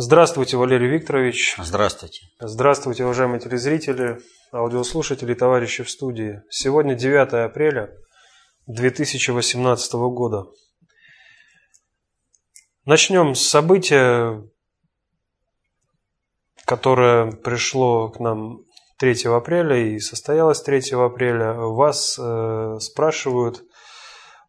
Здравствуйте, 0.00 0.56
Валерий 0.56 0.86
Викторович. 0.86 1.56
Здравствуйте. 1.58 2.20
Здравствуйте, 2.38 3.02
уважаемые 3.02 3.40
телезрители, 3.40 4.20
аудиослушатели, 4.52 5.34
товарищи 5.34 5.82
в 5.82 5.90
студии. 5.90 6.40
Сегодня 6.50 6.94
9 6.94 7.32
апреля 7.50 7.90
2018 8.68 9.92
года. 9.94 10.44
Начнем 12.84 13.34
с 13.34 13.40
события, 13.40 14.48
которое 16.64 17.32
пришло 17.32 18.08
к 18.08 18.20
нам 18.20 18.60
3 19.00 19.24
апреля 19.24 19.78
и 19.78 19.98
состоялось 19.98 20.62
3 20.62 20.92
апреля. 20.92 21.54
Вас 21.54 22.16
э, 22.16 22.76
спрашивают 22.78 23.64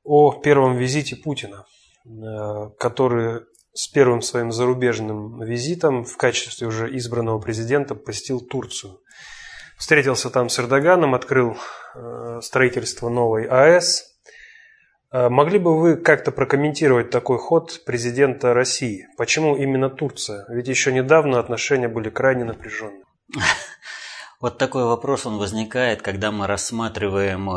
о 0.03 0.31
первом 0.31 0.77
визите 0.77 1.15
Путина, 1.15 1.65
э, 2.05 2.69
который 2.77 3.48
с 3.73 3.87
первым 3.87 4.21
своим 4.21 4.51
зарубежным 4.51 5.41
визитом 5.41 6.03
в 6.03 6.17
качестве 6.17 6.67
уже 6.67 6.95
избранного 6.97 7.39
президента 7.39 7.95
посетил 7.95 8.41
Турцию. 8.41 8.99
Встретился 9.77 10.29
там 10.29 10.49
с 10.49 10.59
Эрдоганом, 10.59 11.15
открыл 11.15 11.55
э, 11.95 12.39
строительство 12.41 13.09
новой 13.09 13.45
АЭС. 13.45 14.03
Э, 15.11 15.29
могли 15.29 15.59
бы 15.59 15.79
вы 15.79 15.95
как-то 15.95 16.31
прокомментировать 16.31 17.11
такой 17.11 17.37
ход 17.37 17.85
президента 17.85 18.53
России? 18.53 19.07
Почему 19.17 19.55
именно 19.55 19.89
Турция? 19.89 20.45
Ведь 20.49 20.67
еще 20.67 20.91
недавно 20.91 21.39
отношения 21.39 21.87
были 21.87 22.09
крайне 22.09 22.43
напряженные. 22.45 23.03
Вот 24.41 24.57
такой 24.57 24.85
вопрос 24.85 25.25
он 25.25 25.37
возникает, 25.37 26.01
когда 26.01 26.31
мы 26.31 26.47
рассматриваем 26.47 27.49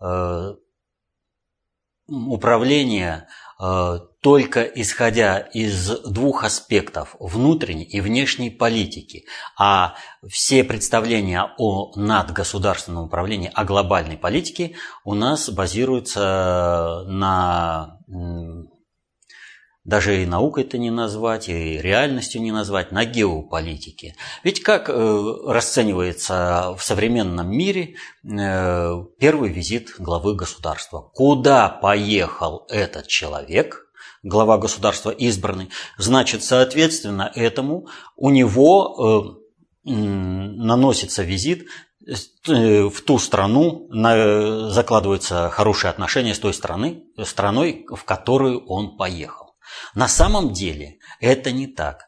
э, 0.00 0.54
управление 2.06 3.26
только 4.20 4.62
исходя 4.62 5.38
из 5.38 5.88
двух 6.00 6.44
аспектов– 6.44 7.16
внутренней 7.20 7.84
и 7.84 8.00
внешней 8.00 8.50
политики. 8.50 9.24
А 9.58 9.94
все 10.28 10.62
представления 10.62 11.50
о 11.56 11.92
надгосударственном 11.96 13.04
управлении, 13.04 13.50
о 13.54 13.64
глобальной 13.64 14.18
политике 14.18 14.76
у 15.04 15.14
нас 15.14 15.48
базируются 15.48 17.04
на 17.06 17.98
даже 19.84 20.22
и 20.22 20.26
наукой 20.26 20.64
это 20.64 20.76
не 20.76 20.90
назвать, 20.90 21.48
и 21.48 21.78
реальностью 21.78 22.42
не 22.42 22.52
назвать, 22.52 22.92
на 22.92 23.06
геополитике. 23.06 24.14
Ведь 24.44 24.62
как 24.62 24.90
э, 24.90 25.34
расценивается 25.46 26.74
в 26.76 26.82
современном 26.82 27.50
мире 27.50 27.96
э, 28.22 29.04
первый 29.18 29.50
визит 29.50 29.94
главы 29.98 30.34
государства? 30.36 31.10
Куда 31.14 31.68
поехал 31.70 32.66
этот 32.68 33.08
человек, 33.08 33.89
глава 34.22 34.58
государства 34.58 35.10
избранный? 35.10 35.70
Значит, 35.98 36.42
соответственно 36.42 37.30
этому 37.34 37.88
у 38.16 38.30
него 38.30 39.38
э, 39.84 39.90
наносится 39.90 41.22
визит 41.22 41.66
в 42.46 43.02
ту 43.02 43.18
страну 43.18 43.88
закладываются 44.70 45.50
хорошие 45.50 45.90
отношения 45.90 46.34
с 46.34 46.38
той 46.38 46.54
страны, 46.54 47.04
страной, 47.24 47.84
в 47.88 48.04
которую 48.04 48.64
он 48.66 48.96
поехал. 48.96 49.54
На 49.94 50.08
самом 50.08 50.52
деле 50.52 50.98
это 51.20 51.52
не 51.52 51.66
так. 51.66 52.06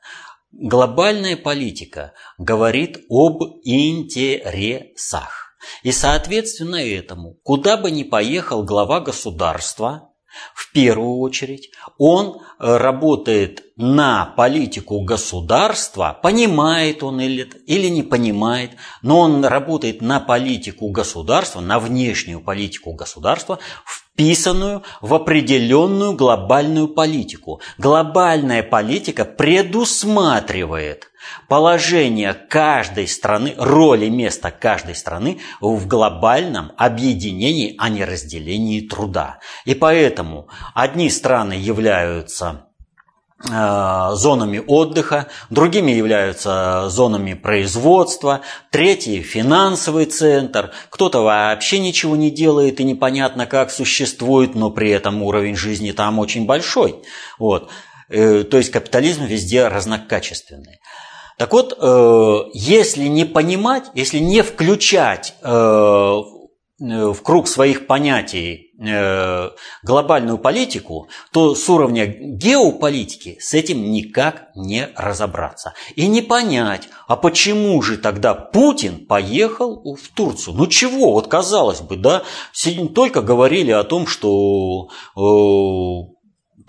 Глобальная 0.51 1.37
политика 1.37 2.13
говорит 2.39 2.99
об 3.09 3.43
интересах. 3.63 5.57
И 5.83 5.93
соответственно 5.93 6.77
этому, 6.77 7.35
куда 7.43 7.77
бы 7.77 7.91
ни 7.91 8.03
поехал 8.03 8.65
глава 8.65 9.01
государства, 9.01 10.12
в 10.55 10.73
первую 10.73 11.19
очередь, 11.19 11.71
он 11.99 12.41
э, 12.59 12.77
работает 12.77 13.65
на 13.77 14.27
политику 14.37 15.01
государства, 15.03 16.19
понимает 16.23 17.03
он 17.03 17.21
или, 17.21 17.89
не 17.89 18.03
понимает, 18.03 18.73
но 19.03 19.21
он 19.21 19.45
работает 19.45 20.03
на 20.03 20.21
политику 20.21 20.91
государства, 20.91 21.61
на 21.61 21.79
внешнюю 21.79 22.41
политику 22.41 22.93
государства 22.93 23.59
вписанную 23.87 24.83
в 25.01 25.15
определенную 25.15 26.15
глобальную 26.15 26.89
политику. 26.89 27.61
Глобальная 27.79 28.63
политика 28.63 29.25
предусматривает 29.25 31.12
положение 31.49 32.35
каждой 32.35 33.09
страны, 33.09 33.55
роль 33.57 34.05
и 34.05 34.11
место 34.11 34.51
каждой 34.51 34.95
страны 34.95 35.39
в 35.61 35.87
глобальном 35.87 36.73
объединении, 36.77 37.75
а 37.79 37.89
не 37.89 38.05
разделении 38.05 38.81
труда. 38.81 39.39
И 39.65 39.75
поэтому 39.75 40.49
одни 40.75 41.11
страны 41.11 41.55
являются 41.55 42.67
Э, 43.51 44.11
зонами 44.15 44.63
отдыха, 44.65 45.27
другими 45.51 45.91
являются 45.91 46.89
зонами 46.89 47.35
производства, 47.35 48.43
третий– 48.71 49.21
финансовый 49.23 50.05
центр, 50.05 50.71
кто-то 50.91 51.23
вообще 51.23 51.81
ничего 51.81 52.15
не 52.15 52.31
делает 52.31 52.79
и 52.79 52.85
непонятно 52.85 53.47
как 53.47 53.73
существует, 53.73 54.55
но 54.55 54.71
при 54.71 54.91
этом 54.91 55.23
уровень 55.25 55.57
жизни 55.57 55.91
там 55.91 56.21
очень 56.21 56.47
большой. 56.47 57.03
Вот. 57.37 57.69
Э, 58.09 58.45
то 58.45 58.59
есть 58.59 58.71
капитализм 58.71 59.25
везде 59.25 59.67
разнокачественный. 59.67 60.79
Так 61.39 61.53
вот, 61.53 61.77
э, 61.79 62.39
если 62.55 63.07
не 63.07 63.25
понимать, 63.25 63.91
если 63.95 64.19
не 64.19 64.43
включать 64.43 65.35
в 65.43 67.23
круг 67.23 67.47
своих 67.47 67.87
понятий 67.87 68.73
Э, 68.85 69.51
глобальную 69.85 70.39
политику, 70.39 71.09
то 71.33 71.55
с 71.55 71.69
уровня 71.69 72.07
геополитики 72.07 73.37
с 73.39 73.55
этим 73.55 73.93
никак 73.93 74.49
не 74.57 74.89
разобраться. 74.97 75.75
И 75.95 76.09
не 76.09 76.21
понять, 76.21 76.89
а 77.07 77.15
почему 77.15 77.81
же 77.81 77.97
тогда 77.97 78.35
Путин 78.35 79.07
поехал 79.07 79.95
в 79.95 80.09
Турцию? 80.17 80.57
Ну 80.57 80.67
чего, 80.67 81.13
вот 81.13 81.29
казалось 81.29 81.81
бы, 81.81 81.97
да, 81.97 82.25
только 82.93 83.23
говорили 83.23 83.71
о 83.71 83.85
том, 83.85 84.09
что 84.09 84.89
э, 85.17 86.12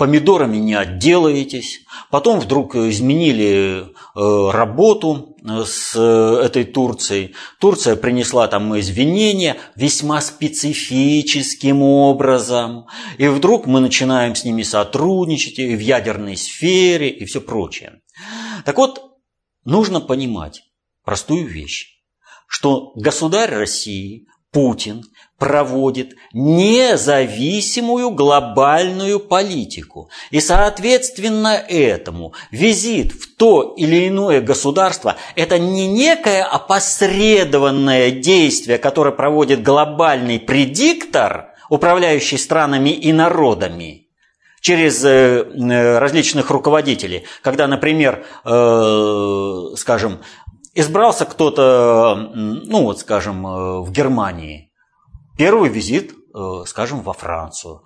помидорами 0.03 0.57
не 0.57 0.73
отделаетесь. 0.73 1.79
Потом 2.11 2.41
вдруг 2.41 2.75
изменили 2.75 3.85
э, 3.85 4.51
работу 4.51 5.37
э, 5.41 5.63
с 5.65 5.95
э, 5.95 6.45
этой 6.45 6.65
Турцией. 6.65 7.35
Турция 7.61 7.95
принесла 7.95 8.49
там 8.49 8.77
извинения 8.77 9.55
весьма 9.77 10.19
специфическим 10.19 11.81
образом. 11.81 12.87
И 13.17 13.29
вдруг 13.29 13.65
мы 13.65 13.79
начинаем 13.79 14.35
с 14.35 14.43
ними 14.43 14.63
сотрудничать 14.63 15.57
и 15.59 15.73
в 15.73 15.79
ядерной 15.79 16.35
сфере 16.35 17.07
и 17.07 17.23
все 17.23 17.39
прочее. 17.39 18.01
Так 18.65 18.77
вот, 18.79 19.03
нужно 19.63 20.01
понимать 20.01 20.63
простую 21.05 21.47
вещь, 21.47 22.03
что 22.49 22.91
государь 22.97 23.51
России 23.51 24.27
Путин 24.51 25.03
проводит 25.43 26.15
независимую 26.31 28.11
глобальную 28.11 29.19
политику. 29.19 30.09
И 30.31 30.39
соответственно 30.39 31.61
этому 31.67 32.33
визит 32.49 33.11
в 33.11 33.35
то 33.35 33.73
или 33.75 34.07
иное 34.07 34.39
государство– 34.39 35.17
это 35.35 35.59
не 35.59 35.85
некое 35.85 36.45
опосредованное 36.45 38.11
действие, 38.11 38.77
которое 38.77 39.11
проводит 39.11 39.63
глобальный 39.63 40.39
предиктор, 40.39 41.49
управляющий 41.69 42.37
странами 42.37 42.91
и 42.91 43.11
народами, 43.11 44.07
через 44.61 45.03
э, 45.03 45.43
э, 45.43 45.97
различных 45.97 46.51
руководителей. 46.51 47.25
Когда, 47.41 47.67
например, 47.67 48.23
э, 48.45 49.75
скажем, 49.75 50.19
избрался 50.73 51.25
кто-то, 51.25 52.31
ну 52.33 52.83
вот, 52.83 52.99
скажем, 52.99 53.43
в 53.83 53.91
Германии. 53.91 54.69
Первый 55.43 55.69
визит, 55.69 56.13
э, 56.13 56.63
скажем, 56.65 57.01
во 57.01 57.11
Францию. 57.11 57.81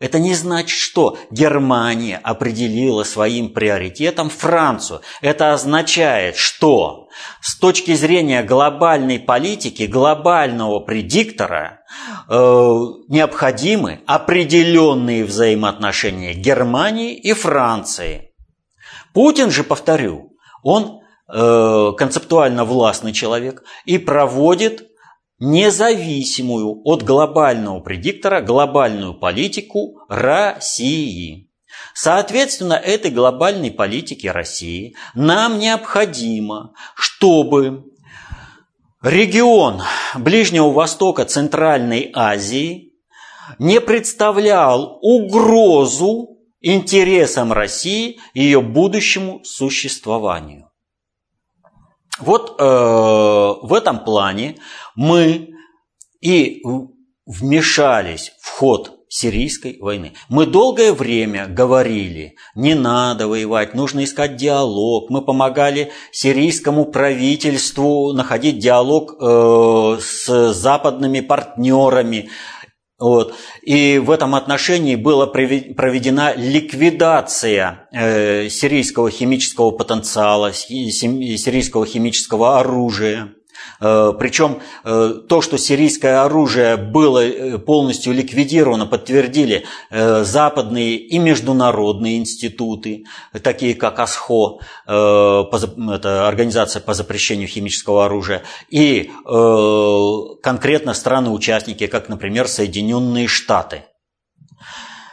Это 0.00 0.18
не 0.18 0.34
значит, 0.34 0.76
что 0.76 1.16
Германия 1.30 2.20
определила 2.20 3.04
своим 3.04 3.54
приоритетом 3.54 4.30
Францию. 4.30 5.02
Это 5.20 5.52
означает, 5.52 6.34
что 6.34 7.06
с 7.40 7.56
точки 7.56 7.94
зрения 7.94 8.42
глобальной 8.42 9.20
политики, 9.20 9.84
глобального 9.84 10.80
предиктора, 10.80 11.82
э, 12.28 12.34
необходимы 13.06 14.00
определенные 14.08 15.24
взаимоотношения 15.24 16.34
Германии 16.34 17.14
и 17.14 17.32
Франции. 17.32 18.32
Путин 19.14 19.52
же, 19.52 19.62
повторю, 19.62 20.32
он 20.64 20.98
Э, 21.30 21.92
концептуально 21.98 22.64
властный 22.64 23.12
человек 23.12 23.62
и 23.84 23.98
проводит 23.98 24.87
независимую 25.38 26.80
от 26.84 27.02
глобального 27.02 27.80
предиктора 27.80 28.40
глобальную 28.40 29.14
политику 29.14 30.00
России. 30.08 31.48
Соответственно, 31.94 32.74
этой 32.74 33.10
глобальной 33.10 33.70
политике 33.70 34.30
России 34.30 34.96
нам 35.14 35.58
необходимо, 35.58 36.72
чтобы 36.94 37.84
регион 39.02 39.82
Ближнего 40.16 40.70
Востока, 40.70 41.24
Центральной 41.24 42.10
Азии 42.14 42.92
не 43.58 43.80
представлял 43.80 44.98
угрозу 45.02 46.38
интересам 46.60 47.52
России 47.52 48.20
и 48.34 48.42
ее 48.42 48.60
будущему 48.60 49.42
существованию. 49.44 50.67
Вот 52.20 52.56
э, 52.58 52.64
в 52.64 53.72
этом 53.72 54.04
плане 54.04 54.56
мы 54.94 55.50
и 56.20 56.62
вмешались 57.26 58.32
в 58.40 58.50
ход 58.50 58.98
сирийской 59.08 59.78
войны. 59.80 60.12
Мы 60.28 60.46
долгое 60.46 60.92
время 60.92 61.46
говорили, 61.46 62.36
не 62.54 62.74
надо 62.74 63.26
воевать, 63.26 63.74
нужно 63.74 64.04
искать 64.04 64.36
диалог. 64.36 65.08
Мы 65.10 65.22
помогали 65.22 65.90
сирийскому 66.12 66.84
правительству 66.84 68.12
находить 68.12 68.58
диалог 68.58 69.14
э, 69.18 69.98
с 70.00 70.52
западными 70.52 71.20
партнерами. 71.20 72.28
Вот. 72.98 73.34
И 73.62 73.98
в 73.98 74.10
этом 74.10 74.34
отношении 74.34 74.96
была 74.96 75.26
проведена 75.26 76.34
ликвидация 76.34 77.88
э, 77.92 78.48
сирийского 78.48 79.10
химического 79.10 79.70
потенциала, 79.70 80.52
сирийского 80.52 81.86
химического 81.86 82.58
оружия. 82.58 83.34
Э, 83.80 84.12
Причем 84.18 84.60
э, 84.84 85.14
то, 85.28 85.40
что 85.40 85.56
сирийское 85.58 86.24
оружие 86.24 86.76
было 86.76 87.24
э, 87.24 87.58
полностью 87.58 88.12
ликвидировано, 88.12 88.86
подтвердили 88.86 89.64
западные 89.90 90.96
и 90.96 91.18
международные 91.18 92.18
институты, 92.18 93.04
такие 93.42 93.74
как 93.74 93.98
АСХО, 93.98 94.58
это 94.86 96.28
Организация 96.28 96.80
по 96.80 96.94
запрещению 96.94 97.48
химического 97.48 98.04
оружия, 98.06 98.42
и 98.68 99.10
конкретно 100.42 100.94
страны-участники, 100.94 101.86
как, 101.86 102.08
например, 102.08 102.48
Соединенные 102.48 103.28
Штаты. 103.28 103.84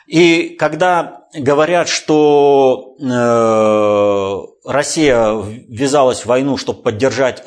И 0.08 0.56
когда 0.60 1.26
говорят, 1.34 1.88
что 1.90 2.96
Россия 4.66 5.34
ввязалась 5.68 6.22
в 6.22 6.26
войну, 6.26 6.58
чтобы 6.58 6.82
поддержать 6.82 7.44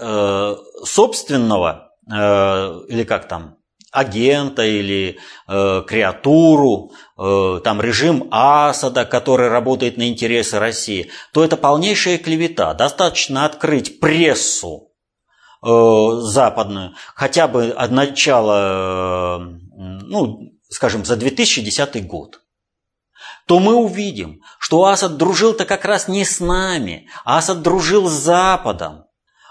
собственного, 0.84 1.92
э, 2.10 2.80
или 2.88 3.04
как 3.04 3.28
там, 3.28 3.58
агента 3.90 4.64
или 4.64 5.18
э, 5.46 5.82
креатуру, 5.86 6.92
э, 7.16 7.60
там 7.64 7.80
режим 7.80 8.28
Асада, 8.30 9.04
который 9.04 9.48
работает 9.48 9.96
на 9.96 10.08
интересы 10.08 10.58
России, 10.58 11.10
то 11.32 11.44
это 11.44 11.56
полнейшая 11.56 12.18
клевета. 12.18 12.74
Достаточно 12.74 13.44
открыть 13.44 14.00
прессу 14.00 14.92
э, 15.64 16.10
западную, 16.20 16.94
хотя 17.14 17.48
бы 17.48 17.70
от 17.70 17.90
начала, 17.90 19.38
э, 19.38 19.44
ну, 20.02 20.52
скажем, 20.68 21.04
за 21.04 21.16
2010 21.16 22.06
год 22.06 22.40
то 23.46 23.60
мы 23.60 23.74
увидим, 23.74 24.42
что 24.58 24.84
Асад 24.84 25.16
дружил-то 25.16 25.64
как 25.64 25.86
раз 25.86 26.06
не 26.06 26.26
с 26.26 26.38
нами, 26.38 27.08
а 27.24 27.38
Асад 27.38 27.62
дружил 27.62 28.06
с 28.06 28.12
Западом. 28.12 29.07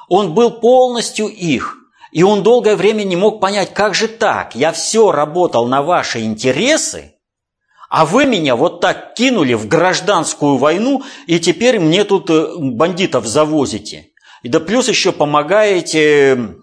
Он 0.08 0.34
был 0.34 0.52
полностью 0.52 1.28
их. 1.28 1.78
И 2.12 2.24
он 2.24 2.44
долгое 2.44 2.76
время 2.76 3.04
не 3.04 3.16
мог 3.16 3.40
понять, 3.40 3.74
как 3.74 3.94
же 3.94 4.08
так? 4.08 4.56
Я 4.56 4.72
все 4.72 5.12
работал 5.12 5.68
на 5.68 5.82
ваши 5.82 6.22
интересы, 6.22 7.14
а 7.90 8.06
вы 8.06 8.26
меня 8.26 8.56
вот 8.56 8.82
так 8.82 9.14
кинули 9.14 9.54
в 9.54 9.68
гражданскую 9.68 10.58
войну, 10.58 11.04
и 11.26 11.40
теперь 11.40 11.80
мне 11.80 12.04
тут 12.04 12.30
э, 12.30 12.48
бандитов 12.58 13.26
завозите. 13.26 14.10
И 14.44 14.50
да 14.50 14.60
плюс 14.60 14.90
еще 14.90 15.12
помогаете 15.12 16.56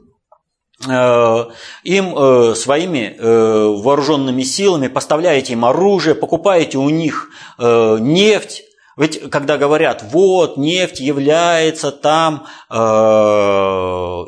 э, 0.87 1.44
им 1.85 2.14
э, 2.17 2.55
своими 2.55 3.17
вооруженными 3.19 4.43
силами, 4.43 4.88
поставляете 4.88 5.55
им 5.55 5.64
оружие, 5.64 6.14
покупаете 6.14 6.79
у 6.79 6.91
них 6.91 7.31
нефть, 7.58 8.64
ведь 8.96 9.31
когда 9.31 9.58
говорят, 9.58 10.05
вот 10.11 10.56
нефть 10.56 11.00
является 11.00 11.91
там 11.91 12.46
э, 12.70 12.75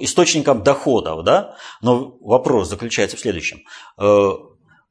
источником 0.01 0.63
доходов, 0.63 1.25
да, 1.25 1.57
но 1.81 2.17
вопрос 2.21 2.69
заключается 2.69 3.17
в 3.17 3.21
следующем. 3.21 3.63
Э, 3.99 4.33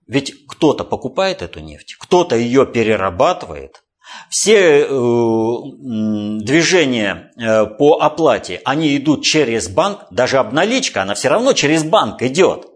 ведь 0.07 0.48
кто-то 0.48 0.83
покупает 0.83 1.42
эту 1.42 1.60
нефть, 1.60 1.95
кто-то 2.00 2.36
ее 2.36 2.66
перерабатывает, 2.66 3.83
все 4.30 4.81
э, 4.81 4.88
движения 4.88 7.31
э, 7.38 7.66
по 7.66 8.01
оплате, 8.01 8.62
они 8.63 8.95
идут 8.98 9.24
через 9.24 9.68
банк, 9.68 10.01
даже 10.12 10.38
обналичка, 10.38 11.01
она 11.01 11.16
все 11.16 11.30
равно 11.30 11.54
через 11.54 11.83
банк 11.83 12.22
идет. 12.22 12.68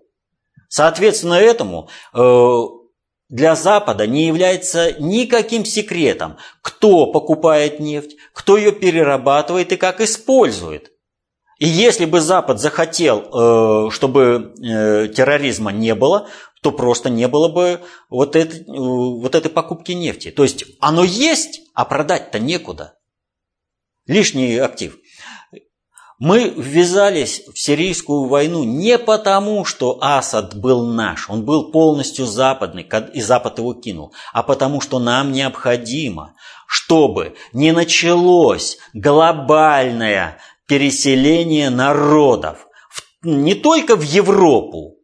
Соответственно, 0.69 1.35
этому 1.35 1.89
э, 2.13 2.61
для 3.29 3.55
Запада 3.55 4.07
не 4.07 4.25
является 4.25 4.93
никаким 4.99 5.63
секретом, 5.63 6.37
кто 6.61 7.11
покупает 7.11 7.79
нефть, 7.79 8.17
кто 8.33 8.57
ее 8.57 8.71
перерабатывает 8.71 9.71
и 9.71 9.77
как 9.77 10.01
использует. 10.01 10.91
И 11.59 11.67
если 11.67 12.05
бы 12.05 12.21
Запад 12.21 12.59
захотел, 12.59 13.19
э, 13.19 13.91
чтобы 13.91 14.53
э, 14.57 15.09
терроризма 15.09 15.71
не 15.71 15.93
было, 15.93 16.27
то 16.61 16.71
просто 16.71 17.09
не 17.09 17.27
было 17.27 17.49
бы 17.49 17.81
вот, 18.09 18.35
этой, 18.35 18.61
э, 18.61 18.63
вот 18.65 19.35
этой 19.35 19.51
покупки 19.51 19.91
нефти. 19.91 20.31
То 20.31 20.43
есть 20.43 20.65
оно 20.79 21.03
есть, 21.03 21.61
а 21.75 21.85
продать-то 21.85 22.39
некуда. 22.39 22.95
Лишний 24.07 24.57
актив. 24.57 24.97
Мы 26.19 26.49
ввязались 26.49 27.43
в 27.47 27.57
сирийскую 27.57 28.25
войну 28.25 28.65
не 28.65 28.97
потому, 28.97 29.63
что 29.63 29.97
Асад 30.01 30.53
был 30.53 30.85
наш, 30.85 31.29
он 31.29 31.45
был 31.45 31.71
полностью 31.71 32.25
западный, 32.25 32.85
и 33.13 33.21
Запад 33.21 33.57
его 33.57 33.73
кинул, 33.73 34.13
а 34.33 34.43
потому, 34.43 34.81
что 34.81 34.99
нам 34.99 35.31
необходимо, 35.31 36.33
чтобы 36.67 37.35
не 37.53 37.71
началось 37.71 38.79
глобальное 38.93 40.39
переселение 40.67 41.69
народов 41.69 42.67
не 43.23 43.55
только 43.55 43.95
в 43.95 44.01
Европу, 44.01 44.97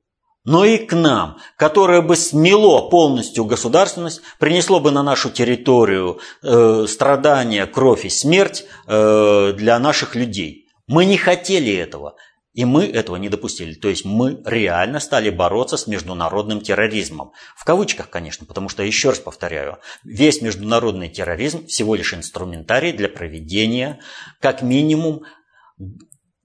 но 0.44 0.66
и 0.66 0.78
к 0.78 0.94
нам, 0.94 1.38
которое 1.56 2.02
бы 2.02 2.18
смело 2.18 2.90
полностью 2.90 3.46
государственность, 3.46 4.22
принесло 4.38 4.82
бы 4.82 4.92
на 4.92 5.02
нашу 5.02 5.30
территорию 5.30 6.20
э, 6.44 6.86
страдания, 6.90 7.66
кровь 7.66 8.04
и 8.04 8.10
смерть 8.10 8.66
э, 8.86 9.54
для 9.54 9.80
наших 9.80 10.16
людей. 10.16 10.65
Мы 10.88 11.06
не 11.06 11.18
хотели 11.18 11.74
этого, 11.74 12.16
и 12.54 12.64
мы 12.64 12.86
этого 12.86 13.18
не 13.18 13.30
допустили. 13.30 13.74
То 13.74 13.90
есть 13.90 14.06
мы 14.06 14.42
реально 14.46 15.00
стали 15.00 15.30
бороться 15.30 15.78
с 15.78 15.88
международным 15.88 16.62
терроризмом. 16.62 17.34
В 17.56 17.66
кавычках, 17.66 18.10
конечно, 18.10 18.46
потому 18.46 18.70
что, 18.70 18.84
еще 18.84 19.10
раз 19.10 19.20
повторяю, 19.20 19.80
весь 20.04 20.42
международный 20.42 21.10
терроризм 21.10 21.66
всего 21.68 21.96
лишь 21.96 22.14
инструментарий 22.14 22.94
для 22.94 23.10
проведения, 23.10 24.00
как 24.40 24.62
минимум, 24.62 25.24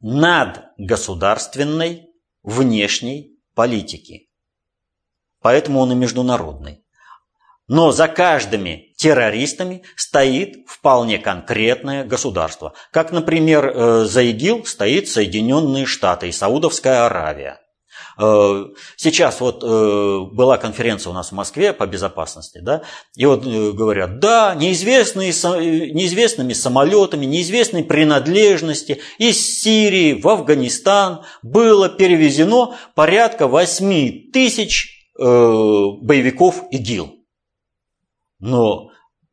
надгосударственной 0.00 2.08
внешней 2.42 3.38
политики. 3.54 4.30
Поэтому 5.40 5.80
он 5.80 5.92
и 5.92 5.94
международный. 5.94 6.84
Но 7.68 7.92
за 7.92 8.08
каждыми 8.08 8.89
террористами 9.00 9.82
стоит 9.96 10.56
вполне 10.66 11.18
конкретное 11.18 12.04
государство. 12.04 12.74
Как, 12.92 13.12
например, 13.12 13.66
э, 13.66 14.04
за 14.04 14.20
ИГИЛ 14.20 14.66
стоит 14.66 15.08
Соединенные 15.08 15.86
Штаты 15.86 16.28
и 16.28 16.32
Саудовская 16.32 17.06
Аравия. 17.06 17.60
Э, 18.18 18.66
сейчас 18.96 19.40
вот 19.40 19.64
э, 19.64 20.20
была 20.32 20.58
конференция 20.58 21.12
у 21.12 21.14
нас 21.14 21.30
в 21.30 21.34
Москве 21.34 21.72
по 21.72 21.86
безопасности, 21.86 22.58
да, 22.62 22.82
и 23.16 23.24
вот 23.24 23.42
говорят, 23.46 24.18
да, 24.18 24.54
неизвестные, 24.54 25.30
неизвестными 25.30 26.52
самолетами, 26.52 27.24
неизвестной 27.24 27.84
принадлежности 27.84 29.00
из 29.16 29.62
Сирии 29.62 30.20
в 30.20 30.28
Афганистан 30.28 31.22
было 31.40 31.88
перевезено 31.88 32.76
порядка 32.94 33.46
8 33.46 34.30
тысяч 34.30 35.08
боевиков 35.16 36.64
ИГИЛ. 36.70 37.16
Но 38.40 38.89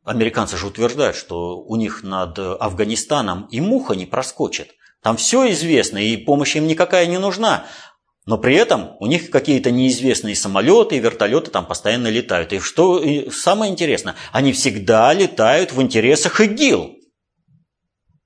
американцы 0.08 0.56
же 0.56 0.66
утверждают, 0.66 1.16
что 1.16 1.58
у 1.60 1.76
них 1.76 2.02
над 2.02 2.38
Афганистаном 2.38 3.46
и 3.50 3.60
муха 3.60 3.94
не 3.94 4.06
проскочит. 4.06 4.70
Там 5.02 5.16
все 5.16 5.50
известно, 5.52 5.98
и 5.98 6.16
помощь 6.16 6.56
им 6.56 6.66
никакая 6.66 7.06
не 7.06 7.18
нужна. 7.18 7.66
Но 8.26 8.36
при 8.36 8.56
этом 8.56 8.96
у 9.00 9.06
них 9.06 9.30
какие-то 9.30 9.70
неизвестные 9.70 10.34
самолеты 10.34 10.96
и 10.96 11.00
вертолеты 11.00 11.50
там 11.50 11.66
постоянно 11.66 12.08
летают. 12.08 12.52
И 12.52 12.58
что 12.58 12.98
и 12.98 13.30
самое 13.30 13.72
интересное, 13.72 14.16
они 14.32 14.52
всегда 14.52 15.14
летают 15.14 15.72
в 15.72 15.80
интересах 15.80 16.40
ИГИЛ. 16.40 16.96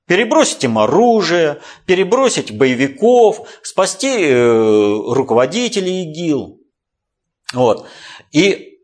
Перебросить 0.06 0.64
им 0.64 0.78
оружие, 0.78 1.60
перебросить 1.86 2.50
боевиков, 2.50 3.48
спасти 3.62 4.08
э, 4.08 5.12
руководителей 5.12 6.02
ИГИЛ. 6.02 6.58
Вот. 7.54 7.86
И 8.32 8.78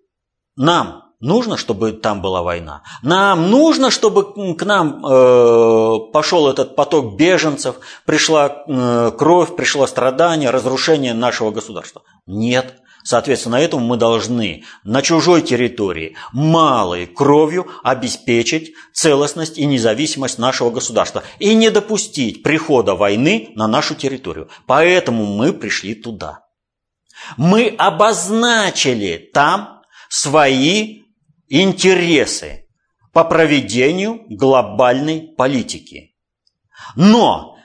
нам 0.54 1.07
нужно, 1.20 1.56
чтобы 1.56 1.92
там 1.92 2.20
была 2.22 2.42
война. 2.42 2.82
Нам 3.02 3.50
нужно, 3.50 3.90
чтобы 3.90 4.54
к 4.54 4.64
нам 4.64 5.04
э, 5.04 5.98
пошел 6.12 6.48
этот 6.48 6.76
поток 6.76 7.16
беженцев, 7.16 7.76
пришла 8.04 8.64
э, 8.66 9.12
кровь, 9.16 9.56
пришло 9.56 9.86
страдание, 9.86 10.50
разрушение 10.50 11.14
нашего 11.14 11.50
государства. 11.50 12.02
Нет. 12.26 12.74
Соответственно, 13.04 13.56
этому 13.56 13.86
мы 13.86 13.96
должны 13.96 14.64
на 14.84 15.00
чужой 15.02 15.40
территории 15.40 16.16
малой 16.32 17.06
кровью 17.06 17.66
обеспечить 17.82 18.74
целостность 18.92 19.56
и 19.56 19.64
независимость 19.64 20.38
нашего 20.38 20.70
государства 20.70 21.22
и 21.38 21.54
не 21.54 21.70
допустить 21.70 22.42
прихода 22.42 22.94
войны 22.94 23.50
на 23.54 23.66
нашу 23.66 23.94
территорию. 23.94 24.50
Поэтому 24.66 25.24
мы 25.24 25.52
пришли 25.54 25.94
туда. 25.94 26.40
Мы 27.36 27.74
обозначили 27.78 29.30
там 29.32 29.82
свои 30.08 31.04
интересы 31.48 32.66
по 33.12 33.24
проведению 33.24 34.24
глобальной 34.28 35.34
политики. 35.36 36.14
Но 36.94 37.56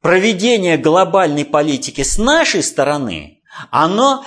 проведение 0.00 0.76
глобальной 0.76 1.44
политики 1.44 2.02
с 2.02 2.18
нашей 2.18 2.62
стороны, 2.62 3.42
оно 3.70 4.24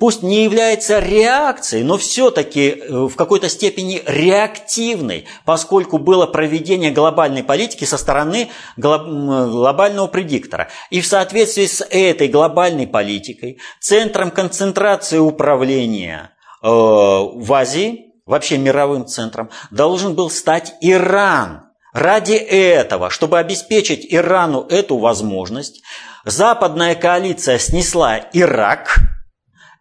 пусть 0.00 0.22
не 0.22 0.44
является 0.44 0.98
реакцией, 0.98 1.84
но 1.84 1.98
все-таки 1.98 2.70
э, 2.70 3.06
в 3.06 3.14
какой-то 3.14 3.48
степени 3.48 4.02
реактивной, 4.06 5.26
поскольку 5.44 5.98
было 5.98 6.26
проведение 6.26 6.90
глобальной 6.90 7.44
политики 7.44 7.84
со 7.84 7.96
стороны 7.96 8.48
глобального 8.76 10.06
предиктора. 10.08 10.68
И 10.90 11.00
в 11.00 11.06
соответствии 11.06 11.66
с 11.66 11.84
этой 11.88 12.28
глобальной 12.28 12.86
политикой 12.86 13.58
центром 13.80 14.30
концентрации 14.30 15.18
управления 15.18 16.32
э, 16.62 16.66
в 16.68 17.52
Азии, 17.52 18.05
вообще 18.26 18.58
мировым 18.58 19.06
центром, 19.06 19.50
должен 19.70 20.14
был 20.14 20.28
стать 20.28 20.74
Иран. 20.80 21.62
Ради 21.94 22.34
этого, 22.34 23.08
чтобы 23.08 23.38
обеспечить 23.38 24.06
Ирану 24.12 24.66
эту 24.68 24.98
возможность, 24.98 25.82
западная 26.24 26.94
коалиция 26.94 27.58
снесла 27.58 28.18
Ирак– 28.34 28.98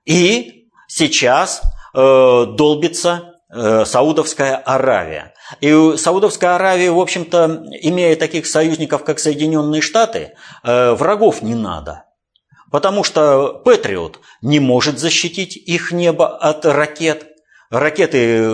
и 0.06 0.68
сейчас 0.88 1.62
э, 1.94 1.98
долбится 1.98 3.34
э, 3.52 3.86
Саудовская 3.86 4.56
Аравия. 4.56 5.34
И 5.62 5.94
Саудовская 5.98 6.56
Аравия, 6.56 6.92
в 6.92 7.00
общем-то, 7.00 7.66
имея 7.82 8.16
таких 8.16 8.46
союзников, 8.46 9.04
как 9.04 9.20
Соединенные 9.20 9.82
Штаты, 9.82 10.34
э, 10.64 10.94
врагов 10.94 11.42
не 11.42 11.56
надо. 11.56 12.04
Потому 12.72 13.04
что 13.04 13.62
Патриот 13.66 14.20
не 14.42 14.60
может 14.60 15.00
защитить 15.00 15.56
их 15.56 15.92
небо 15.92 16.38
от 16.38 16.66
ракет– 16.66 17.28
Ракеты 17.78 18.54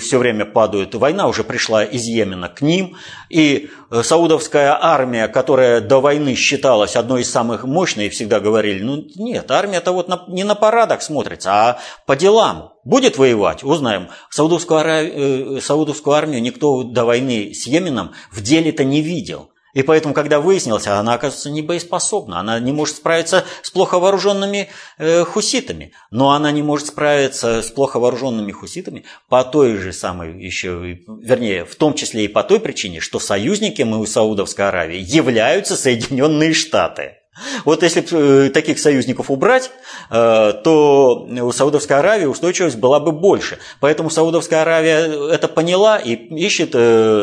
все 0.00 0.18
время 0.18 0.44
падают. 0.44 0.96
Война 0.96 1.28
уже 1.28 1.44
пришла 1.44 1.84
из 1.84 2.06
Йемена 2.06 2.48
к 2.48 2.60
ним. 2.60 2.96
И 3.28 3.70
э, 3.90 4.02
саудовская 4.02 4.76
армия, 4.80 5.28
которая 5.28 5.80
до 5.80 6.00
войны 6.00 6.34
считалась 6.34 6.96
одной 6.96 7.20
из 7.20 7.30
самых 7.30 7.62
мощных, 7.62 8.06
и 8.06 8.08
всегда 8.08 8.40
говорили, 8.40 8.82
ну 8.82 9.04
нет, 9.14 9.48
армия-то 9.48 9.92
вот 9.92 10.08
не 10.26 10.42
на 10.42 10.56
парадах 10.56 11.02
смотрится, 11.02 11.50
а 11.52 11.78
по 12.04 12.16
делам. 12.16 12.72
Будет 12.84 13.16
воевать, 13.16 13.62
узнаем. 13.62 14.08
Саудовскую, 14.28 14.80
э, 14.80 15.60
Саудовскую 15.60 16.16
армию 16.16 16.42
никто 16.42 16.82
до 16.82 17.04
войны 17.04 17.54
с 17.54 17.68
Йеменом 17.68 18.10
в 18.32 18.40
деле-то 18.40 18.82
не 18.82 19.02
видел. 19.02 19.51
И 19.72 19.82
поэтому, 19.82 20.12
когда 20.12 20.40
выяснилось, 20.40 20.86
она, 20.86 21.14
оказывается, 21.14 21.50
не 21.50 21.62
боеспособна. 21.62 22.40
Она 22.40 22.58
не 22.60 22.72
может 22.72 22.96
справиться 22.96 23.44
с 23.62 23.70
плохо 23.70 23.98
вооруженными 23.98 24.68
э, 24.98 25.24
хуситами. 25.24 25.92
Но 26.10 26.32
она 26.32 26.52
не 26.52 26.62
может 26.62 26.88
справиться 26.88 27.62
с 27.62 27.70
плохо 27.70 27.98
вооруженными 27.98 28.52
хуситами 28.52 29.04
по 29.28 29.44
той 29.44 29.76
же 29.76 29.92
самой 29.92 30.42
еще, 30.42 30.98
вернее, 31.06 31.64
в 31.64 31.74
том 31.76 31.94
числе 31.94 32.24
и 32.24 32.28
по 32.28 32.42
той 32.42 32.60
причине, 32.60 33.00
что 33.00 33.18
союзниками 33.18 33.94
у 33.94 34.04
Саудовской 34.04 34.68
Аравии 34.68 34.98
являются 34.98 35.76
Соединенные 35.76 36.52
Штаты. 36.52 37.16
Вот 37.64 37.82
если 37.82 38.04
э, 38.10 38.50
таких 38.50 38.78
союзников 38.78 39.30
убрать, 39.30 39.70
э, 40.10 40.52
то 40.62 41.26
у 41.30 41.50
Саудовской 41.50 41.96
Аравии 41.96 42.26
устойчивость 42.26 42.76
была 42.76 43.00
бы 43.00 43.10
больше. 43.10 43.58
Поэтому 43.80 44.10
Саудовская 44.10 44.60
Аравия 44.60 45.32
это 45.32 45.48
поняла 45.48 45.96
и 45.96 46.12
ищет 46.14 46.72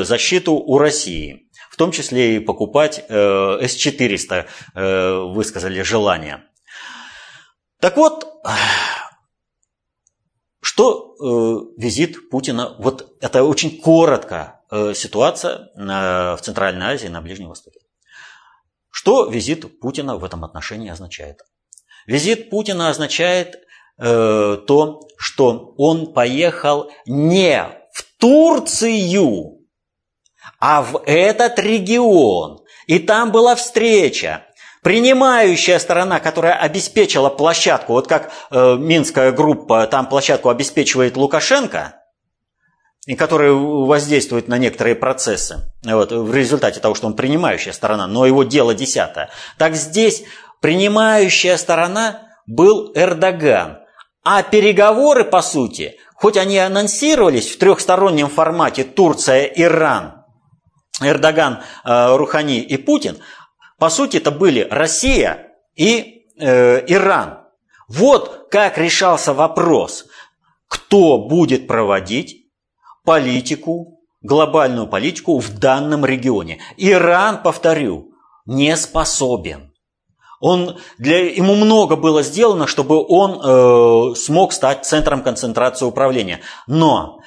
защиту 0.08 0.54
у 0.54 0.80
России 0.80 1.49
том 1.80 1.94
числе 1.94 2.36
и 2.36 2.40
покупать 2.40 3.06
э, 3.08 3.58
С-400, 3.62 4.46
э, 4.76 5.14
высказали 5.34 5.82
желание. 5.82 6.44
Так 7.80 7.96
вот, 7.96 8.28
что 10.62 11.16
э, 11.16 11.82
визит 11.82 12.30
Путина, 12.30 12.76
вот 12.80 13.16
это 13.22 13.44
очень 13.44 13.82
коротко 13.82 14.58
ситуация 14.94 15.72
в 15.74 16.40
Центральной 16.44 16.94
Азии, 16.94 17.08
на 17.08 17.22
Ближнем 17.22 17.50
Востоке. 17.50 17.80
Что 18.92 19.26
визит 19.26 19.80
Путина 19.80 20.18
в 20.18 20.24
этом 20.24 20.46
отношении 20.46 20.92
означает? 20.92 21.40
Визит 22.06 22.52
Путина 22.52 22.90
означает 22.90 23.56
то, 23.98 25.00
что 25.18 25.74
он 25.76 26.14
поехал 26.14 26.92
не 27.08 27.64
в 27.94 28.04
Турцию, 28.20 29.59
а 30.60 30.82
в 30.82 31.02
этот 31.06 31.58
регион. 31.60 32.60
И 32.88 33.00
там 33.00 33.32
была 33.32 33.56
встреча. 33.56 34.46
Принимающая 34.84 35.78
сторона, 35.80 36.20
которая 36.20 36.54
обеспечила 36.54 37.30
площадку, 37.30 37.94
вот 37.94 38.08
как 38.08 38.32
э, 38.50 38.76
Минская 38.78 39.32
группа 39.32 39.86
там 39.88 40.08
площадку 40.08 40.50
обеспечивает 40.50 41.18
Лукашенко, 41.18 41.96
и 43.06 43.16
который 43.16 43.52
воздействует 43.52 44.48
на 44.48 44.58
некоторые 44.58 44.96
процессы 44.96 45.72
вот, 45.84 46.12
в 46.12 46.34
результате 46.34 46.80
того, 46.80 46.96
что 46.96 47.08
он 47.08 47.16
принимающая 47.16 47.74
сторона, 47.74 48.08
но 48.08 48.26
его 48.26 48.44
дело 48.44 48.74
десятое. 48.74 49.30
Так 49.58 49.76
здесь 49.76 50.24
принимающая 50.62 51.58
сторона 51.58 52.22
был 52.48 52.94
Эрдоган. 52.96 53.80
А 54.24 54.44
переговоры, 54.44 55.26
по 55.26 55.42
сути, 55.42 55.98
хоть 56.16 56.38
они 56.38 56.58
анонсировались 56.58 57.50
в 57.50 57.58
трехстороннем 57.58 58.30
формате 58.30 58.86
Турция-Иран– 58.86 60.14
Эрдоган, 61.02 61.60
э, 61.86 62.16
Рухани 62.16 62.60
и 62.60 62.78
Путин, 62.78 63.18
по 63.78 63.90
сути, 63.90 64.18
это 64.18 64.32
были 64.32 64.68
Россия 64.70 65.54
и 65.76 66.26
э, 66.38 66.86
Иран. 66.88 67.40
Вот 67.88 68.48
как 68.52 68.78
решался 68.78 69.34
вопрос, 69.34 70.06
кто 70.68 71.18
будет 71.18 71.68
проводить 71.68 72.48
политику, 73.06 74.02
глобальную 74.22 74.88
политику 74.88 75.40
в 75.40 75.58
данном 75.58 76.06
регионе. 76.06 76.60
Иран, 76.78 77.42
повторю, 77.42 78.12
не 78.46 78.76
способен. 78.76 79.74
Он, 80.42 80.78
для, 80.98 81.34
ему 81.34 81.56
много 81.56 81.96
было 81.96 82.24
сделано, 82.24 82.68
чтобы 82.68 83.04
он 83.06 83.42
э, 83.42 84.16
смог 84.16 84.54
стать 84.54 84.86
центром 84.86 85.22
концентрации 85.22 85.86
управления. 85.86 86.42
Но 86.68 87.20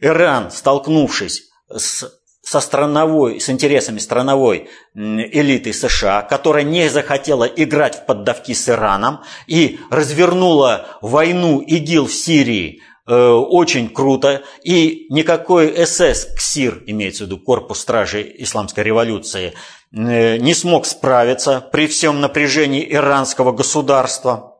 Иран, 0.00 0.50
столкнувшись 0.50 1.50
с 1.68 2.04
со 2.52 2.60
страновой, 2.60 3.40
с 3.40 3.48
интересами 3.48 3.98
страновой 3.98 4.68
элиты 4.94 5.72
США, 5.72 6.20
которая 6.20 6.64
не 6.64 6.90
захотела 6.90 7.44
играть 7.44 7.96
в 7.96 8.04
поддавки 8.04 8.52
с 8.52 8.68
Ираном 8.68 9.20
и 9.46 9.80
развернула 9.90 10.98
войну 11.00 11.60
ИГИЛ 11.60 12.08
в 12.08 12.12
Сирии 12.12 12.82
э, 13.06 13.14
очень 13.14 13.88
круто, 13.88 14.42
и 14.62 15.06
никакой 15.08 15.74
СС, 15.86 16.26
КСИР, 16.36 16.82
имеется 16.86 17.24
в 17.24 17.26
виду 17.28 17.38
Корпус 17.38 17.80
Стражей 17.80 18.30
Исламской 18.40 18.84
революции, 18.84 19.54
э, 19.90 20.36
не 20.36 20.52
смог 20.52 20.84
справиться 20.84 21.66
при 21.72 21.86
всем 21.86 22.20
напряжении 22.20 22.86
иранского 22.86 23.52
государства. 23.52 24.58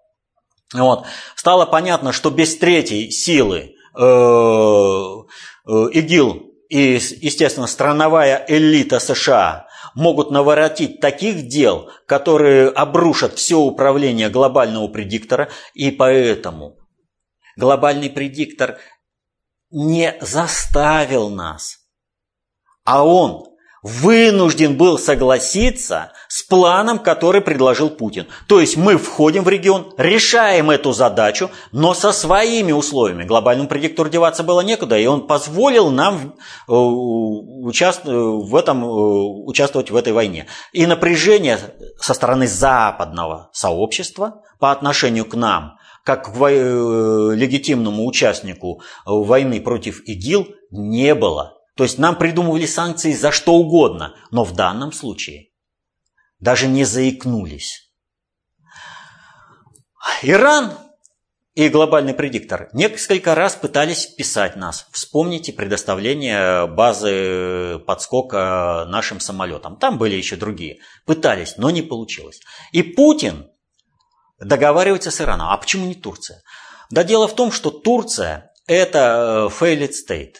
Вот. 0.73 1.05
Стало 1.37 1.67
понятно, 1.67 2.13
что 2.13 2.31
без 2.31 2.57
третьей 2.57 3.11
силы 3.11 3.75
э, 3.95 4.03
э, 4.03 5.89
ИГИЛ 5.93 6.52
и, 6.73 6.95
естественно, 6.95 7.67
страновая 7.67 8.47
элита 8.49 8.99
США 8.99 9.67
могут 9.95 10.31
наворотить 10.31 11.01
таких 11.01 11.47
дел, 11.47 11.91
которые 12.07 12.71
обрушат 12.71 13.35
все 13.35 13.59
управление 13.59 14.31
глобального 14.31 14.89
предиктора, 14.89 15.51
и 15.75 15.91
поэтому 15.91 16.79
глобальный 17.59 18.09
предиктор 18.09 18.79
не 19.71 20.17
заставил 20.23 21.29
нас, 21.29 21.77
а 22.85 23.05
он 23.05 23.52
вынужден 23.83 24.77
был 24.77 24.99
согласиться 24.99 26.13
с 26.29 26.43
планом, 26.43 27.01
который 27.01 27.41
предложил 27.41 27.91
Путин. 27.91 28.27
То 28.47 28.61
есть 28.61 28.77
мы 28.77 28.97
входим 28.97 29.43
в 29.43 29.49
регион, 29.49 29.93
решаем 29.99 30.71
эту 30.71 30.93
задачу, 30.93 31.51
но 31.73 31.93
со 31.93 32.13
своими 32.13 32.73
условиями. 32.73 33.25
Глобальному 33.25 33.69
предиктору 33.69 34.09
деваться 34.09 34.45
было 34.45 34.61
некуда, 34.61 34.97
и 34.97 35.07
он 35.07 35.27
позволил 35.27 35.91
нам 35.91 36.35
э, 36.69 36.73
участвовать 36.73 38.49
в, 38.49 38.55
этом, 38.55 38.85
э, 38.85 38.89
участвовать 38.89 39.91
в 39.91 39.97
этой 39.97 40.13
войне. 40.13 40.47
И 40.73 40.87
напряжение 40.87 41.59
со 41.99 42.15
стороны 42.15 42.47
западного 42.47 43.51
сообщества 43.53 44.43
по 44.59 44.71
отношению 44.71 45.25
к 45.25 45.35
нам– 45.35 45.79
как 46.05 46.35
к 46.35 46.37
э, 46.37 47.35
легитимному 47.35 48.07
участнику 48.07 48.83
войны 49.07 49.61
против 49.61 50.03
ИГИЛ 50.05 50.49
не 50.73 51.15
было. 51.15 51.62
То 51.75 51.85
есть 51.85 51.99
нам 51.99 52.17
придумывали 52.17 52.67
санкции 52.67 53.13
за 53.13 53.33
что 53.33 53.55
угодно, 53.55 54.15
но 54.31 54.45
в 54.45 54.55
данном 54.55 54.93
случае 54.93 55.49
даже 56.39 56.67
не 56.67 56.85
заикнулись. 56.85 57.91
Иран 60.23 60.77
и 61.55 61.69
глобальный 61.69 62.15
предиктор 62.15 62.69
несколько 62.73 63.35
раз 63.35 63.55
пытались 63.57 64.07
писать 64.07 64.57
нас. 64.57 64.87
Вспомните 64.91 65.53
предоставление 65.53 66.67
базы 66.67 67.79
подскока 67.87 68.87
нашим 68.89 69.21
самолетам. 69.21 69.77
Там 69.77 69.99
были 69.99 70.15
еще 70.17 70.37
другие. 70.37 70.79
Пытались, 71.05 71.57
но 71.59 71.71
не 71.71 71.83
получилось. 71.83 72.41
И 72.73 72.83
Путин 72.83 73.51
договаривается 74.41 75.11
с 75.11 75.21
Ираном. 75.21 75.49
А 75.49 75.57
почему 75.57 75.87
не 75.87 75.95
Турция? 75.95 76.43
Да 76.91 77.05
дело 77.05 77.29
в 77.29 77.35
том, 77.35 77.53
что 77.53 77.71
Турция– 77.71 78.53
это 78.67 79.49
э, 79.51 79.65
failed 79.65 79.93
state. 79.93 80.35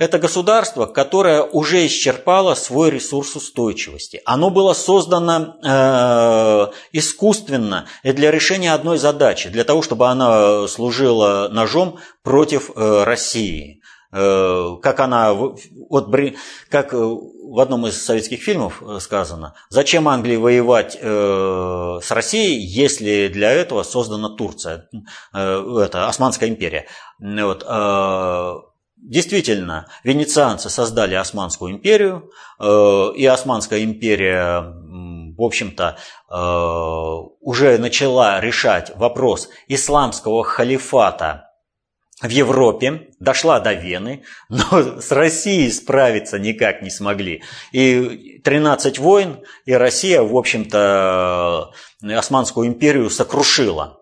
Это 0.00 0.18
государство, 0.18 0.86
которое 0.86 1.42
уже 1.42 1.84
исчерпало 1.86 2.54
свой 2.54 2.90
ресурс 2.90 3.36
устойчивости. 3.36 4.22
Оно 4.24 4.48
было 4.48 4.72
создано 4.72 5.56
э, 5.62 6.72
искусственно 6.92 7.86
для 8.02 8.30
решения 8.30 8.72
одной 8.72 8.96
задачи, 8.96 9.50
для 9.50 9.62
того, 9.62 9.82
чтобы 9.82 10.06
оно 10.06 10.66
служило 10.68 11.50
ножом 11.52 11.98
против 12.22 12.70
э, 12.74 13.04
России. 13.04 13.82
Э, 14.10 14.76
как 14.80 15.00
она, 15.00 15.34
вот, 15.34 16.08
как 16.70 16.94
в 16.94 17.60
одном 17.60 17.86
из 17.86 18.02
советских 18.02 18.40
фильмов 18.40 18.82
сказано, 19.00 19.52
зачем 19.68 20.08
Англии 20.08 20.36
воевать 20.36 20.96
э, 20.98 21.98
с 22.02 22.10
Россией, 22.10 22.58
если 22.64 23.28
для 23.28 23.52
этого 23.52 23.82
создана 23.82 24.30
Турция, 24.30 24.88
э, 25.34 25.78
это 25.84 26.08
Османская 26.08 26.48
империя. 26.48 26.86
Вот, 27.18 27.66
э, 27.68 28.69
Действительно, 29.02 29.88
венецианцы 30.04 30.68
создали 30.68 31.14
Османскую 31.14 31.72
империю, 31.72 32.30
э, 32.58 33.12
и 33.16 33.24
Османская 33.24 33.82
империя, 33.82 34.60
в 34.60 35.42
общем-то, 35.42 35.96
э, 36.28 36.34
уже 37.40 37.78
начала 37.78 38.40
решать 38.40 38.92
вопрос 38.96 39.48
исламского 39.68 40.44
халифата 40.44 41.46
в 42.20 42.28
Европе, 42.28 43.08
дошла 43.18 43.58
до 43.60 43.72
Вены, 43.72 44.24
но 44.50 45.00
с 45.00 45.10
Россией 45.10 45.70
справиться 45.70 46.38
никак 46.38 46.82
не 46.82 46.90
смогли. 46.90 47.42
И 47.72 48.40
13 48.44 48.98
войн, 48.98 49.40
и 49.64 49.72
Россия, 49.72 50.20
в 50.20 50.36
общем-то, 50.36 51.72
Османскую 52.02 52.68
империю 52.68 53.08
сокрушила. 53.08 54.00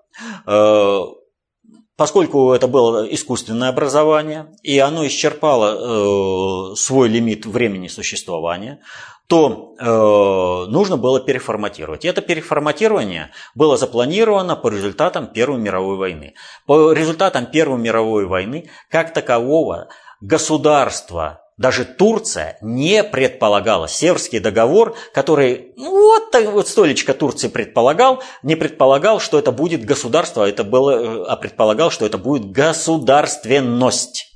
Поскольку 1.99 2.53
это 2.53 2.69
было 2.69 3.13
искусственное 3.13 3.71
образование, 3.71 4.47
и 4.63 4.79
оно 4.79 5.05
исчерпало 5.05 6.71
э, 6.73 6.77
свой 6.77 7.09
лимит 7.09 7.45
времени 7.45 7.89
существования, 7.89 8.79
то 9.27 9.75
э, 9.81 10.71
нужно 10.71 10.97
было 10.97 11.19
переформатировать. 11.19 12.05
И 12.05 12.09
это 12.09 12.23
переформатирование 12.23 13.33
было 13.57 13.77
запланировано 13.77 14.55
по 14.55 14.69
результатам 14.69 15.27
Первой 15.27 15.59
мировой 15.59 15.97
войны. 15.97 16.35
По 16.67 16.93
результатам 16.93 17.47
Первой 17.47 17.81
мировой 17.81 18.27
войны, 18.27 18.71
как 18.89 19.13
такового, 19.13 19.89
государства 20.21 21.48
даже 21.59 21.85
Турция 21.85 22.57
не 22.63 23.03
предполагала. 23.05 23.89
Северский 23.89 24.39
договор, 24.39 24.97
который, 25.13 25.73
ну 25.77 25.91
вот, 25.91 26.35
вот 26.53 26.69
столечко 26.69 27.13
Турции 27.13 27.49
предполагал, 27.49 28.23
не 28.45 28.55
предполагал, 28.55 29.19
что 29.21 29.39
это 29.39 29.51
будет 29.51 29.85
государство, 29.85 30.49
это 30.49 30.63
было, 30.63 31.27
а 31.27 31.37
предполагал, 31.37 31.91
что 31.91 32.07
это 32.07 32.17
будет 32.17 32.51
государственность. 32.53 34.27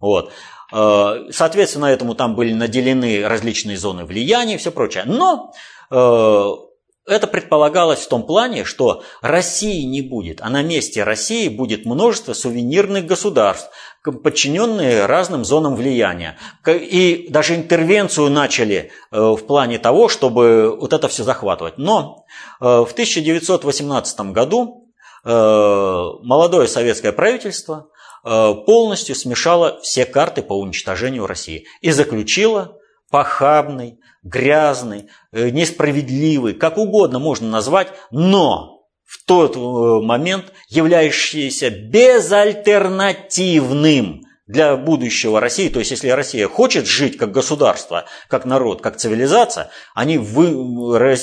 Вот. 0.00 0.32
Э, 0.72 1.28
соответственно, 1.30 1.86
этому 1.86 2.16
там 2.16 2.34
были 2.34 2.52
наделены 2.52 3.26
различные 3.26 3.78
зоны 3.78 4.04
влияния 4.04 4.56
и 4.56 4.58
все 4.58 4.72
прочее. 4.72 5.04
Но 5.06 5.52
э, 5.90 6.65
это 7.06 7.26
предполагалось 7.26 8.00
в 8.00 8.08
том 8.08 8.24
плане, 8.24 8.64
что 8.64 9.02
России 9.22 9.82
не 9.82 10.02
будет, 10.02 10.40
а 10.40 10.50
на 10.50 10.62
месте 10.62 11.04
России 11.04 11.48
будет 11.48 11.86
множество 11.86 12.32
сувенирных 12.32 13.06
государств, 13.06 13.70
подчиненные 14.02 15.06
разным 15.06 15.44
зонам 15.44 15.76
влияния. 15.76 16.36
И 16.66 17.26
даже 17.30 17.54
интервенцию 17.54 18.30
начали 18.30 18.90
э, 19.10 19.20
в 19.20 19.46
плане 19.46 19.78
того, 19.78 20.08
чтобы 20.08 20.76
вот 20.78 20.92
это 20.92 21.08
все 21.08 21.22
захватывать. 21.22 21.78
Но 21.78 22.24
э, 22.60 22.64
в 22.64 22.90
1918 22.92 24.20
году 24.32 24.92
э, 25.24 25.28
молодое 25.28 26.68
советское 26.68 27.12
правительство 27.12 27.88
полностью 28.22 29.14
смешало 29.14 29.78
все 29.82 30.04
карты 30.04 30.42
по 30.42 30.58
уничтожению 30.58 31.28
России 31.28 31.66
и 31.80 31.92
заключило 31.92 32.76
похабный, 33.08 34.00
грязный, 34.26 35.08
несправедливый, 35.32 36.54
как 36.54 36.78
угодно 36.78 37.18
можно 37.18 37.48
назвать, 37.48 37.88
но 38.10 38.76
в 39.06 39.24
тот 39.24 39.56
э, 39.56 39.60
момент 40.04 40.52
являющийся 40.68 41.70
безальтернативным 41.70 44.26
для 44.48 44.76
будущего 44.76 45.40
России. 45.40 45.68
То 45.68 45.80
есть, 45.80 45.90
если 45.90 46.08
Россия 46.08 46.46
хочет 46.46 46.86
жить 46.86 47.16
как 47.16 47.32
государство, 47.32 48.04
как 48.28 48.44
народ, 48.44 48.80
как 48.80 48.96
цивилизация, 48.96 49.70
они 49.94 50.18
вы, 50.18 50.98
э, 50.98 51.16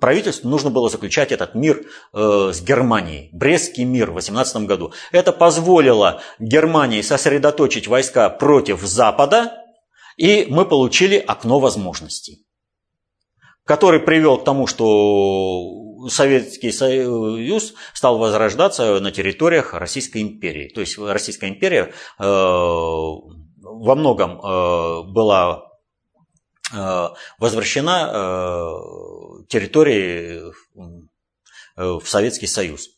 правительству 0.00 0.48
нужно 0.48 0.70
было 0.70 0.88
заключать 0.88 1.32
этот 1.32 1.54
мир 1.54 1.82
э, 2.12 2.50
с 2.52 2.60
Германией. 2.60 3.30
Брестский 3.32 3.84
мир 3.84 4.10
в 4.10 4.14
18 4.14 4.66
году. 4.66 4.92
Это 5.12 5.32
позволило 5.32 6.22
Германии 6.40 7.02
сосредоточить 7.02 7.86
войска 7.86 8.28
против 8.30 8.82
Запада, 8.82 9.61
и 10.16 10.46
мы 10.48 10.64
получили 10.64 11.16
окно 11.16 11.60
возможностей, 11.60 12.44
который 13.64 14.00
привел 14.00 14.38
к 14.38 14.44
тому, 14.44 14.66
что 14.66 15.82
Советский 16.08 16.72
Союз 16.72 17.74
стал 17.94 18.18
возрождаться 18.18 19.00
на 19.00 19.12
территориях 19.12 19.74
Российской 19.74 20.22
империи. 20.22 20.68
То 20.68 20.80
есть 20.80 20.98
Российская 20.98 21.48
империя 21.48 21.92
э, 22.18 22.24
во 22.24 23.94
многом 23.94 24.40
э, 24.40 25.02
была 25.12 25.64
э, 26.72 27.08
возвращена 27.38 28.68
территории 29.48 30.52
в 31.76 32.04
Советский 32.04 32.46
Союз. 32.46 32.88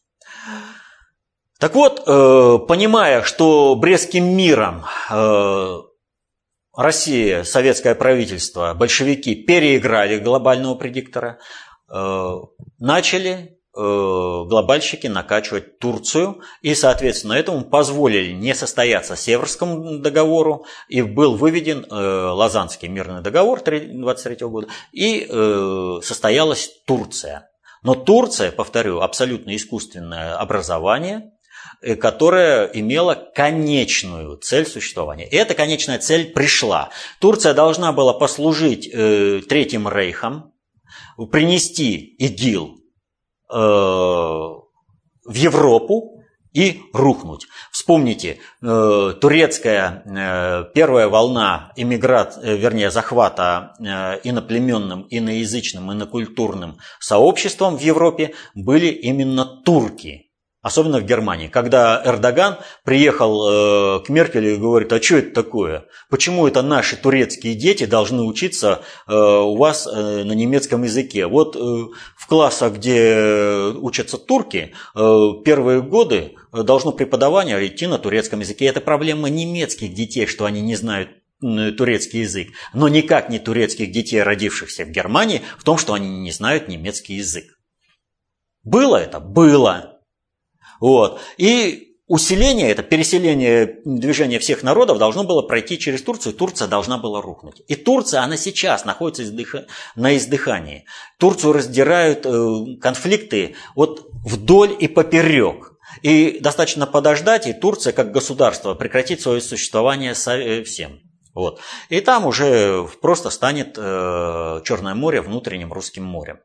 Так 1.59 1.75
вот, 1.75 2.05
понимая, 2.05 3.23
что 3.23 3.75
Брестским 3.77 4.37
миром 4.37 4.85
Россия, 6.77 7.45
советское 7.45 7.95
правительство, 7.95 8.75
большевики 8.75 9.35
переиграли 9.35 10.19
глобального 10.19 10.75
предиктора, 10.75 11.39
Э, 11.95 12.41
начали 12.79 13.59
э, 13.77 13.81
глобальщики 13.81 15.07
накачивать 15.07 15.79
Турцию 15.79 16.41
и, 16.63 16.75
соответственно, 16.75 17.35
этому 17.35 17.65
позволили 17.65 18.33
не 18.33 18.55
состояться 18.55 19.17
Северскому 19.17 19.99
договору 19.99 20.65
и 20.89 21.03
был 21.03 21.37
выведен 21.37 21.85
э, 21.85 21.95
Лазанский 21.95 22.89
мирный 22.89 23.23
договор 23.23 23.63
23 23.63 24.47
года 24.47 24.69
и 24.93 25.27
состоялась 26.03 26.71
Турция. 26.87 27.51
Но 27.83 27.95
Турция, 27.95 28.51
повторю, 28.51 29.01
абсолютно 29.01 29.55
искусственное 29.55 30.37
образование, 30.37 31.33
которое 32.01 32.67
имело 32.67 33.15
конечную 33.15 34.37
цель 34.39 34.67
существования. 34.67 35.29
И 35.29 35.37
эта 35.37 35.55
конечная 35.55 35.99
цель 35.99 36.33
пришла. 36.33 36.91
Турция 37.21 37.55
должна 37.55 37.93
была 37.93 38.13
послужить 38.13 38.91
Третьим 38.91 39.89
Рейхом, 39.89 40.55
принести 41.31 41.97
ИГИЛ 42.19 42.77
э, 43.53 43.57
в 43.57 45.35
Европу 45.35 46.23
и 46.53 46.83
рухнуть. 46.93 47.47
Вспомните, 47.73 48.39
э, 48.63 49.15
турецкая 49.21 50.03
э, 50.05 50.65
первая 50.73 51.09
волна 51.09 51.73
иммиграт, 51.77 52.39
э, 52.41 52.57
вернее, 52.57 52.91
захвата 52.91 53.75
э, 53.79 54.21
иноплеменным, 54.23 55.07
иноязычным, 55.11 55.93
инокультурным 55.93 56.79
сообществом 57.01 57.77
в 57.77 57.81
Европе 57.81 58.35
были 58.55 58.87
именно 58.87 59.45
турки 59.45 60.24
особенно 60.65 60.99
в 60.99 61.05
Германии, 61.05 61.49
когда 61.49 62.03
Эрдоган 62.05 62.57
приехал 62.85 63.99
э, 63.99 64.05
к 64.05 64.09
Меркель 64.09 64.47
и 64.47 64.57
говорит, 64.57 64.91
а 64.95 65.01
что 65.01 65.19
это 65.19 65.35
такое? 65.35 65.85
Почему 66.09 66.47
это 66.49 66.63
наши 66.63 66.97
турецкие 66.97 67.55
дети 67.55 67.85
должны 67.85 68.23
учиться 68.23 68.81
э, 69.07 69.15
у 69.15 69.57
вас 69.57 69.87
э, 69.87 70.25
на 70.25 70.33
немецком 70.33 70.83
языке? 70.83 71.27
Вот 71.27 71.55
в 71.55 72.27
классах, 72.27 72.77
где 72.77 73.73
учатся 73.75 74.17
турки, 74.17 74.73
первые 74.95 75.83
годы 75.83 76.37
должно 76.51 76.93
преподавание 76.93 77.67
идти 77.67 77.87
на 77.87 77.99
турецком 77.99 78.41
языке. 78.41 78.65
Это 78.65 78.81
проблема 78.81 79.29
немецких 79.29 79.93
детей, 79.93 80.27
что 80.27 80.47
они 80.47 80.63
не 80.63 80.77
знают 80.77 81.11
турецкий 81.41 82.21
язык, 82.21 82.49
но 82.73 82.89
никак 82.89 83.29
не 83.29 83.39
турецких 83.39 83.93
детей, 83.93 84.23
родившихся 84.23 84.87
в 84.87 84.91
Германии, 84.91 85.43
в 85.59 85.65
том, 85.65 85.77
что 85.77 85.93
они 85.93 86.09
не 86.21 86.31
знают 86.31 86.69
немецкий 86.69 87.17
язык. 87.17 87.59
Было 88.63 88.97
это? 88.97 89.21
Было. 89.21 89.94
Вот. 90.81 91.21
И 91.39 91.95
усиление, 92.07 92.71
это 92.71 92.83
переселение 92.83 93.81
движения 93.85 94.39
всех 94.39 94.63
народов 94.63 94.99
должно 94.99 95.25
было 95.25 95.43
пройти 95.43 95.79
через 95.79 96.03
Турцию, 96.03 96.35
Турция 96.35 96.69
должна 96.69 96.99
была 96.99 97.23
рухнуть. 97.23 97.63
И 97.69 97.77
Турция, 97.77 98.23
она 98.23 98.37
сейчас 98.37 98.85
находится 98.85 99.23
на 99.97 100.17
издыхании. 100.17 100.85
Турцию 101.19 101.53
раздирают 101.53 102.27
э, 102.27 102.77
конфликты 102.81 103.57
вот 103.75 104.09
вдоль 104.25 104.77
и 104.79 104.89
поперек. 104.89 105.73
И 106.03 106.41
достаточно 106.41 106.87
подождать, 106.87 107.47
и 107.47 107.53
Турция 107.53 107.93
как 107.93 108.11
государство 108.11 108.75
прекратит 108.75 109.21
свое 109.21 109.41
существование 109.41 110.15
всем. 110.15 111.01
Вот. 111.35 111.61
И 111.89 112.01
там 112.01 112.27
уже 112.27 112.89
просто 113.01 113.31
станет 113.31 113.77
э, 113.77 114.61
Черное 114.65 114.95
море 114.95 115.21
внутренним 115.21 115.73
русским 115.73 116.05
морем. 116.05 116.39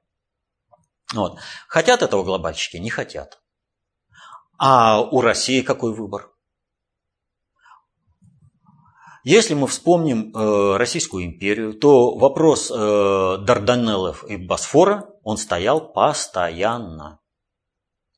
Вот. 1.14 1.40
Хотят 1.68 2.02
этого 2.02 2.24
глобальщики? 2.24 2.78
Не 2.78 2.90
хотят. 2.90 3.40
А 4.60 5.02
у 5.02 5.22
России 5.22 5.62
какой 5.62 5.94
выбор? 5.94 6.30
Если 9.24 9.54
мы 9.54 9.68
вспомним 9.68 10.36
э, 10.36 10.78
Российскую 10.78 11.26
империю, 11.26 11.74
то 11.74 12.16
вопрос 12.18 12.70
э, 12.70 13.38
Дарданеллов 13.42 14.26
и 14.30 14.36
Босфора, 14.36 15.10
он 15.24 15.38
стоял 15.38 15.94
постоянно. 15.94 17.20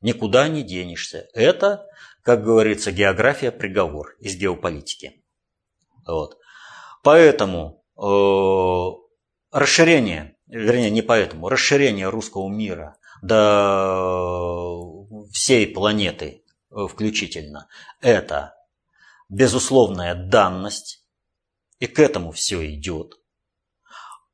Никуда 0.00 0.48
не 0.48 0.64
денешься. 0.64 1.28
Это, 1.32 1.86
как 2.22 2.42
говорится, 2.42 2.90
география 2.90 3.52
приговор 3.52 4.16
из 4.18 4.36
геополитики. 4.36 5.24
Вот. 6.06 6.38
Поэтому 7.04 7.84
э, 7.96 9.56
расширение, 9.56 10.36
вернее 10.46 10.90
не 10.90 11.02
поэтому, 11.02 11.48
расширение 11.48 12.08
русского 12.08 12.48
мира 12.48 12.96
до 13.22 15.01
всей 15.32 15.66
планеты 15.66 16.44
э, 16.70 16.86
включительно, 16.88 17.68
это 18.00 18.54
безусловная 19.28 20.14
данность, 20.14 21.04
и 21.78 21.86
к 21.86 21.98
этому 21.98 22.32
все 22.32 22.74
идет. 22.74 23.14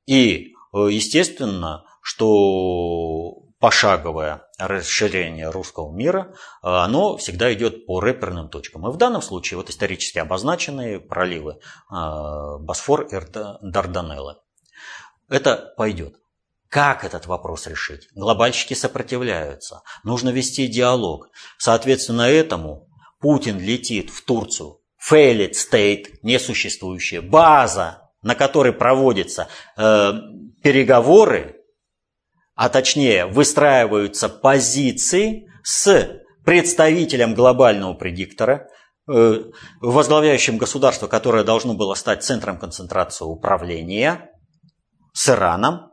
И, 0.06 0.54
э, 0.72 0.88
естественно, 0.90 1.84
что 2.02 3.44
пошаговое 3.58 4.44
расширение 4.58 5.50
русского 5.50 5.92
мира, 5.92 6.34
э, 6.62 6.68
оно 6.68 7.16
всегда 7.16 7.52
идет 7.52 7.86
по 7.86 8.00
реперным 8.00 8.48
точкам. 8.48 8.88
И 8.88 8.92
в 8.92 8.96
данном 8.96 9.22
случае 9.22 9.58
вот 9.58 9.70
исторически 9.70 10.18
обозначенные 10.18 11.00
проливы 11.00 11.60
Босфор 11.90 13.02
и 13.02 13.20
Дарданеллы. 13.62 14.36
Это 15.28 15.74
пойдет. 15.76 16.14
Как 16.68 17.04
этот 17.04 17.26
вопрос 17.26 17.66
решить? 17.66 18.08
Глобальщики 18.14 18.74
сопротивляются. 18.74 19.82
Нужно 20.04 20.30
вести 20.30 20.66
диалог. 20.66 21.28
Соответственно, 21.58 22.22
этому 22.22 22.88
Путин 23.20 23.58
летит 23.58 24.10
в 24.10 24.24
Турцию. 24.24 24.80
Failed 25.10 25.52
state, 25.52 26.06
несуществующая 26.22 27.22
база, 27.22 28.10
на 28.22 28.34
которой 28.34 28.72
проводятся 28.72 29.48
э, 29.76 30.12
переговоры 30.62 31.58
а 32.58 32.70
точнее 32.70 33.26
выстраиваются 33.26 34.28
позиции 34.28 35.48
с 35.62 36.20
представителем 36.44 37.34
глобального 37.34 37.94
предиктора, 37.94 38.66
э, 39.08 39.44
возглавляющим 39.80 40.58
государство, 40.58 41.06
которое 41.06 41.44
должно 41.44 41.74
было 41.74 41.94
стать 41.94 42.24
центром 42.24 42.58
концентрации 42.58 43.24
управления, 43.24 44.32
с 45.12 45.28
Ираном, 45.28 45.92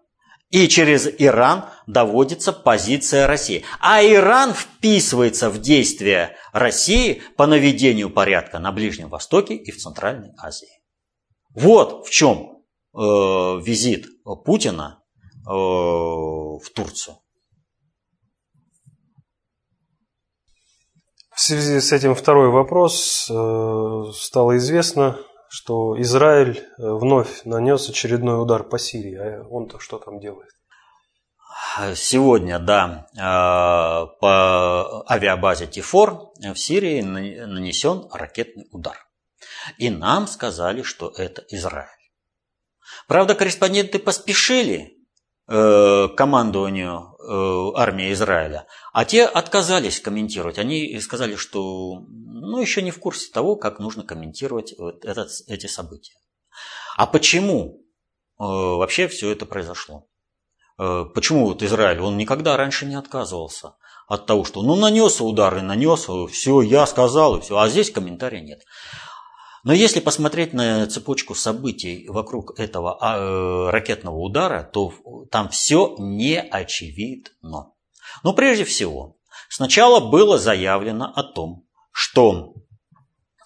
и 0.49 0.67
через 0.67 1.07
Иран 1.19 1.65
доводится 1.87 2.53
позиция 2.53 3.27
России. 3.27 3.63
А 3.79 4.03
Иран 4.03 4.53
вписывается 4.53 5.49
в 5.49 5.59
действия 5.59 6.35
России 6.53 7.21
по 7.37 7.47
наведению 7.47 8.09
порядка 8.09 8.59
на 8.59 8.71
Ближнем 8.71 9.09
Востоке 9.09 9.55
и 9.55 9.71
в 9.71 9.77
Центральной 9.77 10.31
Азии. 10.37 10.81
Вот 11.53 12.05
в 12.05 12.11
чем 12.11 12.63
э, 12.93 12.99
визит 12.99 14.07
Путина 14.45 15.01
Э, 15.47 15.51
в 15.51 16.69
Турцию. 16.73 17.17
В 21.35 21.39
связи 21.39 21.79
с 21.79 21.91
этим 21.91 22.15
второй 22.15 22.49
вопрос. 22.49 23.29
Э, 23.29 24.03
стало 24.15 24.57
известно, 24.57 25.19
что 25.55 25.99
Израиль 26.01 26.57
э, 26.57 26.63
вновь 26.77 27.45
нанес 27.45 27.89
очередной 27.89 28.41
удар 28.41 28.63
по 28.65 28.77
Сирии. 28.77 29.15
А 29.15 29.47
он-то 29.49 29.79
что 29.79 29.99
там 29.99 30.19
делает? 30.19 30.49
Сегодня, 31.95 32.59
да, 32.59 33.07
по 34.21 35.09
авиабазе 35.09 35.67
Тифор 35.67 36.31
в 36.39 36.55
Сирии 36.55 37.01
нанесен 37.01 38.07
ракетный 38.11 38.67
удар. 38.71 38.97
И 39.77 39.89
нам 39.89 40.27
сказали, 40.27 40.83
что 40.83 41.13
это 41.17 41.43
Израиль. 41.49 41.87
Правда, 43.07 43.35
корреспонденты 43.35 43.99
поспешили 43.99 44.95
Э, 45.47 46.07
командованию 46.17 47.14
э, 47.27 47.71
армии 47.75 48.11
Израиля, 48.13 48.67
а 48.93 49.05
те 49.05 49.25
отказались 49.25 49.99
комментировать. 49.99 50.59
Они 50.59 50.99
сказали, 50.99 51.35
что 51.35 52.03
ну, 52.07 52.59
еще 52.61 52.81
не 52.81 52.91
в 52.91 52.99
курсе 52.99 53.31
того, 53.31 53.55
как 53.55 53.79
нужно 53.79 54.03
комментировать 54.03 54.75
вот 54.77 55.03
этот, 55.03 55.29
эти 55.47 55.67
события. 55.67 56.15
А 56.95 57.07
почему 57.07 57.81
э, 58.39 58.43
вообще 58.43 59.07
все 59.07 59.31
это 59.31 59.45
произошло? 59.45 60.07
Почему 60.77 61.45
вот 61.45 61.63
Израиль, 61.63 62.01
он 62.01 62.17
никогда 62.17 62.57
раньше 62.57 62.85
не 62.85 62.95
отказывался 62.95 63.75
от 64.07 64.25
того, 64.25 64.43
что 64.43 64.61
ну 64.61 64.75
нанес 64.75 65.21
удар 65.21 65.57
и 65.57 65.61
нанес, 65.61 66.07
все, 66.31 66.61
я 66.61 66.85
сказал, 66.85 67.37
и 67.37 67.41
все, 67.41 67.57
а 67.57 67.69
здесь 67.69 67.91
комментария 67.91 68.41
нет. 68.41 68.61
Но 69.65 69.73
если 69.73 69.99
посмотреть 69.99 70.53
на 70.53 70.85
цепочку 70.85 71.33
событий 71.33 72.05
вокруг 72.07 72.59
этого 72.59 72.99
а, 73.01 73.17
э, 73.17 73.69
ракетного 73.71 74.15
удара, 74.15 74.61
то 74.61 74.93
там 75.31 75.49
все 75.49 75.95
не 75.97 76.39
очевидно. 76.39 77.71
Но 78.23 78.33
прежде 78.33 78.63
всего, 78.63 79.17
сначала 79.49 79.99
было 80.07 80.37
заявлено 80.37 81.11
о 81.15 81.23
том, 81.23 81.65
что 81.91 82.53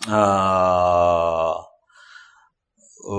а, 0.10 1.55
э, 3.01 3.12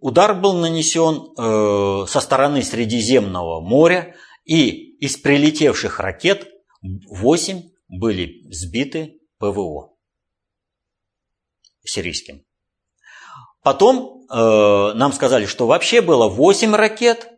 удар 0.00 0.34
был 0.34 0.54
нанесен 0.54 1.34
э, 1.38 2.06
со 2.08 2.20
стороны 2.20 2.64
Средиземного 2.64 3.60
моря, 3.60 4.16
и 4.44 4.96
из 4.96 5.16
прилетевших 5.18 6.00
ракет 6.00 6.48
8 6.82 7.62
были 7.86 8.42
сбиты 8.50 9.20
ПВО 9.38 9.93
сирийским. 11.84 12.44
Потом 13.62 14.26
э, 14.30 14.92
нам 14.94 15.12
сказали, 15.12 15.46
что 15.46 15.66
вообще 15.66 16.00
было 16.00 16.28
8 16.28 16.74
ракет, 16.74 17.28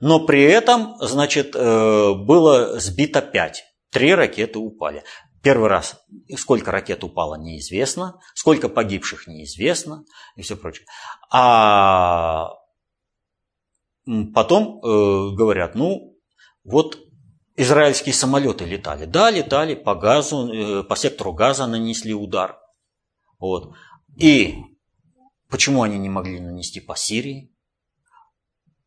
но 0.00 0.20
при 0.20 0.42
этом, 0.42 0.96
значит, 1.00 1.54
э, 1.54 2.12
было 2.12 2.78
сбито 2.78 3.22
5. 3.22 3.64
Три 3.90 4.14
ракеты 4.14 4.58
упали. 4.58 5.02
Первый 5.42 5.68
раз, 5.70 5.96
сколько 6.36 6.72
ракет 6.72 7.04
упало, 7.04 7.36
неизвестно, 7.36 8.20
сколько 8.34 8.68
погибших, 8.68 9.26
неизвестно 9.26 10.04
и 10.34 10.42
все 10.42 10.56
прочее. 10.56 10.86
А 11.30 12.50
потом 14.34 14.80
э, 14.82 15.34
говорят, 15.34 15.74
ну, 15.74 16.18
вот 16.64 16.98
израильские 17.56 18.12
самолеты 18.12 18.64
летали. 18.64 19.06
Да, 19.06 19.30
летали 19.30 19.74
по 19.74 19.94
газу, 19.94 20.52
э, 20.52 20.82
по 20.82 20.96
сектору 20.96 21.32
газа 21.32 21.66
нанесли 21.66 22.12
удар. 22.12 22.58
Вот. 23.38 23.74
И 24.16 24.56
почему 25.48 25.82
они 25.82 25.98
не 25.98 26.08
могли 26.08 26.40
нанести 26.40 26.80
по 26.80 26.96
Сирии? 26.96 27.52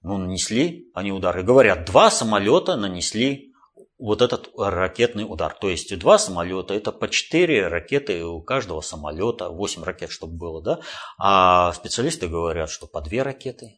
Ну, 0.02 0.18
нанесли 0.18 0.90
они 0.94 1.12
удар. 1.12 1.38
И 1.40 1.44
говорят, 1.44 1.86
два 1.86 2.10
самолета 2.10 2.78
нанесли 2.78 3.54
вот 3.98 4.22
этот 4.22 4.50
ракетный 4.58 5.26
удар. 5.26 5.54
То 5.54 5.70
есть 5.70 5.98
два 6.00 6.18
самолета, 6.18 6.74
это 6.74 6.92
по 6.92 7.10
четыре 7.10 7.68
ракеты 7.68 8.24
у 8.24 8.42
каждого 8.42 8.82
самолета, 8.82 9.50
восемь 9.50 9.84
ракет, 9.84 10.10
чтобы 10.10 10.38
было, 10.38 10.62
да? 10.62 10.80
А 11.18 11.74
специалисты 11.74 12.28
говорят, 12.28 12.70
что 12.70 12.88
по 12.88 13.02
две 13.02 13.24
ракеты 13.24 13.66
э, 13.66 13.74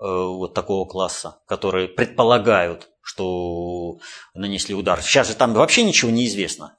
вот 0.00 0.54
такого 0.54 0.88
класса, 0.88 1.42
которые 1.46 1.86
предполагают, 1.86 2.88
что 3.02 3.98
нанесли 4.32 4.74
удар. 4.74 5.02
Сейчас 5.02 5.28
же 5.28 5.34
там 5.34 5.52
вообще 5.52 5.84
ничего 5.84 6.10
не 6.10 6.26
известно. 6.26 6.78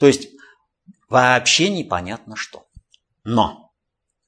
То 0.00 0.06
есть 0.06 0.28
Вообще 1.08 1.70
непонятно 1.70 2.36
что. 2.36 2.66
Но 3.24 3.72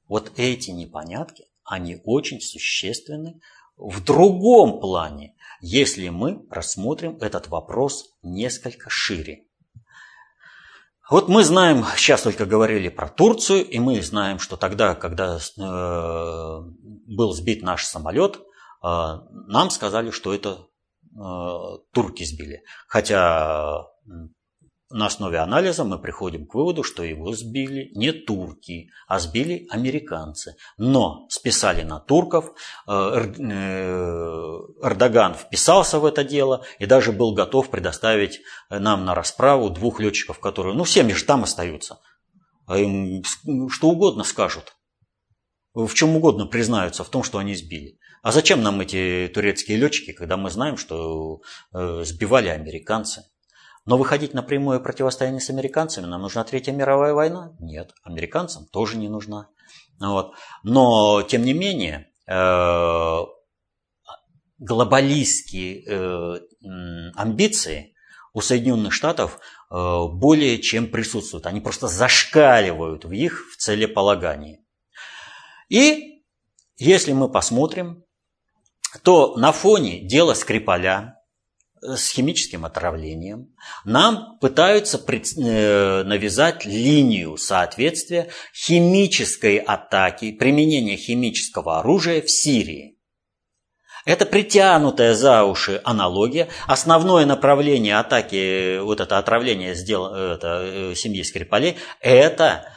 вот 0.08 0.32
эти 0.36 0.70
непонятки, 0.70 1.44
они 1.64 2.00
очень 2.04 2.40
существенны 2.40 3.40
в 3.76 4.02
другом 4.02 4.80
плане, 4.80 5.34
если 5.60 6.08
мы 6.08 6.44
рассмотрим 6.50 7.16
этот 7.20 7.48
вопрос 7.48 8.14
несколько 8.22 8.90
шире. 8.90 9.44
Вот 11.10 11.28
мы 11.28 11.42
знаем, 11.42 11.84
сейчас 11.96 12.22
только 12.22 12.46
говорили 12.46 12.88
про 12.88 13.08
Турцию, 13.08 13.66
и 13.66 13.78
мы 13.78 14.00
знаем, 14.00 14.38
что 14.38 14.56
тогда, 14.56 14.94
когда 14.94 15.38
э, 15.38 16.60
был 17.06 17.32
сбит 17.32 17.62
наш 17.62 17.84
самолет, 17.84 18.36
э, 18.36 18.40
нам 18.84 19.70
сказали, 19.70 20.12
что 20.12 20.32
это 20.32 20.68
э, 21.16 21.78
турки 21.92 22.22
сбили. 22.22 22.62
Хотя 22.86 23.88
на 24.90 25.07
основе 25.07 25.38
анализа 25.38 25.85
мы 25.85 25.98
приходим 25.98 26.46
к 26.46 26.55
выводу, 26.55 26.83
что 26.83 27.05
его 27.05 27.33
сбили 27.33 27.92
не 27.94 28.12
турки, 28.12 28.90
а 29.07 29.20
сбили 29.20 29.66
американцы. 29.70 30.57
Но 30.79 31.26
списали 31.29 31.83
на 31.83 32.00
турков, 32.00 32.53
э, 32.88 32.92
э, 32.92 34.59
Эрдоган 34.83 35.35
вписался 35.35 36.00
в 36.00 36.05
это 36.05 36.24
дело 36.24 36.64
и 36.81 36.87
даже 36.87 37.12
был 37.12 37.33
готов 37.33 37.70
предоставить 37.70 38.40
нам 38.68 39.05
на 39.05 39.14
расправу 39.14 39.70
двух 39.70 40.00
летчиков, 40.00 40.40
которые, 40.40 40.74
ну, 40.74 40.85
семьи 40.85 41.14
же 41.14 41.24
там 41.24 41.44
остаются, 41.44 42.00
а 42.66 42.76
им 42.79 43.22
что 43.70 43.88
угодно 43.88 44.24
скажут, 44.24 44.74
в 45.72 45.94
чем 45.94 46.16
угодно 46.16 46.46
признаются 46.46 47.05
в 47.05 47.09
том, 47.11 47.22
что 47.22 47.38
они 47.38 47.55
сбили. 47.55 47.98
А 48.22 48.33
зачем 48.33 48.62
нам 48.62 48.81
эти 48.81 49.31
турецкие 49.33 49.79
летчики, 49.79 50.12
когда 50.12 50.37
мы 50.37 50.50
знаем, 50.50 50.76
что 50.76 51.40
сбивали 51.72 52.48
американцы? 52.48 53.22
Но 53.86 53.96
выходить 53.96 54.34
на 54.34 54.42
прямое 54.42 54.78
противостояние 54.78 55.40
с 55.40 55.50
американцами 55.50 56.06
нам 56.06 56.22
нужна 56.22 56.44
Третья 56.44 56.72
мировая 56.72 57.14
война? 57.14 57.52
Нет, 57.58 57.92
американцам 58.02 58.66
тоже 58.66 58.96
не 58.96 59.08
нужна. 59.08 59.48
Вот. 59.98 60.34
Но, 60.62 61.22
тем 61.22 61.42
не 61.42 61.52
менее, 61.52 62.10
э, 62.26 63.18
глобалистские 64.58 65.84
э, 65.86 66.40
амбиции 67.14 67.94
у 68.32 68.40
Соединенных 68.40 68.92
Штатов 68.92 69.40
э, 69.70 70.04
более 70.12 70.58
чем 70.58 70.86
присутствуют. 70.86 71.46
Они 71.46 71.60
просто 71.60 71.88
зашкаливают 71.88 73.04
в 73.04 73.12
их 73.12 73.46
в 73.52 73.56
целеполагании. 73.56 74.64
И 75.68 76.22
если 76.76 77.12
мы 77.12 77.30
посмотрим, 77.30 78.04
то 79.02 79.36
на 79.36 79.52
фоне 79.52 80.00
дела 80.00 80.34
Скрипаля, 80.34 81.19
с 81.82 82.10
химическим 82.10 82.64
отравлением, 82.64 83.54
нам 83.84 84.38
пытаются 84.38 84.98
э, 84.98 86.02
навязать 86.04 86.64
линию 86.64 87.36
соответствия 87.36 88.28
химической 88.54 89.56
атаки, 89.56 90.32
применения 90.32 90.96
химического 90.96 91.80
оружия 91.80 92.20
в 92.20 92.30
Сирии. 92.30 92.98
Это 94.04 94.24
притянутая 94.26 95.14
за 95.14 95.44
уши 95.44 95.80
аналогия. 95.84 96.48
Основное 96.66 97.26
направление 97.26 97.98
атаки, 97.98 98.78
вот 98.78 99.00
это 99.00 99.18
отравление 99.18 99.74
сдел... 99.74 100.06
это, 100.06 100.62
э, 100.64 100.94
семьи 100.94 101.22
Скрипалей, 101.22 101.76
это 102.00 102.72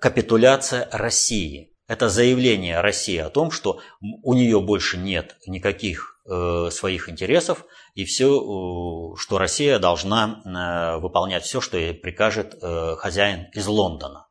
капитуляция 0.00 0.88
России. 0.92 1.70
Это 1.88 2.08
заявление 2.08 2.80
России 2.80 3.18
о 3.18 3.28
том, 3.28 3.50
что 3.50 3.80
у 4.00 4.34
нее 4.34 4.60
больше 4.60 4.96
нет 4.96 5.36
никаких 5.46 6.11
Э, 6.11 6.11
своих 6.24 7.08
интересов, 7.08 7.64
и 7.94 8.04
все, 8.04 8.28
э, 8.28 9.16
что 9.16 9.38
Россия 9.38 9.78
должна 9.80 10.40
э, 10.44 11.00
выполнять 11.00 11.42
все, 11.42 11.60
что 11.60 11.76
ей 11.76 11.94
прикажет 11.94 12.54
хозяин 12.98 13.48
из 13.52 13.66
Лондона. 13.66 14.28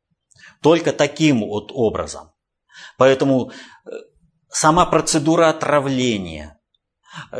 Только 0.62 0.94
таким 0.94 1.42
вот 1.42 1.72
образом. 1.74 2.32
Поэтому 2.98 3.52
сама 4.50 4.86
процедура 4.86 5.50
отравления, 5.50 6.60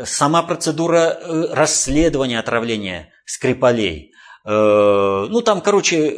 сама 0.04 0.42
процедура 0.42 1.18
расследования 1.52 2.38
отравления 2.38 3.12
Скрипалей, 3.24 4.12
ну 4.44 5.40
там, 5.42 5.60
короче, 5.60 6.16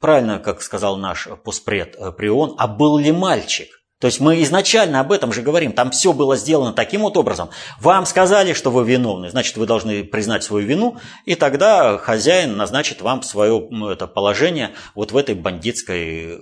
правильно, 0.00 0.40
как 0.40 0.60
сказал 0.60 0.96
наш 0.96 1.28
постпред 1.44 1.96
Прион, 2.16 2.56
а 2.58 2.66
был 2.66 2.98
ли 2.98 3.12
мальчик? 3.12 3.68
То 3.98 4.08
есть 4.08 4.20
мы 4.20 4.42
изначально 4.42 5.00
об 5.00 5.10
этом 5.10 5.32
же 5.32 5.40
говорим. 5.42 5.72
Там 5.72 5.90
все 5.90 6.12
было 6.12 6.36
сделано 6.36 6.72
таким 6.72 7.02
вот 7.02 7.16
образом. 7.16 7.48
Вам 7.80 8.04
сказали, 8.04 8.52
что 8.52 8.70
вы 8.70 8.84
виновны, 8.84 9.30
значит, 9.30 9.56
вы 9.56 9.66
должны 9.66 10.04
признать 10.04 10.42
свою 10.42 10.66
вину, 10.66 10.98
и 11.24 11.34
тогда 11.34 11.96
хозяин 11.96 12.56
назначит 12.56 13.00
вам 13.00 13.22
свое 13.22 13.68
это 13.90 14.06
положение 14.06 14.72
вот 14.94 15.12
в 15.12 15.16
этой 15.16 15.34
бандитской 15.34 16.38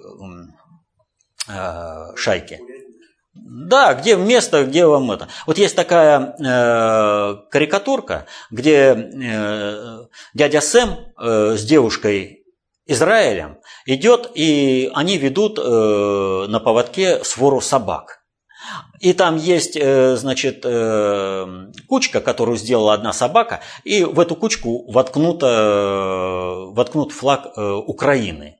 э, 1.48 2.16
шайке. 2.16 2.58
Да, 3.34 3.94
где 3.94 4.16
место, 4.16 4.64
где 4.64 4.86
вам 4.86 5.10
это. 5.10 5.28
Вот 5.46 5.58
есть 5.58 5.76
такая 5.76 6.34
э, 6.38 7.36
карикатурка, 7.50 8.26
где 8.50 8.94
э, 8.94 10.06
дядя 10.34 10.60
Сэм 10.60 10.90
э, 11.18 11.56
с 11.56 11.64
девушкой 11.64 12.43
Израилем 12.86 13.58
идет, 13.86 14.30
и 14.34 14.90
они 14.94 15.16
ведут 15.16 15.58
э, 15.58 16.46
на 16.48 16.60
поводке 16.60 17.24
свору 17.24 17.60
собак. 17.60 18.24
И 19.00 19.12
там 19.12 19.36
есть, 19.36 19.76
э, 19.76 20.16
значит, 20.16 20.62
э, 20.64 21.46
кучка, 21.88 22.20
которую 22.20 22.56
сделала 22.56 22.94
одна 22.94 23.12
собака, 23.12 23.60
и 23.84 24.04
в 24.04 24.20
эту 24.20 24.36
кучку 24.36 24.90
воткнут, 24.90 25.42
э, 25.42 25.46
воткнут 25.46 27.12
флаг 27.12 27.46
э, 27.56 27.72
Украины. 27.86 28.56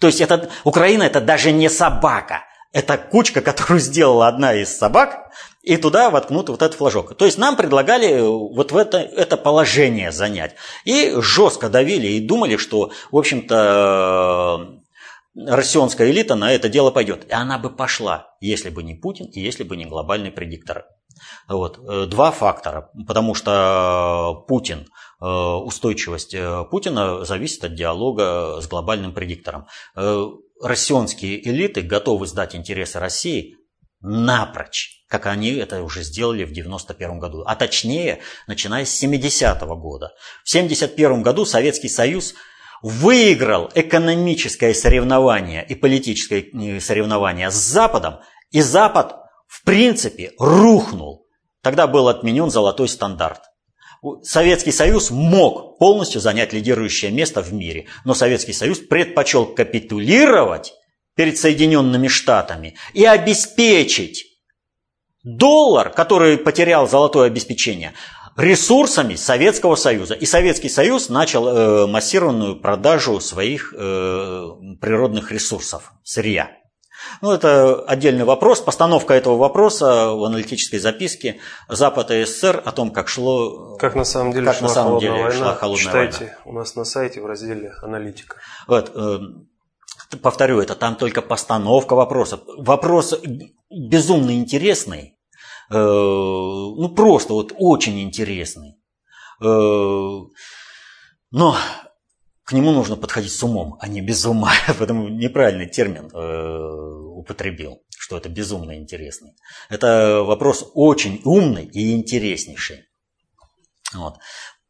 То 0.00 0.06
есть 0.06 0.20
это, 0.20 0.50
Украина 0.64 1.02
это 1.04 1.20
даже 1.20 1.52
не 1.52 1.68
собака, 1.68 2.44
это 2.72 2.98
кучка, 2.98 3.40
которую 3.40 3.80
сделала 3.80 4.28
одна 4.28 4.54
из 4.54 4.76
собак, 4.76 5.30
и 5.68 5.76
туда 5.76 6.08
воткнут 6.08 6.48
вот 6.48 6.62
этот 6.62 6.78
флажок. 6.78 7.14
То 7.14 7.26
есть 7.26 7.36
нам 7.36 7.54
предлагали 7.54 8.22
вот 8.22 8.72
в 8.72 8.76
это, 8.76 8.96
это 8.96 9.36
положение 9.36 10.12
занять. 10.12 10.54
И 10.86 11.12
жестко 11.18 11.68
давили 11.68 12.06
и 12.06 12.26
думали, 12.26 12.56
что, 12.56 12.90
в 13.10 13.16
общем-то, 13.18 14.80
россионская 15.36 16.10
элита 16.10 16.36
на 16.36 16.52
это 16.52 16.70
дело 16.70 16.90
пойдет. 16.90 17.26
И 17.28 17.32
она 17.32 17.58
бы 17.58 17.68
пошла, 17.68 18.34
если 18.40 18.70
бы 18.70 18.82
не 18.82 18.94
Путин 18.94 19.26
и 19.26 19.40
если 19.40 19.62
бы 19.62 19.76
не 19.76 19.84
глобальный 19.84 20.30
предиктор. 20.30 20.86
Вот. 21.48 22.08
Два 22.08 22.30
фактора. 22.30 22.90
Потому 23.06 23.34
что 23.34 24.46
Путин, 24.48 24.86
устойчивость 25.20 26.34
Путина 26.70 27.26
зависит 27.26 27.62
от 27.62 27.74
диалога 27.74 28.62
с 28.62 28.68
глобальным 28.68 29.12
предиктором. 29.12 29.66
Россионские 30.62 31.46
элиты 31.46 31.82
готовы 31.82 32.26
сдать 32.26 32.54
интересы 32.56 32.98
России 33.00 33.56
напрочь, 34.00 35.04
как 35.08 35.26
они 35.26 35.52
это 35.54 35.82
уже 35.82 36.02
сделали 36.02 36.44
в 36.44 36.52
91 36.52 37.18
году, 37.18 37.42
а 37.46 37.56
точнее, 37.56 38.20
начиная 38.46 38.84
с 38.84 38.90
70 38.90 39.62
-го 39.62 39.76
года. 39.76 40.12
В 40.44 40.50
71 40.50 41.22
году 41.22 41.44
Советский 41.44 41.88
Союз 41.88 42.34
выиграл 42.82 43.70
экономическое 43.74 44.72
соревнование 44.74 45.66
и 45.66 45.74
политическое 45.74 46.42
э, 46.42 46.80
соревнование 46.80 47.50
с 47.50 47.54
Западом, 47.54 48.20
и 48.50 48.60
Запад, 48.60 49.16
в 49.46 49.64
принципе, 49.64 50.32
рухнул. 50.38 51.26
Тогда 51.62 51.86
был 51.86 52.08
отменен 52.08 52.50
золотой 52.50 52.88
стандарт. 52.88 53.42
Советский 54.22 54.70
Союз 54.70 55.10
мог 55.10 55.78
полностью 55.78 56.20
занять 56.20 56.52
лидирующее 56.52 57.10
место 57.10 57.42
в 57.42 57.52
мире, 57.52 57.88
но 58.04 58.14
Советский 58.14 58.52
Союз 58.52 58.78
предпочел 58.78 59.46
капитулировать 59.46 60.74
перед 61.18 61.36
Соединенными 61.36 62.06
Штатами 62.06 62.76
и 62.94 63.04
обеспечить 63.04 64.24
доллар, 65.24 65.90
который 65.90 66.38
потерял 66.38 66.88
золотое 66.88 67.26
обеспечение, 67.26 67.94
ресурсами 68.36 69.16
Советского 69.16 69.74
Союза. 69.74 70.14
И 70.14 70.24
Советский 70.26 70.68
Союз 70.68 71.08
начал 71.08 71.48
э, 71.48 71.86
массированную 71.88 72.60
продажу 72.60 73.18
своих 73.18 73.74
э, 73.76 74.46
природных 74.80 75.32
ресурсов, 75.32 75.92
сырья. 76.04 76.52
Ну, 77.20 77.32
это 77.32 77.80
отдельный 77.82 78.24
вопрос. 78.24 78.60
Постановка 78.60 79.14
этого 79.14 79.36
вопроса 79.36 80.10
в 80.10 80.22
аналитической 80.22 80.78
записке 80.78 81.40
Запад 81.68 82.12
и 82.12 82.24
СССР 82.24 82.62
о 82.64 82.70
том, 82.70 82.92
как 82.92 83.08
шло... 83.08 83.76
Как 83.76 83.96
на 83.96 84.04
самом 84.04 84.32
деле, 84.32 84.46
как 84.46 84.56
шла, 84.56 84.68
на 84.68 84.74
самом 84.74 85.00
деле 85.00 85.12
война. 85.14 85.32
шла 85.32 85.54
холодная 85.56 85.84
Читайте 85.84 86.18
война. 86.18 86.36
у 86.44 86.52
нас 86.52 86.76
на 86.76 86.84
сайте 86.84 87.20
в 87.20 87.26
разделе 87.26 87.72
«Аналитика». 87.82 88.36
Вот, 88.68 88.92
э, 88.94 89.18
повторю 90.16 90.60
это, 90.60 90.74
там 90.74 90.96
только 90.96 91.22
постановка 91.22 91.94
вопроса. 91.94 92.40
Вопрос 92.56 93.14
безумно 93.70 94.34
интересный, 94.34 95.18
э, 95.70 95.74
ну 95.74 96.88
просто 96.94 97.34
вот 97.34 97.52
очень 97.56 98.00
интересный. 98.02 98.76
Э, 99.42 100.20
но 101.30 101.56
к 102.44 102.52
нему 102.52 102.72
нужно 102.72 102.96
подходить 102.96 103.32
с 103.32 103.42
умом, 103.42 103.76
а 103.80 103.88
не 103.88 104.00
без 104.00 104.24
ума, 104.24 104.52
потому 104.78 105.08
неправильный 105.08 105.68
термин 105.68 106.10
э, 106.12 107.18
употребил, 107.18 107.82
что 107.90 108.16
это 108.16 108.30
безумно 108.30 108.76
интересный. 108.76 109.36
Это 109.68 110.22
вопрос 110.22 110.70
очень 110.74 111.20
умный 111.24 111.66
и 111.66 111.94
интереснейший. 111.94 112.84
Вот. 113.94 114.18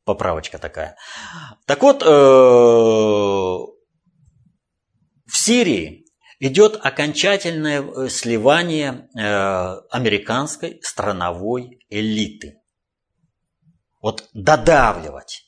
Поправочка 0.05 0.59
такая. 0.59 0.97
Так 1.67 1.83
вот, 1.83 2.03
в 5.29 5.37
Сирии 5.37 6.07
идет 6.41 6.79
окончательное 6.83 7.83
э, 7.83 8.09
сливание 8.09 9.09
э, 9.15 9.81
американской 9.91 10.81
страновой 10.83 11.85
элиты. 11.91 12.61
Вот 14.01 14.29
додавливать, 14.33 15.45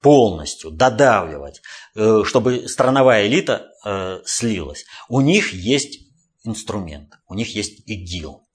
полностью 0.00 0.70
додавливать, 0.70 1.62
э, 1.96 2.22
чтобы 2.24 2.68
страновая 2.68 3.26
элита 3.26 3.72
слилась. 4.26 4.84
У 5.08 5.20
них 5.20 5.52
есть 5.52 6.00
инструмент, 6.44 7.14
у 7.26 7.34
них 7.34 7.54
есть 7.54 7.88
ИГИЛ. 7.88 8.46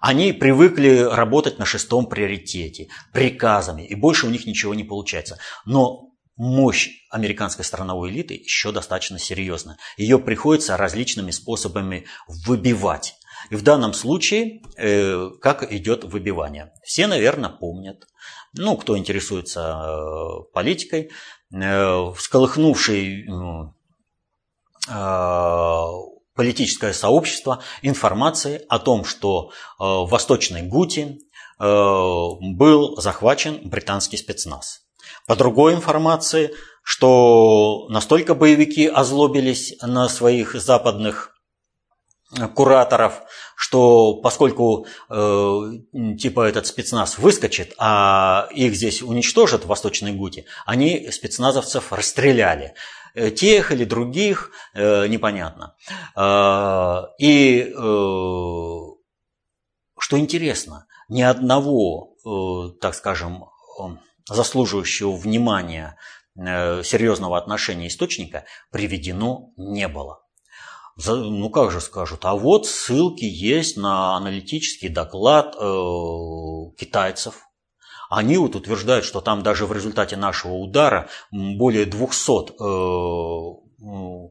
Они 0.00 0.32
привыкли 0.32 0.98
работать 0.98 1.58
на 1.58 1.64
шестом 1.64 2.06
приоритете, 2.06 2.88
приказами, 3.12 3.82
и 3.82 3.94
больше 3.94 4.26
у 4.26 4.30
них 4.30 4.46
ничего 4.46 4.74
не 4.74 4.84
получается. 4.84 5.38
Но 5.64 6.12
мощь 6.36 6.90
американской 7.12 7.64
страновой 7.64 8.10
элиты 8.10 8.34
еще 8.34 8.72
достаточно 8.72 9.18
серьезна. 9.18 9.76
Ее 9.96 10.18
приходится 10.18 10.76
различными 10.76 11.30
способами 11.30 12.06
выбивать. 12.26 13.14
И 13.50 13.56
в 13.56 13.62
данном 13.62 13.92
случае, 13.92 14.62
э, 14.76 15.30
как 15.40 15.72
идет 15.72 16.04
выбивание. 16.04 16.72
Все, 16.84 17.06
наверное, 17.06 17.50
помнят, 17.50 18.06
ну, 18.54 18.76
кто 18.76 18.98
интересуется 18.98 19.60
э, 19.60 20.52
политикой, 20.52 21.10
э, 21.52 22.12
всколыхнувший 22.16 23.26
э, 24.88 25.86
политическое 26.34 26.92
сообщество 26.92 27.62
информации 27.82 28.64
о 28.68 28.78
том, 28.78 29.04
что 29.04 29.52
в 29.78 30.06
Восточной 30.08 30.62
Гуте 30.62 31.18
был 31.58 32.96
захвачен 32.96 33.60
британский 33.68 34.16
спецназ. 34.16 34.80
По 35.26 35.36
другой 35.36 35.74
информации, 35.74 36.52
что 36.82 37.86
настолько 37.88 38.34
боевики 38.34 38.86
озлобились 38.86 39.76
на 39.82 40.08
своих 40.08 40.54
западных 40.54 41.32
кураторов, 42.54 43.22
что 43.56 44.14
поскольку 44.14 44.86
э, 45.10 45.70
типа 46.18 46.48
этот 46.48 46.66
спецназ 46.66 47.18
выскочит, 47.18 47.74
а 47.78 48.48
их 48.52 48.74
здесь 48.74 49.02
уничтожат 49.02 49.64
в 49.64 49.68
Восточной 49.68 50.12
Гуте, 50.12 50.46
они 50.64 51.10
спецназовцев 51.10 51.92
расстреляли. 51.92 52.74
Э, 53.14 53.30
тех 53.30 53.70
или 53.70 53.84
других, 53.84 54.50
э, 54.74 55.06
непонятно. 55.08 55.76
Э, 56.16 57.02
и 57.18 57.60
э, 57.60 57.72
что 59.98 60.18
интересно, 60.18 60.86
ни 61.08 61.22
одного, 61.22 62.16
э, 62.24 62.78
так 62.80 62.94
скажем, 62.94 63.44
заслуживающего 64.26 65.12
внимания 65.12 65.96
э, 65.96 66.21
серьезного 66.36 67.38
отношения 67.38 67.88
источника 67.88 68.44
приведено 68.70 69.52
не 69.56 69.88
было. 69.88 70.22
Ну 71.06 71.50
как 71.50 71.70
же 71.70 71.80
скажут, 71.80 72.24
а 72.24 72.34
вот 72.34 72.66
ссылки 72.66 73.24
есть 73.24 73.76
на 73.76 74.14
аналитический 74.16 74.88
доклад 74.88 75.56
э, 75.56 75.60
китайцев. 76.78 77.46
Они 78.10 78.36
вот 78.36 78.56
утверждают, 78.56 79.06
что 79.06 79.22
там 79.22 79.42
даже 79.42 79.64
в 79.64 79.72
результате 79.72 80.16
нашего 80.16 80.52
удара 80.52 81.08
более 81.30 81.86
200 81.86 82.52
э, 82.52 83.62
э, 83.80 84.28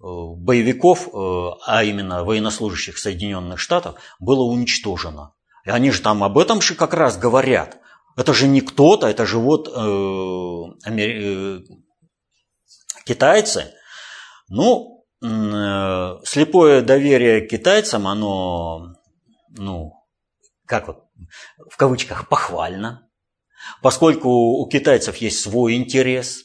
боевиков, 0.00 1.08
э, 1.08 1.58
а 1.66 1.82
именно 1.82 2.22
военнослужащих 2.22 2.96
Соединенных 2.96 3.58
Штатов, 3.58 3.96
было 4.20 4.42
уничтожено. 4.42 5.34
И 5.64 5.70
они 5.70 5.90
же 5.90 6.00
там 6.00 6.22
об 6.22 6.38
этом 6.38 6.60
же 6.60 6.76
как 6.76 6.94
раз 6.94 7.16
говорят. 7.18 7.78
Это 8.16 8.32
же 8.32 8.46
не 8.46 8.60
кто-то, 8.60 9.08
это 9.08 9.26
же 9.26 9.38
вот 9.38 9.68
э, 9.68 10.90
э, 10.90 11.60
китайцы. 13.04 13.74
Ну, 14.48 15.04
э, 15.22 16.18
слепое 16.24 16.82
доверие 16.82 17.46
китайцам, 17.46 18.06
оно, 18.06 18.94
ну, 19.50 19.94
как 20.66 20.86
вот, 20.86 21.04
в 21.70 21.76
кавычках, 21.76 22.28
похвально, 22.28 23.08
поскольку 23.82 24.28
у 24.28 24.68
китайцев 24.68 25.16
есть 25.16 25.40
свой 25.40 25.74
интерес, 25.74 26.44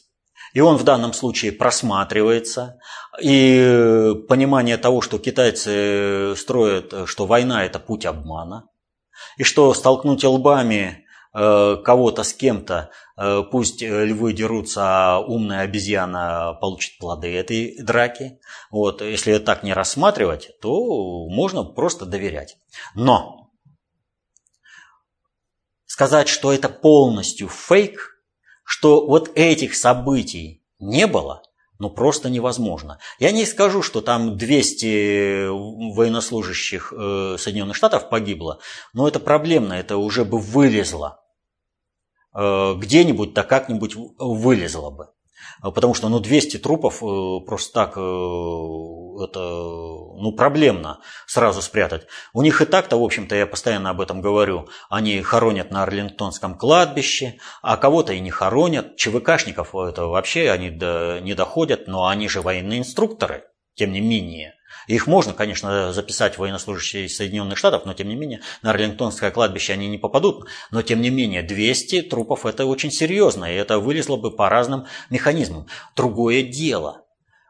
и 0.52 0.60
он 0.60 0.76
в 0.76 0.82
данном 0.82 1.12
случае 1.12 1.52
просматривается. 1.52 2.80
И 3.22 4.12
понимание 4.28 4.78
того, 4.78 5.00
что 5.00 5.20
китайцы 5.20 6.34
строят, 6.36 7.08
что 7.08 7.26
война– 7.26 7.64
это 7.66 7.78
путь 7.78 8.04
обмана, 8.04 8.66
и 9.36 9.44
что 9.44 9.72
столкнуть 9.74 10.24
лбами 10.24 11.04
кого-то 11.32 12.24
с 12.24 12.32
кем-то, 12.32 12.90
э, 13.16 13.42
пусть 13.50 13.82
э, 13.82 14.04
львы 14.04 14.32
дерутся, 14.32 14.82
а 14.82 15.18
умная 15.20 15.60
обезьяна 15.60 16.58
получит 16.60 16.98
плоды 16.98 17.32
этой 17.32 17.80
драки. 17.80 18.40
Вот, 18.70 19.00
если 19.00 19.38
так 19.38 19.62
не 19.62 19.72
рассматривать, 19.72 20.50
то 20.60 21.28
можно 21.28 21.62
просто 21.62 22.04
доверять. 22.04 22.56
Но 22.96 23.52
сказать, 25.86 26.28
что 26.28 26.52
это 26.52 26.68
полностью 26.68 27.48
фейк, 27.48 28.20
что 28.64 29.06
вот 29.06 29.30
этих 29.36 29.76
событий 29.76 30.64
не 30.80 31.06
было, 31.06 31.42
ну 31.78 31.90
просто 31.90 32.28
невозможно. 32.28 32.98
Я 33.20 33.30
не 33.30 33.46
скажу, 33.46 33.82
что 33.82 34.00
там 34.00 34.36
200 34.36 35.46
военнослужащих 35.94 36.92
Соединенных 37.38 37.76
Штатов 37.76 38.08
погибло, 38.08 38.58
но 38.92 39.06
это 39.06 39.20
проблемно, 39.20 39.74
это 39.74 39.96
уже 39.96 40.24
бы 40.24 40.38
вылезло. 40.38 41.19
Э, 42.32 42.74
где-нибудь 42.76 43.34
да 43.34 43.42
как-нибудь 43.42 43.94
вылезло 44.18 44.90
бы. 44.90 45.08
Потому 45.62 45.94
что 45.94 46.08
ну, 46.08 46.20
200 46.20 46.58
трупов 46.58 47.02
э, 47.02 47.40
просто 47.44 47.72
так 47.72 47.96
э, 47.96 48.00
это 48.00 49.40
ну, 49.40 50.32
проблемно 50.36 51.00
сразу 51.26 51.60
спрятать. 51.60 52.06
У 52.32 52.42
них 52.42 52.62
и 52.62 52.66
так-то, 52.66 52.98
в 52.98 53.02
общем-то, 53.02 53.34
я 53.34 53.46
постоянно 53.46 53.90
об 53.90 54.00
этом 54.00 54.20
говорю, 54.20 54.68
они 54.88 55.20
хоронят 55.22 55.70
на 55.70 55.82
Арлингтонском 55.82 56.56
кладбище, 56.56 57.38
а 57.62 57.76
кого-то 57.76 58.12
и 58.12 58.20
не 58.20 58.30
хоронят. 58.30 58.96
ЧВКшников 58.96 59.74
это 59.74 60.06
вообще 60.06 60.50
они 60.50 60.68
не 60.68 61.34
доходят, 61.34 61.88
но 61.88 62.06
они 62.06 62.28
же 62.28 62.42
военные 62.42 62.78
инструкторы, 62.78 63.44
тем 63.74 63.92
не 63.92 64.00
менее. 64.00 64.54
Их 64.90 65.06
можно, 65.06 65.32
конечно, 65.32 65.92
записать 65.92 66.36
военнослужащие 66.36 67.08
Соединенных 67.08 67.56
Штатов, 67.56 67.84
но 67.84 67.94
тем 67.94 68.08
не 68.08 68.16
менее 68.16 68.40
на 68.60 68.70
Арлингтонское 68.70 69.30
кладбище 69.30 69.72
они 69.72 69.86
не 69.86 69.98
попадут. 69.98 70.48
Но 70.72 70.82
тем 70.82 71.00
не 71.00 71.10
менее 71.10 71.44
200 71.44 72.02
трупов 72.02 72.44
это 72.44 72.66
очень 72.66 72.90
серьезно, 72.90 73.44
и 73.44 73.54
это 73.54 73.78
вылезло 73.78 74.16
бы 74.16 74.32
по 74.32 74.48
разным 74.48 74.86
механизмам. 75.08 75.68
Другое 75.94 76.42
дело, 76.42 77.04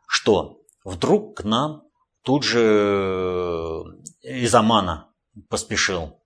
что 0.06 0.58
вдруг 0.84 1.38
к 1.38 1.44
нам 1.44 1.84
тут 2.22 2.44
же 2.44 3.84
из 4.20 4.54
Амана 4.54 5.08
поспешил 5.48 6.20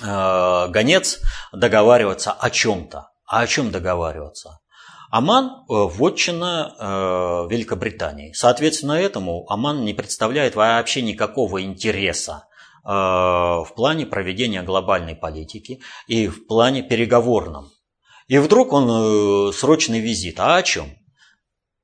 э, 0.00 0.68
гонец 0.68 1.20
договариваться 1.52 2.30
о 2.30 2.48
чем-то. 2.48 3.10
А 3.26 3.40
о 3.40 3.46
чем 3.48 3.72
договариваться? 3.72 4.61
Оман– 5.12 5.66
э, 5.68 5.74
вотчина 5.74 6.74
э, 6.78 7.52
Великобритании. 7.52 8.32
Соответственно, 8.32 8.92
этому 8.92 9.44
Оман 9.50 9.84
не 9.84 9.92
представляет 9.92 10.56
вообще 10.56 11.02
никакого 11.02 11.62
интереса 11.62 12.48
э, 12.82 12.88
в 12.88 13.68
плане 13.76 14.06
проведения 14.06 14.62
глобальной 14.62 15.14
политики 15.14 15.82
и 16.06 16.28
в 16.28 16.46
плане 16.46 16.82
переговорном. 16.82 17.70
И 18.26 18.38
вдруг 18.38 18.72
он 18.72 19.52
срочный 19.52 20.00
визит. 20.00 20.40
А 20.40 20.56
о 20.56 20.62
чем? 20.62 20.86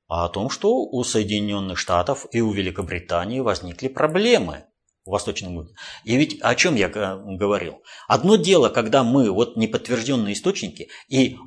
А 0.07 0.25
о 0.25 0.29
том, 0.29 0.49
что 0.49 0.77
у 0.77 1.03
Соединенных 1.03 1.77
Штатов 1.77 2.25
и 2.31 2.41
у 2.41 2.51
Великобритании 2.51 3.41
возникли 3.41 3.89
проблемы 3.89 4.63
в 5.05 5.11
Восточном 5.11 5.53
мире. 5.53 5.69
И 6.03 6.15
ведь 6.15 6.41
о 6.41 6.55
чем 6.55 6.73
я 6.73 6.89
говорил? 6.89 7.83
Одно 8.07 8.37
дело, 8.37 8.69
когда 8.69 9.03
мы, 9.03 9.29
вот 9.29 9.55
неподтвержденные 9.55 10.33
источники, 10.33 10.89
и 11.07 11.37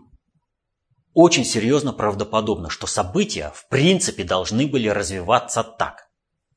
очень 1.14 1.44
серьезно 1.44 1.92
правдоподобно, 1.92 2.70
что 2.70 2.86
события 2.86 3.52
в 3.54 3.68
принципе 3.68 4.24
должны 4.24 4.66
были 4.66 4.88
развиваться 4.88 5.62
так. 5.62 6.08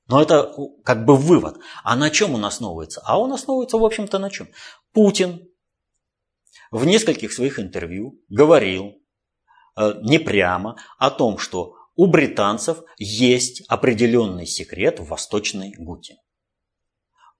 Но 0.07 0.21
это 0.21 0.51
как 0.83 1.05
бы 1.05 1.15
вывод. 1.15 1.57
А 1.83 1.95
на 1.95 2.09
чем 2.09 2.35
он 2.35 2.45
основывается? 2.45 3.01
А 3.03 3.19
он 3.19 3.33
основывается, 3.33 3.77
в 3.77 3.85
общем-то, 3.85 4.19
на 4.19 4.29
чем? 4.29 4.47
Путин 4.93 5.47
в 6.71 6.85
нескольких 6.85 7.33
своих 7.33 7.59
интервью 7.59 8.21
говорил 8.29 8.93
э, 9.77 9.93
не 10.01 10.19
прямо 10.19 10.77
о 10.97 11.09
том, 11.09 11.37
что 11.37 11.75
у 11.95 12.07
британцев 12.07 12.79
есть 12.97 13.63
определенный 13.67 14.45
секрет 14.45 14.99
в 14.99 15.07
Восточной 15.07 15.73
Гуте. 15.77 16.17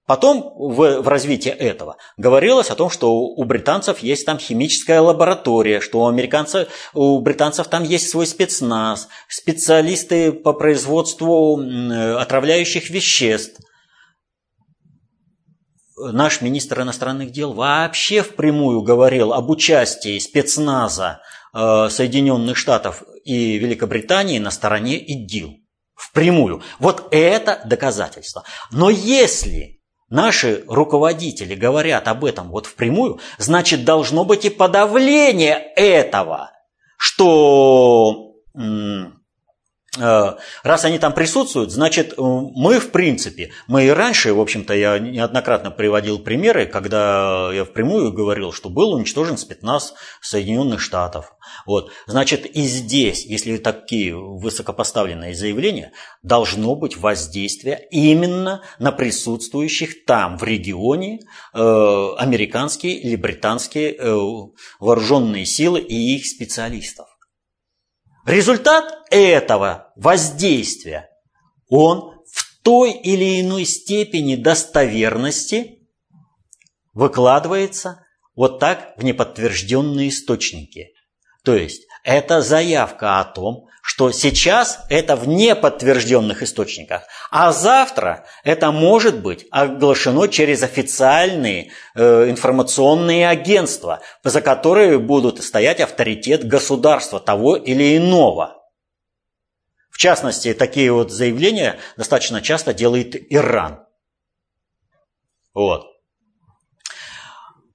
Потом 0.06 0.52
в, 0.56 1.00
в 1.00 1.08
развитии 1.08 1.50
этого 1.50 1.96
говорилось 2.16 2.70
о 2.70 2.76
том, 2.76 2.90
что 2.90 3.12
у 3.12 3.44
британцев 3.44 3.98
есть 3.98 4.24
там 4.24 4.38
химическая 4.38 5.00
лаборатория, 5.00 5.80
что 5.80 6.02
у 6.02 6.06
американцев, 6.06 6.68
у 6.94 7.18
британцев 7.20 7.66
там 7.66 7.82
есть 7.82 8.08
свой 8.08 8.26
спецназ, 8.26 9.08
специалисты 9.28 10.30
по 10.30 10.52
производству 10.52 11.60
отравляющих 12.18 12.88
веществ. 12.88 13.60
Наш 15.98 16.40
министр 16.40 16.82
иностранных 16.82 17.32
дел 17.32 17.52
вообще 17.52 18.22
впрямую 18.22 18.82
говорил 18.82 19.32
об 19.32 19.50
участии 19.50 20.18
спецназа 20.18 21.20
э, 21.54 21.88
Соединенных 21.90 22.58
Штатов 22.58 23.02
и 23.24 23.56
Великобритании 23.56 24.38
на 24.38 24.50
стороне 24.50 24.98
ИДИЛ. 24.98 25.56
Впрямую. 25.94 26.62
Вот 26.78 27.08
это 27.12 27.62
доказательство. 27.64 28.44
Но 28.70 28.90
если 28.90 29.75
наши 30.08 30.64
руководители 30.68 31.54
говорят 31.54 32.08
об 32.08 32.24
этом 32.24 32.48
вот 32.48 32.66
впрямую, 32.66 33.20
значит 33.38 33.84
должно 33.84 34.24
быть 34.24 34.44
и 34.44 34.50
подавление 34.50 35.54
этого, 35.76 36.52
что 36.98 38.34
раз 39.98 40.84
они 40.84 40.98
там 40.98 41.12
присутствуют, 41.12 41.70
значит, 41.70 42.12
э, 42.12 42.14
мы, 42.18 42.78
в 42.78 42.90
принципе, 42.90 43.50
мы 43.66 43.86
и 43.86 43.90
раньше, 43.90 44.34
в 44.34 44.40
общем-то, 44.40 44.74
я 44.74 44.98
неоднократно 44.98 45.70
приводил 45.70 46.18
примеры, 46.18 46.66
когда 46.66 47.50
я 47.52 47.64
впрямую 47.64 48.12
говорил, 48.12 48.52
что 48.52 48.68
был 48.68 48.92
уничтожен 48.92 49.38
спецназ 49.38 49.94
Соединенных 50.20 50.80
Штатов. 50.80 51.32
Вот. 51.64 51.90
Значит, 52.06 52.46
и 52.46 52.62
здесь, 52.62 53.24
если 53.24 53.56
такие 53.56 54.16
высокопоставленные 54.16 55.34
заявления, 55.34 55.92
должно 56.22 56.74
быть 56.74 56.96
воздействие 56.96 57.86
именно 57.90 58.62
на 58.78 58.92
присутствующих 58.92 60.04
там, 60.04 60.38
в 60.38 60.42
регионе, 60.42 61.20
э, 61.54 61.58
американские 62.18 62.94
или 62.94 63.16
британские 63.16 63.94
э, 63.94 64.16
вооруженные 64.80 65.46
силы 65.46 65.80
и 65.80 66.16
их 66.16 66.26
специалистов. 66.26 67.05
Результат 68.26 69.06
этого 69.10 69.92
воздействия, 69.94 71.08
он 71.68 72.24
в 72.28 72.60
той 72.62 72.90
или 72.90 73.40
иной 73.40 73.64
степени 73.64 74.34
достоверности 74.34 75.88
выкладывается 76.92 78.04
вот 78.34 78.58
так 78.58 78.94
в 78.96 79.04
неподтвержденные 79.04 80.08
источники. 80.08 80.88
То 81.44 81.54
есть 81.54 81.86
это 82.06 82.40
заявка 82.40 83.18
о 83.18 83.24
том, 83.24 83.66
что 83.82 84.12
сейчас 84.12 84.84
это 84.88 85.16
в 85.16 85.26
неподтвержденных 85.26 86.42
источниках, 86.42 87.02
а 87.32 87.52
завтра 87.52 88.26
это 88.44 88.70
может 88.70 89.20
быть 89.22 89.46
оглашено 89.50 90.28
через 90.28 90.62
официальные 90.62 91.72
э, 91.96 92.30
информационные 92.30 93.28
агентства, 93.28 94.02
за 94.22 94.40
которые 94.40 95.00
будут 95.00 95.42
стоять 95.42 95.80
авторитет 95.80 96.46
государства 96.46 97.18
того 97.18 97.56
или 97.56 97.96
иного. 97.96 98.62
В 99.90 99.98
частности, 99.98 100.54
такие 100.54 100.92
вот 100.92 101.10
заявления 101.10 101.76
достаточно 101.96 102.40
часто 102.40 102.72
делает 102.72 103.16
Иран. 103.32 103.84
Вот. 105.54 105.86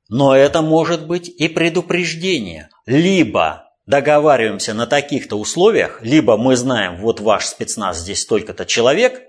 Но 0.07 0.35
это 0.35 0.61
может 0.61 1.05
быть 1.05 1.27
и 1.27 1.49
предупреждение. 1.49 2.69
Либо 2.85 3.70
договариваемся 3.91 4.73
на 4.73 4.87
таких-то 4.87 5.35
условиях, 5.35 5.99
либо 6.01 6.37
мы 6.37 6.55
знаем, 6.55 6.95
вот 6.95 7.19
ваш 7.19 7.45
спецназ 7.45 7.99
здесь 7.99 8.21
столько-то 8.21 8.65
человек, 8.65 9.21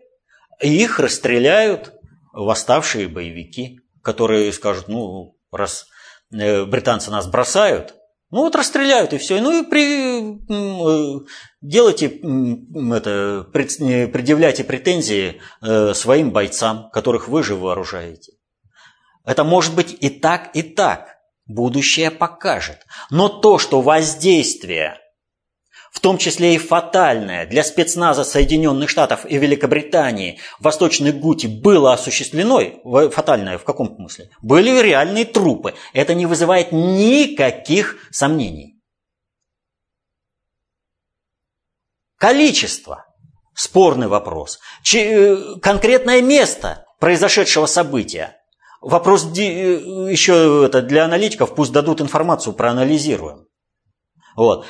и 0.62 0.68
их 0.68 1.00
расстреляют 1.00 1.92
восставшие 2.32 3.08
боевики, 3.08 3.80
которые 4.02 4.52
скажут, 4.52 4.86
ну, 4.86 5.36
раз 5.50 5.86
э, 6.32 6.64
британцы 6.64 7.10
нас 7.10 7.26
бросают, 7.26 7.96
ну 8.30 8.42
вот 8.42 8.54
расстреляют 8.54 9.12
и 9.12 9.18
все. 9.18 9.40
Ну 9.42 9.60
и 9.60 9.66
при, 9.68 10.38
э, 10.38 11.20
делайте 11.60 12.06
это, 12.06 13.46
предъявляйте 13.52 14.64
претензии 14.64 15.42
э, 15.60 15.92
своим 15.92 16.30
бойцам, 16.30 16.88
которых 16.92 17.28
вы 17.28 17.42
же 17.42 17.56
вооружаете. 17.56 18.32
Это 19.24 19.42
может 19.44 19.74
быть 19.74 19.96
и 20.00 20.08
так, 20.08 20.56
и 20.56 20.62
так. 20.62 21.18
Будущее 21.47 22.11
покажет. 22.11 22.78
Но 23.11 23.28
то, 23.28 23.59
что 23.59 23.80
воздействие, 23.80 24.99
в 25.93 26.01
том 26.01 26.16
числе 26.16 26.55
и 26.55 26.59
фатальное 26.59 27.47
для 27.47 27.62
спецназа 27.62 28.24
Соединенных 28.24 28.88
Штатов 28.88 29.26
и 29.26 29.36
Великобритании 29.36 30.38
в 30.59 30.64
Восточной 30.64 31.12
Гути 31.12 31.47
было 31.47 31.93
осуществлено, 31.93 33.11
фатальное 33.11 33.59
в 33.59 33.64
каком 33.64 33.95
смысле? 33.95 34.30
Были 34.40 34.80
реальные 34.80 35.26
трупы. 35.26 35.74
Это 35.93 36.14
не 36.14 36.26
вызывает 36.26 36.72
никаких 36.72 37.97
сомнений. 38.11 38.80
Количество. 42.16 43.05
Спорный 43.53 44.07
вопрос. 44.07 44.61
Э, 44.95 45.57
конкретное 45.61 46.22
место 46.22 46.86
произошедшего 47.01 47.66
события. 47.66 48.41
Вопрос 48.83 49.26
э, 49.39 49.43
еще 50.11 50.64
это 50.66 50.83
для 50.83 51.05
аналитиков, 51.05 51.55
пусть 51.55 51.72
дадут 51.72 52.01
информацию, 52.01 52.53
проанализируем. 52.53 53.47
Вот. 54.37 54.66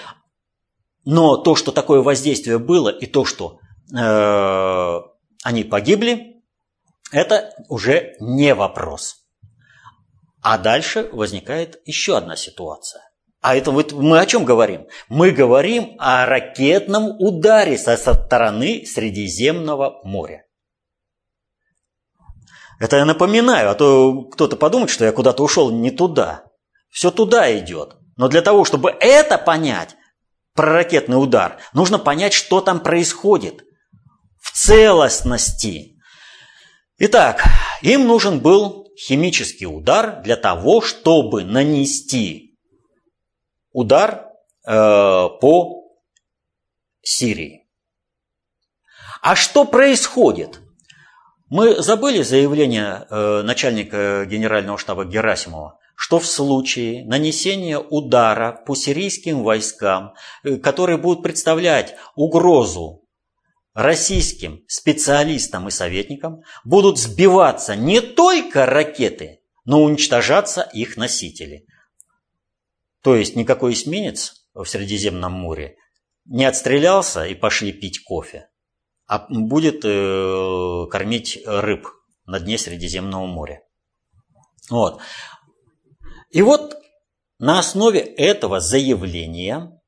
Но 1.06 1.38
то, 1.38 1.56
что 1.56 1.72
такое 1.72 2.02
воздействие 2.02 2.58
было, 2.58 2.90
и 2.90 3.06
то, 3.06 3.24
что 3.24 3.58
э, 3.96 5.00
они 5.44 5.64
погибли, 5.64 6.42
это 7.10 7.54
уже 7.68 8.14
не 8.20 8.54
вопрос. 8.54 9.16
А 10.42 10.58
дальше 10.58 11.08
возникает 11.12 11.80
еще 11.86 12.18
одна 12.18 12.36
ситуация. 12.36 13.02
А 13.40 13.56
это 13.56 13.70
вот 13.70 13.92
мы 13.92 14.20
о 14.20 14.26
чем 14.26 14.44
говорим? 14.44 14.86
Мы 15.08 15.30
говорим 15.30 15.96
о 15.98 16.26
ракетном 16.26 17.16
ударе 17.18 17.78
со 17.78 17.96
стороны 17.96 18.84
Средиземного 18.84 20.00
моря. 20.04 20.44
Это 22.82 22.96
я 22.96 23.04
напоминаю, 23.04 23.70
а 23.70 23.76
то 23.76 24.24
кто-то 24.24 24.56
подумает, 24.56 24.90
что 24.90 25.04
я 25.04 25.12
куда-то 25.12 25.44
ушел 25.44 25.70
не 25.70 25.92
туда. 25.92 26.46
Все 26.90 27.12
туда 27.12 27.56
идет. 27.56 27.94
Но 28.16 28.26
для 28.26 28.42
того, 28.42 28.64
чтобы 28.64 28.90
это 28.98 29.38
понять, 29.38 29.94
про 30.54 30.72
ракетный 30.72 31.14
удар, 31.14 31.58
нужно 31.74 32.00
понять, 32.00 32.32
что 32.32 32.60
там 32.60 32.80
происходит 32.80 33.62
в 34.40 34.50
целостности. 34.50 35.96
Итак, 36.98 37.44
им 37.82 38.08
нужен 38.08 38.40
был 38.40 38.88
химический 38.98 39.66
удар 39.66 40.20
для 40.20 40.34
того, 40.34 40.80
чтобы 40.80 41.44
нанести 41.44 42.58
удар 43.70 44.26
э, 44.66 44.72
по 44.72 45.84
Сирии. 47.00 47.68
А 49.20 49.36
что 49.36 49.64
происходит? 49.64 50.61
Мы 51.54 51.82
забыли 51.82 52.22
заявление 52.22 53.06
э, 53.10 53.42
начальника 53.42 54.24
генерального 54.24 54.78
штаба 54.78 55.04
Герасимова, 55.04 55.78
что 55.94 56.18
в 56.18 56.24
случае 56.24 57.04
нанесения 57.04 57.78
удара 57.78 58.62
по 58.66 58.74
сирийским 58.74 59.42
войскам, 59.42 60.14
э, 60.44 60.56
которые 60.56 60.96
будут 60.96 61.22
представлять 61.22 61.94
угрозу 62.16 63.06
российским 63.74 64.64
специалистам 64.66 65.68
и 65.68 65.70
советникам, 65.70 66.40
будут 66.64 66.98
сбиваться 66.98 67.76
не 67.76 68.00
только 68.00 68.64
ракеты, 68.64 69.42
но 69.66 69.82
уничтожаться 69.82 70.62
их 70.62 70.96
носители. 70.96 71.66
То 73.02 73.14
есть 73.14 73.36
никакой 73.36 73.74
эсминец 73.74 74.46
в 74.54 74.64
Средиземном 74.64 75.32
море 75.32 75.76
не 76.24 76.46
отстрелялся 76.46 77.26
и 77.26 77.34
пошли 77.34 77.72
пить 77.72 78.02
кофе 78.02 78.48
будет 79.28 79.84
э, 79.84 80.86
кормить 80.90 81.42
рыб 81.46 81.88
на 82.26 82.40
дне 82.40 82.58
Средиземного 82.58 83.26
моря. 83.26 83.62
Вот. 84.70 85.00
И 86.30 86.42
вот 86.42 86.76
на 87.38 87.58
основе 87.58 88.00
этого 88.00 88.60
заявления 88.60 89.80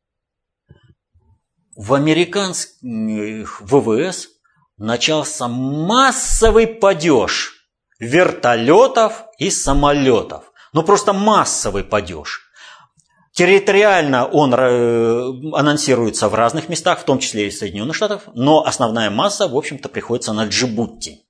в 1.76 1.94
американских 1.94 3.60
ВВС 3.60 4.28
начался 4.76 5.48
массовый 5.48 6.66
падеж 6.66 7.54
вертолетов 7.98 9.24
и 9.38 9.50
самолетов. 9.50 10.52
Ну 10.72 10.82
просто 10.82 11.12
массовый 11.12 11.84
падеж. 11.84 12.43
Территориально 13.34 14.26
он 14.26 14.54
э, 14.54 15.56
анонсируется 15.56 16.28
в 16.28 16.34
разных 16.34 16.68
местах, 16.68 17.00
в 17.00 17.04
том 17.04 17.18
числе 17.18 17.48
и 17.48 17.50
в 17.50 17.54
Соединенных 17.54 17.96
Штатах, 17.96 18.28
но 18.34 18.64
основная 18.64 19.10
масса, 19.10 19.48
в 19.48 19.56
общем-то, 19.56 19.88
приходится 19.88 20.32
на 20.32 20.46
Джибути. 20.46 21.22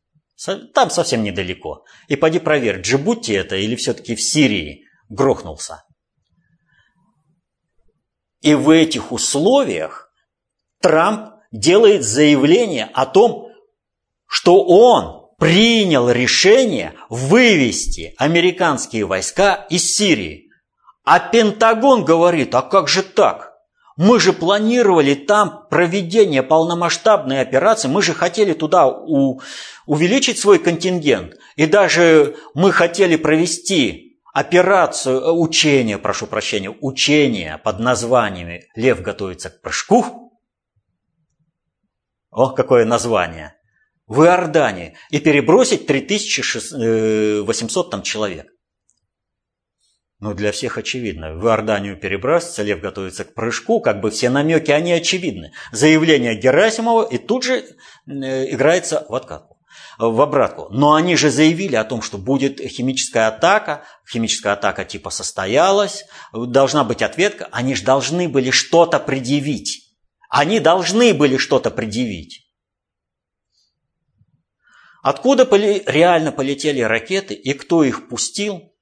Там 0.75 0.91
совсем 0.91 1.23
недалеко. 1.23 1.85
И 2.09 2.17
поди 2.17 2.41
проверь, 2.41 2.83
Джибути 2.83 3.33
это 3.33 3.57
или 3.57 3.75
все-таки 3.75 4.15
в 4.15 4.21
Сирии 4.21 4.85
грохнулся. 5.09 5.85
И 8.43 8.53
в 8.53 8.69
этих 8.69 9.11
условиях 9.11 10.11
Трамп 10.83 11.31
делает 11.53 12.05
заявление 12.05 12.91
о 12.93 13.07
том, 13.07 13.49
что 14.27 14.63
он 14.63 15.31
принял 15.39 16.11
решение 16.11 16.93
вывести 17.09 18.15
американские 18.19 19.07
войска 19.07 19.67
из 19.71 19.97
Сирии. 19.97 20.44
А 21.05 21.21
Пентагон 21.21 22.05
говорит, 22.05 22.55
а 22.55 22.63
как 22.63 22.89
же 22.89 23.03
так? 23.03 23.55
Мы 23.97 24.19
же 24.19 24.33
планировали 24.33 25.15
там 25.15 25.69
проведение 25.71 26.43
полномасштабной 26.43 27.41
операции, 27.41 27.87
мы 27.87 28.03
же 28.03 28.13
хотели 28.13 28.53
туда 28.53 28.89
у, 28.89 29.41
увеличить 29.87 30.39
свой 30.39 30.59
контингент. 30.59 31.37
И 31.55 31.67
даже 31.67 32.37
мы 32.55 32.73
хотели 32.73 33.15
провести 33.17 34.19
операцию, 34.33 35.21
э, 35.21 35.31
учение, 35.31 35.99
прошу 35.99 36.27
прощения, 36.27 36.75
учение 36.81 37.59
под 37.59 37.79
названиями 37.79 38.65
«Лев 38.75 39.01
готовится 39.01 39.49
к 39.49 39.61
прыжку». 39.61 40.33
О, 42.31 42.51
какое 42.51 42.85
название! 42.85 43.55
В 44.09 44.25
Иордании. 44.25 44.97
И 45.11 45.21
перебросить 45.21 45.87
3800 45.87 47.87
э, 47.87 47.91
там 47.91 48.03
человек. 48.03 48.54
Ну, 50.25 50.33
для 50.33 50.53
всех 50.53 50.79
очевидно. 50.79 51.35
В 51.35 51.45
Иорданию 51.49 51.99
перебрасывается, 51.99 52.63
Лев 52.63 52.81
готовится 52.81 53.25
к 53.27 53.35
прыжку, 53.35 53.81
как 53.81 54.01
бы 54.01 54.11
все 54.11 54.31
намеки, 54.31 54.71
они 54.71 54.91
очевидны. 54.95 55.53
Заявление 55.71 56.35
Герасимова 56.35 57.07
и 57.07 57.19
тут 57.19 57.45
же 57.45 57.57
э, 58.07 58.51
играется 58.51 59.05
в 59.07 59.15
откатку, 59.15 59.59
в 59.99 60.19
обратку. 60.23 60.69
Но 60.71 60.95
они 60.95 61.15
же 61.17 61.29
заявили 61.29 61.77
о 61.77 61.85
том, 61.85 62.01
что 62.01 62.17
будет 62.17 62.59
химическая 62.59 63.29
атака, 63.29 63.85
химическая 64.11 64.55
атака 64.55 64.87
типа 64.87 65.11
состоялась, 65.11 66.07
должна 66.33 66.85
быть 66.85 67.03
ответка. 67.03 67.51
Они 67.53 67.75
же 67.75 67.85
должны 67.85 68.27
были 68.27 68.51
что-то 68.51 69.01
предъявить. 69.01 69.95
Они 70.31 70.59
должны 70.59 71.13
были 71.13 71.37
что-то 71.37 71.71
предъявить. 71.71 72.51
Откуда 75.03 75.47
реально 75.53 76.33
полетели 76.33 76.81
ракеты 76.81 77.35
и 77.35 77.53
кто 77.53 77.85
их 77.85 78.09
пустил, 78.09 78.74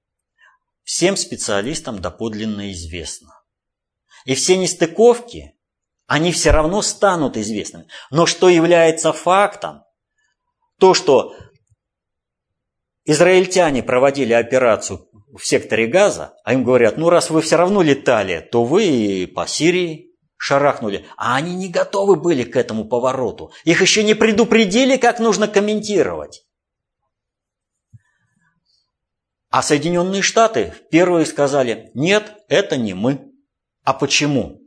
всем 0.84 1.16
специалистам 1.16 2.00
доподлинно 2.00 2.72
известно. 2.72 3.28
И 4.24 4.34
все 4.34 4.56
нестыковки, 4.56 5.54
они 6.06 6.32
все 6.32 6.50
равно 6.50 6.82
станут 6.82 7.36
известными. 7.36 7.88
Но 8.10 8.26
что 8.26 8.48
является 8.48 9.12
фактом, 9.12 9.82
то, 10.78 10.94
что 10.94 11.34
израильтяне 13.04 13.82
проводили 13.82 14.32
операцию 14.32 15.08
в 15.32 15.44
секторе 15.44 15.86
Газа, 15.86 16.34
а 16.44 16.52
им 16.52 16.64
говорят, 16.64 16.98
ну 16.98 17.08
раз 17.08 17.30
вы 17.30 17.40
все 17.40 17.56
равно 17.56 17.82
летали, 17.82 18.46
то 18.52 18.64
вы 18.64 19.30
по 19.34 19.46
Сирии 19.46 20.12
шарахнули. 20.36 21.06
А 21.16 21.36
они 21.36 21.54
не 21.54 21.68
готовы 21.68 22.16
были 22.16 22.42
к 22.44 22.56
этому 22.56 22.84
повороту. 22.84 23.52
Их 23.64 23.80
еще 23.80 24.02
не 24.02 24.14
предупредили, 24.14 24.96
как 24.96 25.20
нужно 25.20 25.48
комментировать. 25.48 26.44
А 29.52 29.62
Соединенные 29.62 30.22
Штаты 30.22 30.72
первые 30.90 31.26
сказали, 31.26 31.90
нет, 31.92 32.42
это 32.48 32.78
не 32.78 32.94
мы. 32.94 33.30
А 33.84 33.92
почему? 33.92 34.62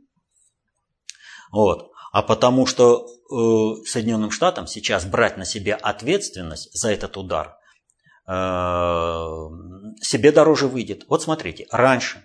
Вот. 1.50 1.90
А 2.12 2.22
потому 2.22 2.66
что 2.66 3.04
э, 3.04 3.84
Соединенным 3.84 4.30
Штатам 4.30 4.68
сейчас 4.68 5.04
брать 5.04 5.36
на 5.38 5.44
себя 5.44 5.74
ответственность 5.74 6.70
за 6.72 6.92
этот 6.92 7.16
удар 7.16 7.56
э, 8.28 8.32
себе 10.00 10.30
дороже 10.30 10.68
выйдет. 10.68 11.04
Вот 11.08 11.20
смотрите, 11.20 11.66
раньше 11.72 12.24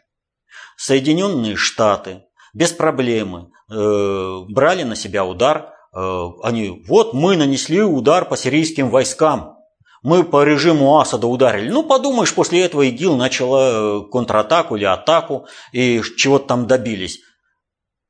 Соединенные 0.78 1.56
Штаты 1.56 2.26
без 2.54 2.74
проблемы 2.74 3.50
э, 3.72 4.40
брали 4.50 4.84
на 4.84 4.96
себя 4.96 5.26
удар. 5.26 5.74
Э, 5.96 6.28
они, 6.44 6.86
вот 6.88 7.16
мы 7.16 7.38
нанесли 7.38 7.82
удар 7.82 8.26
по 8.26 8.38
сирийским 8.38 8.92
войскам. 8.92 9.61
Мы 10.02 10.24
по 10.24 10.44
режиму 10.44 11.00
Асада 11.00 11.28
ударили. 11.28 11.70
Ну, 11.70 11.84
подумаешь, 11.84 12.34
после 12.34 12.62
этого 12.62 12.82
ИГИЛ 12.84 13.18
начала 13.18 14.00
э, 14.00 14.10
контратаку 14.12 14.76
или 14.76 14.86
атаку 14.86 15.48
и 15.74 16.02
чего-то 16.18 16.48
там 16.48 16.66
добились. 16.66 17.20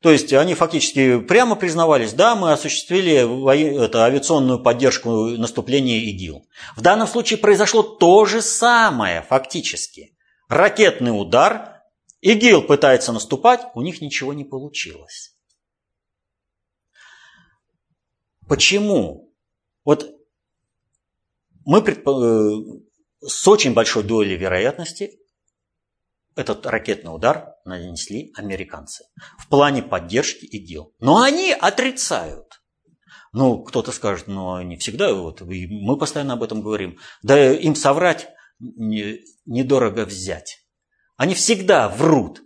То 0.02 0.10
есть 0.10 0.34
они 0.34 0.56
фактически 0.56 1.20
прямо 1.20 1.56
признавались, 1.56 2.14
да, 2.14 2.36
мы 2.36 2.54
осуществили 2.54 3.84
это, 3.84 4.04
авиационную 4.06 4.60
поддержку 4.60 5.28
наступления 5.38 6.00
ИГИЛ. 6.00 6.48
В 6.76 6.82
данном 6.82 7.08
случае 7.08 7.38
произошло 7.38 7.84
то 7.84 8.26
же 8.26 8.42
самое 8.42 9.22
фактически. 9.22 10.18
Ракетный 10.48 11.12
удар 11.12 11.84
ИГИЛ 12.22 12.64
пытается 12.64 13.12
наступать, 13.12 13.62
у 13.76 13.82
них 13.82 14.02
ничего 14.02 14.34
не 14.34 14.44
получилось. 14.44 15.36
Почему? 18.48 19.32
Вот 19.84 20.21
мы 21.66 21.82
предпо... 21.82 22.12
Э, 22.12 22.82
с 23.24 23.48
очень 23.48 23.74
большой 23.74 24.04
долей 24.04 24.36
вероятности 24.36 25.20
этот 26.36 26.66
ракетный 26.66 27.14
удар 27.14 27.56
нанесли 27.66 28.32
американцы 28.36 29.06
в 29.38 29.48
плане 29.50 29.84
поддержки 29.84 30.46
ИГИЛ. 30.46 30.96
Но 31.00 31.22
они 31.22 31.52
отрицают. 31.52 32.62
Ну, 33.34 33.64
кто-то 33.64 33.92
скажет, 33.92 34.28
но 34.28 34.62
не 34.62 34.78
всегда, 34.78 35.14
вот, 35.14 35.42
мы 35.42 35.98
постоянно 35.98 36.34
об 36.34 36.44
этом 36.44 36.62
говорим. 36.62 36.98
Да 37.22 37.54
им 37.54 37.76
соврать 37.76 38.30
недорого 38.60 40.06
взять. 40.06 40.66
Они 41.18 41.34
всегда 41.34 41.88
врут. 41.90 42.42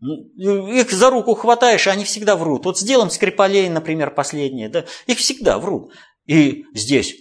Их 0.00 0.90
за 0.90 1.10
руку 1.10 1.34
хватаешь, 1.34 1.86
и 1.86 1.90
они 1.90 2.04
всегда 2.04 2.36
врут. 2.36 2.64
Вот 2.64 2.78
сделаем 2.78 3.10
Скрипалей, 3.10 3.68
например, 3.68 4.12
последнее. 4.12 4.68
Да, 4.68 4.84
их 5.06 5.18
всегда 5.18 5.58
врут. 5.58 5.92
И 6.26 6.66
здесь 6.74 7.14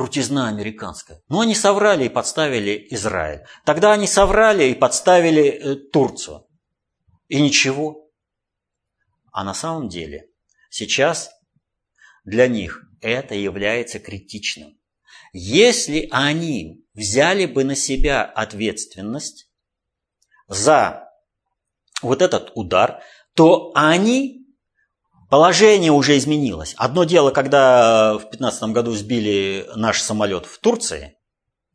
крутизна 0.00 0.48
американская. 0.48 1.20
Но 1.28 1.40
они 1.40 1.54
соврали 1.54 2.06
и 2.06 2.08
подставили 2.08 2.86
Израиль. 2.88 3.42
Тогда 3.66 3.92
они 3.92 4.06
соврали 4.06 4.70
и 4.70 4.74
подставили 4.74 5.42
э, 5.42 5.74
Турцию. 5.76 6.46
И 7.28 7.38
ничего. 7.38 8.10
А 9.30 9.44
на 9.44 9.52
самом 9.52 9.90
деле 9.90 10.30
сейчас 10.70 11.30
для 12.24 12.48
них 12.48 12.82
это 13.02 13.34
является 13.34 13.98
критичным. 13.98 14.78
Если 15.34 16.08
они 16.10 16.82
взяли 16.94 17.44
бы 17.44 17.64
на 17.64 17.76
себя 17.76 18.24
ответственность 18.24 19.50
за 20.48 21.10
вот 22.00 22.22
этот 22.22 22.52
удар, 22.54 23.02
то 23.34 23.70
они, 23.74 24.39
положение 25.30 25.92
уже 25.92 26.18
изменилось. 26.18 26.74
Одно 26.76 27.04
дело, 27.04 27.30
когда 27.30 28.14
в 28.14 28.20
2015 28.30 28.62
году 28.70 28.92
сбили 28.92 29.66
наш 29.76 30.02
самолет 30.02 30.46
в 30.46 30.58
Турции, 30.58 31.16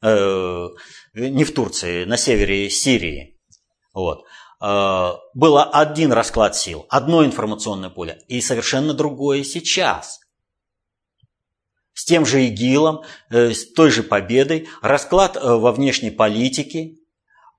э, 0.01 0.68
не 1.14 1.43
в 1.43 1.53
Турции, 1.53 2.06
на 2.06 2.18
севере 2.18 2.70
Сирии, 2.70 3.39
вот, 3.93 4.26
э, 4.62 5.12
было 5.34 5.64
один 5.64 6.12
расклад 6.12 6.56
сил, 6.56 6.86
одно 6.89 7.26
информационное 7.26 7.89
поле, 7.89 8.20
и 8.28 8.41
совершенно 8.41 8.93
другое 8.93 9.43
сейчас– 9.43 10.20
с 11.95 12.03
тем 12.03 12.26
же 12.26 12.45
ИГИЛом, 12.45 13.03
э, 13.32 13.51
с 13.51 13.72
той 13.74 13.89
же 13.89 14.03
победой, 14.03 14.68
расклад 14.82 15.38
э, 15.38 15.39
во 15.39 15.72
внешней 15.72 16.12
политике, 16.12 16.97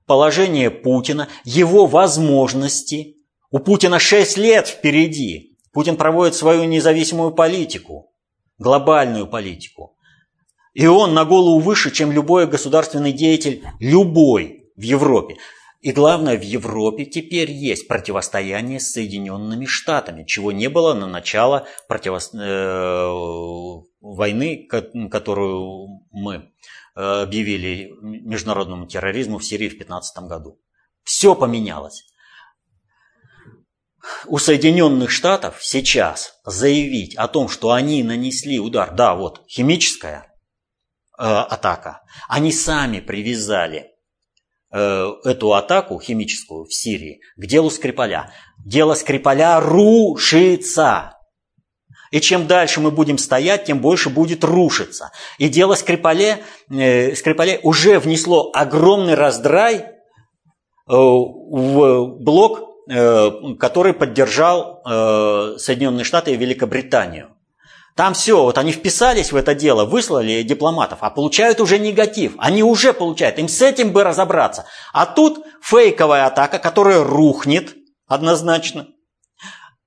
положение 0.07 0.70
Путина, 0.70 1.28
его 1.44 1.86
возможности. 1.86 3.16
У 3.51 3.59
Путина 3.59 3.99
6 3.99 4.36
лет 4.36 4.68
впереди. 4.68 5.55
Путин 5.77 5.97
проводит 5.99 6.35
свою 6.35 6.64
независимую 6.64 7.33
политику, 7.33 8.11
глобальную 8.57 9.27
политику. 9.27 9.95
И 10.72 10.87
он 10.87 11.12
на 11.12 11.27
голову 11.27 11.61
выше, 11.61 11.91
чем 11.91 12.12
любой 12.12 12.47
государственный 12.47 13.12
деятель, 13.12 13.62
любой 13.79 14.70
в 14.74 14.81
Европе. 14.81 15.37
И 15.83 15.93
главное, 15.93 16.39
в 16.39 16.43
Европе 16.43 17.05
теперь 17.05 17.51
есть 17.51 17.89
противостояние 17.89 18.81
с 18.81 18.93
Соединенными 18.93 19.66
Штатами, 19.66 20.24
чего 20.24 20.51
не 20.51 20.68
было 20.68 20.95
на 20.95 21.07
начало 21.07 21.66
противо... 21.89 22.20
э... 22.33 23.09
войны, 24.01 24.66
которую 25.11 26.01
мы 26.11 26.51
Э, 26.97 27.22
объявили 27.22 27.93
международному 28.01 28.87
терроризму 28.87 29.37
в 29.37 29.45
Сирии 29.45 29.68
в 29.68 29.77
2015 29.77 30.18
году. 30.24 30.59
Все 31.05 31.35
поменялось. 31.35 32.07
У 34.26 34.38
Соединенных 34.38 35.11
Штатов 35.11 35.59
сейчас 35.61 36.34
заявить 36.44 37.16
о 37.16 37.28
том, 37.28 37.48
что 37.48 37.72
они 37.72 38.02
нанесли 38.02 38.59
удар, 38.59 38.94
да, 38.94 39.14
вот 39.14 39.42
химическая 39.48 40.32
э, 41.18 41.22
атака, 41.22 42.02
они 42.28 42.52
сами 42.52 43.00
привязали 43.00 43.90
э, 44.72 45.12
эту 45.24 45.54
атаку 45.54 46.00
химическую 46.00 46.64
в 46.64 46.72
Сирии 46.72 47.20
к 47.36 47.46
делу 47.46 47.70
Скрипаля. 47.70 48.32
Дело 48.64 48.94
Скрипаля 48.94 49.61
рушится. 49.61 51.12
И 52.11 52.20
чем 52.20 52.46
дальше 52.46 52.80
мы 52.80 52.90
будем 52.90 53.18
стоять, 53.18 53.64
тем 53.64 53.80
больше 53.80 54.11
будет 54.11 54.44
рушиться. 54.44 55.11
И 55.38 55.48
дело 55.48 55.74
Скрипале, 55.74 56.42
э, 56.70 57.14
Скрипале 57.14 57.61
уже 57.62 57.98
внесло 57.98 58.50
огромный 58.54 59.14
раздрай 59.14 59.76
э, 59.76 59.86
в 60.88 62.16
блок, 62.20 62.66
который 62.89 63.93
поддержал 63.93 64.82
э, 64.84 65.57
Соединенные 65.59 66.05
Штаты 66.05 66.32
и 66.32 66.37
Великобританию. 66.37 67.37
Там 67.97 68.12
все, 68.12 68.43
вот 68.43 68.59
они 68.59 68.72
вписались 68.72 69.32
в 69.32 69.37
это 69.37 69.55
дело, 69.55 69.87
выслали 69.87 70.43
дипломатов, 70.43 70.99
а 71.01 71.09
получают 71.09 71.61
уже 71.61 71.78
негатив. 71.78 72.34
Они 72.37 72.62
уже 72.62 72.93
получают, 72.93 73.39
им 73.39 73.49
с 73.49 73.62
этим 73.62 73.93
бы 73.93 74.05
разобраться. 74.05 74.66
А 74.93 75.07
тут 75.07 75.45
фейковая 75.62 76.26
атака, 76.26 76.59
которая 76.59 77.03
рухнет 77.03 77.74
однозначно. 78.07 78.89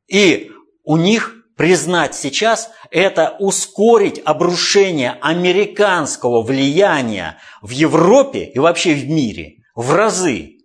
И 0.07 0.51
у 0.83 0.97
них 0.97 1.35
признать 1.55 2.15
сейчас, 2.15 2.71
это 2.89 3.35
ускорить 3.37 4.19
обрушение 4.25 5.17
американского 5.21 6.41
влияния 6.41 7.37
в 7.61 7.69
Европе 7.69 8.45
и 8.45 8.57
вообще 8.57 8.95
в 8.95 9.07
мире 9.07 9.57
в 9.75 9.93
разы. 9.93 10.57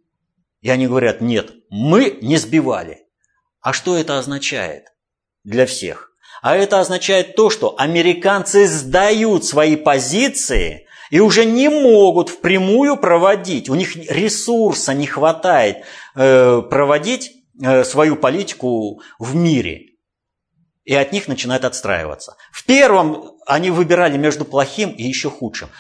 И 0.62 0.70
они 0.70 0.86
говорят, 0.86 1.20
нет, 1.20 1.52
мы 1.76 2.18
не 2.22 2.36
сбивали. 2.36 3.00
А 3.60 3.72
что 3.72 3.96
это 3.96 4.16
означает 4.20 4.84
для 5.42 5.66
всех? 5.66 6.12
А 6.40 6.54
это 6.54 6.78
означает 6.78 7.34
то, 7.34 7.50
что 7.50 7.74
американцы 7.76 8.68
сдают 8.68 9.44
свои 9.44 9.74
позиции 9.74 10.86
и 11.10 11.18
уже 11.18 11.44
не 11.44 11.68
могут 11.68 12.28
впрямую 12.28 12.96
проводить, 12.96 13.68
у 13.68 13.74
них 13.74 13.96
ресурса 13.96 14.94
не 14.94 15.08
хватает 15.08 15.78
э, 16.14 16.62
проводить 16.62 17.32
э, 17.60 17.82
свою 17.82 18.14
политику 18.14 19.02
в 19.18 19.34
мире. 19.34 19.94
И 20.84 20.94
от 20.94 21.10
них 21.10 21.26
начинают 21.26 21.64
отстраиваться. 21.64 22.36
В 22.52 22.64
первом 22.66 23.32
они 23.46 23.72
выбирали 23.72 24.16
между 24.16 24.44
плохим 24.44 24.90
и 24.90 25.02
еще 25.02 25.28
худшим. 25.28 25.70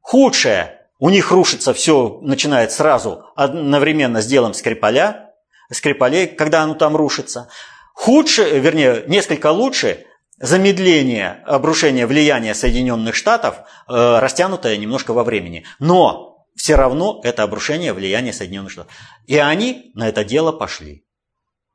Худшее 0.00 0.88
у 0.98 1.10
них 1.10 1.30
рушится 1.30 1.74
все, 1.74 2.20
начинает 2.22 2.72
сразу 2.72 3.26
одновременно 3.36 4.22
с 4.22 4.26
делом 4.26 4.54
Скрипаля, 4.54 5.31
Скрипалей, 5.72 6.26
когда 6.26 6.62
оно 6.62 6.74
там 6.74 6.96
рушится. 6.96 7.48
Худше, 7.94 8.58
вернее, 8.58 9.04
несколько 9.06 9.50
лучше 9.50 10.06
замедление 10.38 11.42
обрушения 11.46 12.06
влияния 12.06 12.54
Соединенных 12.54 13.14
Штатов, 13.14 13.58
э, 13.88 14.18
растянутое 14.18 14.76
немножко 14.76 15.12
во 15.12 15.24
времени. 15.24 15.64
Но 15.78 16.46
все 16.56 16.74
равно 16.74 17.20
это 17.22 17.42
обрушение 17.44 17.92
влияния 17.92 18.32
Соединенных 18.32 18.72
Штатов. 18.72 18.92
И 19.26 19.36
они 19.38 19.92
на 19.94 20.08
это 20.08 20.24
дело 20.24 20.52
пошли. 20.52 21.04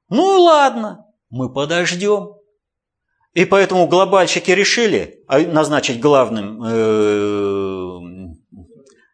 Ну 0.10 0.24
ладно, 0.42 1.06
мы 1.30 1.52
подождем. 1.52 2.36
И 3.34 3.46
поэтому 3.46 3.88
глобальщики 3.88 4.52
решили 4.52 5.24
назначить 5.28 6.00
главным 6.00 6.64
э, 6.64 8.36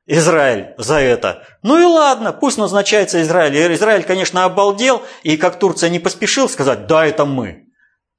Израиль 0.06 0.74
за 0.78 0.99
это. 0.99 1.47
Ну 1.62 1.82
и 1.82 1.86
ладно, 1.86 2.34
пусть 2.34 2.58
назначается 2.58 3.22
Израиль. 3.22 3.74
Израиль, 3.74 4.04
конечно, 4.04 4.43
обалдел, 4.43 5.01
и 5.24 5.38
как 5.38 5.60
Турция 5.60 5.89
не 5.89 5.99
поспешил 5.99 6.49
сказать, 6.49 6.88
да, 6.88 7.06
это 7.06 7.26
мы. 7.26 7.68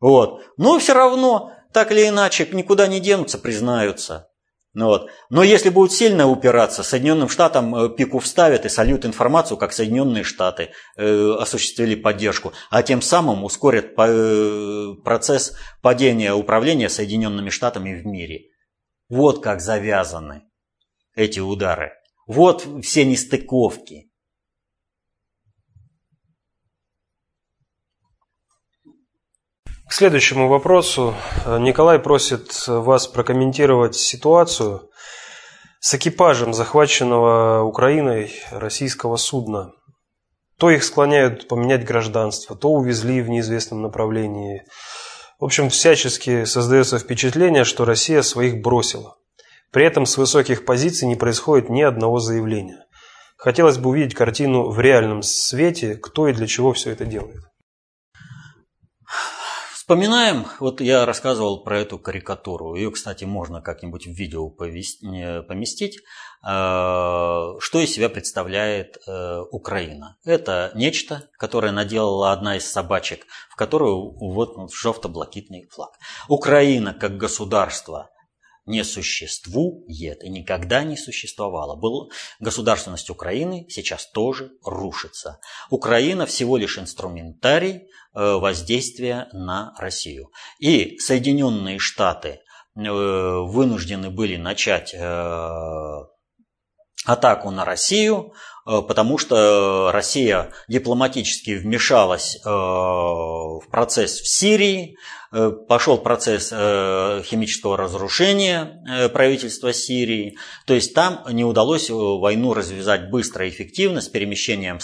Вот. 0.01 0.43
Но 0.57 0.79
все 0.79 0.95
равно, 0.95 1.53
так 1.73 1.93
или 1.93 2.09
иначе, 2.09 2.49
никуда 2.53 2.87
не 2.87 3.01
денутся, 3.01 3.39
признаются. 3.39 4.29
Ну 4.73 4.87
вот. 4.87 5.09
Но 5.31 5.43
если 5.45 5.69
будут 5.69 5.93
сильно 5.93 6.29
упираться, 6.29 6.83
Соединенным 6.83 7.29
Штатам 7.29 7.77
э, 7.77 7.89
пику 7.91 8.19
вставят 8.19 8.65
и 8.65 8.69
сольют 8.69 9.05
информацию, 9.05 9.57
как 9.57 9.73
Соединенные 9.73 10.25
Штаты 10.25 10.71
э, 10.97 11.37
осуществили 11.39 11.95
поддержку, 11.95 12.53
а 12.71 12.83
тем 12.83 13.01
самым 13.01 13.45
ускорят 13.45 13.93
э, 13.97 14.95
процесс 15.05 15.57
падения 15.81 16.35
управления 16.35 16.89
Соединенными 16.89 17.51
Штатами 17.51 17.95
в 17.95 18.05
мире. 18.05 18.47
Вот 19.09 19.45
как 19.45 19.61
завязаны 19.61 20.43
эти 21.15 21.41
удары. 21.41 21.93
Вот 22.27 22.67
все 22.83 23.05
нестыковки. 23.05 24.11
К 29.87 29.93
следующему 29.93 30.49
вопросу. 30.49 31.15
Николай 31.47 31.99
просит 31.99 32.67
вас 32.67 33.07
прокомментировать 33.07 33.95
ситуацию 33.95 34.91
с 35.81 35.95
экипажем 35.95 36.55
захваченного 36.55 37.63
Украиной 37.63 38.33
российского 38.51 39.17
судна. 39.17 39.73
То 40.57 40.71
их 40.71 40.83
склоняют 40.85 41.49
поменять 41.49 41.85
гражданство, 41.85 42.57
то 42.57 42.71
увезли 42.71 43.21
в 43.21 43.29
неизвестном 43.29 43.83
направлении. 43.83 44.63
В 45.39 45.45
общем, 45.45 45.69
всячески 45.69 46.45
создается 46.45 46.99
впечатление, 46.99 47.65
что 47.65 47.85
Россия 47.85 48.23
своих 48.23 48.63
бросила. 48.63 49.17
При 49.75 49.85
этом 49.85 50.07
с 50.07 50.17
высоких 50.17 50.65
позиций 50.65 51.09
не 51.09 51.17
происходит 51.17 51.69
ни 51.69 51.83
одного 51.83 52.21
заявления. 52.21 52.87
Хотелось 53.37 53.77
бы 53.77 53.91
увидеть 53.91 54.15
картину 54.15 54.71
в 54.71 54.79
реальном 54.79 55.23
свете, 55.23 55.97
кто 55.97 56.29
и 56.29 56.33
для 56.33 56.47
чего 56.47 56.73
все 56.73 56.93
это 56.93 57.05
делает. 57.05 57.43
Вспоминаем, 59.75 60.47
вот 60.61 60.81
я 60.81 61.05
рассказывал 61.05 61.65
про 61.65 61.81
эту 61.81 61.99
карикатуру, 61.99 62.77
ее, 62.77 62.93
кстати, 62.93 63.25
можно 63.25 63.61
как-нибудь 63.61 64.07
в 64.07 64.13
видео 64.13 64.49
поместить, 64.49 65.97
э, 65.97 66.01
что 66.47 67.81
из 67.81 67.93
себя 67.93 68.09
представляет 68.09 68.97
э, 69.09 69.41
Украина. 69.51 70.17
Это 70.25 70.71
нечто, 70.77 71.29
которое 71.37 71.73
наделала 71.73 72.31
одна 72.31 72.57
из 72.57 72.71
собачек, 72.71 73.27
в 73.51 73.57
которую 73.57 74.13
вот 74.19 74.73
желто-блакитный 74.73 75.69
флаг. 75.71 75.91
Украина 76.29 76.95
как 76.95 77.17
государство 77.17 78.09
не 78.67 78.83
существует 78.85 80.23
и 80.23 80.29
никогда 80.29 80.85
не 80.85 80.97
существовало. 80.97 81.77
Был, 81.77 82.11
государственность 82.41 83.11
Украины 83.11 83.67
сейчас 83.69 84.07
тоже 84.11 84.53
рушится. 84.65 85.41
Украина 85.71 86.27
всего 86.27 86.57
лишь 86.57 86.79
инструментарий 86.79 87.75
э, 87.75 87.85
воздействия 88.15 89.29
на 89.33 89.75
Россию. 89.79 90.31
И 90.59 90.99
Соединенные 90.99 91.79
Штаты 91.79 92.41
э, 92.75 92.81
вынуждены 92.81 94.11
были 94.11 94.37
начать 94.37 94.95
э, 94.95 96.05
атаку 97.05 97.51
на 97.51 97.65
Россию, 97.65 98.33
потому 98.65 99.19
что 99.19 99.91
Россия 99.93 100.51
дипломатически 100.69 101.53
вмешалась 101.53 102.39
в 102.45 103.63
процесс 103.71 104.21
в 104.21 104.29
Сирии, 104.29 104.97
Э, 105.35 105.51
пошел 105.51 105.99
процесс 105.99 106.51
э, 106.53 107.23
химического 107.25 107.77
разрушения 107.77 108.81
э, 108.89 109.09
правительства 109.09 109.73
Сирии. 109.73 110.37
То 110.65 110.75
есть 110.75 110.95
там 110.95 111.25
не 111.29 111.45
удалось 111.45 111.91
войну 111.91 112.55
развязать 112.55 113.11
быстро 113.11 113.45
и 113.45 113.51
эффективно 113.51 114.01
с 114.01 114.09
перемещением 114.09 114.79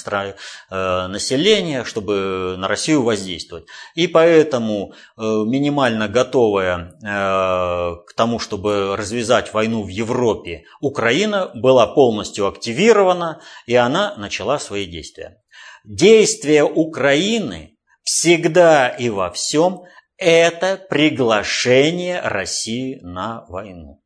населения, 0.70 1.84
чтобы 1.84 2.56
на 2.58 2.66
Россию 2.66 3.02
воздействовать. 3.02 3.66
И 3.94 4.06
поэтому 4.06 4.94
минимально 5.16 6.08
готовая 6.08 6.94
к 7.00 8.12
тому, 8.16 8.38
чтобы 8.38 8.96
развязать 8.96 9.52
войну 9.52 9.82
в 9.82 9.88
Европе, 9.88 10.64
Украина 10.80 11.50
была 11.54 11.86
полностью 11.86 12.46
активирована, 12.46 13.40
и 13.70 13.74
она 13.76 14.16
начала 14.16 14.58
свои 14.58 14.84
действия. 14.84 15.40
Действия 15.84 16.64
Украины 16.64 17.78
всегда 18.02 18.88
и 18.88 19.10
во 19.10 19.30
всем 19.30 19.82
это 20.16 20.76
приглашение 20.90 22.20
России 22.20 22.98
на 23.00 23.44
войну. 23.46 24.02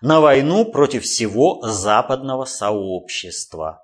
На 0.00 0.22
войну 0.22 0.64
против 0.64 1.04
всего 1.04 1.60
западного 1.60 2.46
сообщества. 2.46 3.82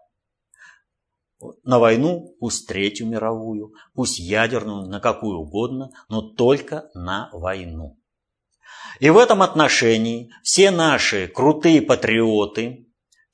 На 1.63 1.79
войну, 1.79 2.35
пусть 2.41 2.67
Третью 2.67 3.07
мировую, 3.07 3.75
пусть 3.93 4.19
ядерную, 4.19 4.89
на 4.89 5.01
какую 5.01 5.41
угодно, 5.41 5.91
но 6.09 6.23
только 6.23 6.89
на 6.95 7.29
войну. 7.35 7.99
И 8.99 9.11
в 9.11 9.19
этом 9.19 9.43
отношении 9.43 10.31
все 10.43 10.71
наши 10.71 11.29
крутые 11.29 11.83
патриоты, 11.83 12.86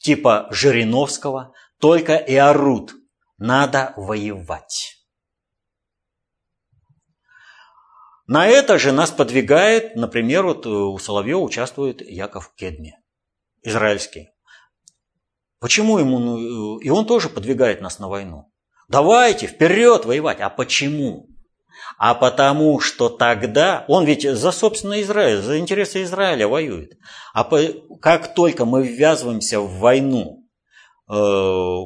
типа 0.03 0.49
Жириновского, 0.51 1.55
только 1.79 2.17
и 2.17 2.37
орут. 2.37 2.95
Надо 3.39 3.95
воевать. 3.97 4.99
На 8.27 8.47
это 8.47 8.79
же 8.79 8.93
нас 8.93 9.11
подвигает, 9.11 9.97
например, 9.97 10.45
вот 10.45 10.65
э, 10.65 10.69
у 10.69 10.97
Соловьева 10.99 11.41
участвует 11.41 12.01
Яков 12.01 12.55
Кедми, 12.55 12.95
израильский. 13.63 14.31
Почему 15.59 15.99
ему, 15.99 16.19
ну, 16.19 16.79
и 16.79 16.89
он 16.89 17.07
тоже 17.07 17.29
подвигает 17.29 17.81
нас 17.81 17.99
на 17.99 18.09
войну. 18.09 18.53
Давайте, 18.89 19.47
вперед 19.47 20.05
воевать. 20.05 20.41
А 20.41 20.51
почему? 20.51 21.32
А 21.99 22.15
потому 22.15 22.81
что 22.81 23.09
тогда, 23.09 23.85
он 23.89 24.05
ведь 24.05 24.23
за 24.23 24.53
собственный 24.53 25.03
Израиль, 25.03 25.41
за 25.41 25.59
интересы 25.59 26.03
Израиля 26.03 26.49
воюет. 26.49 26.93
А 27.33 27.45
по, 27.45 27.61
как 28.01 28.35
только 28.35 28.65
мы 28.65 28.87
ввязываемся 28.87 29.61
в 29.61 29.79
войну 29.79 30.45
э, 31.09 31.15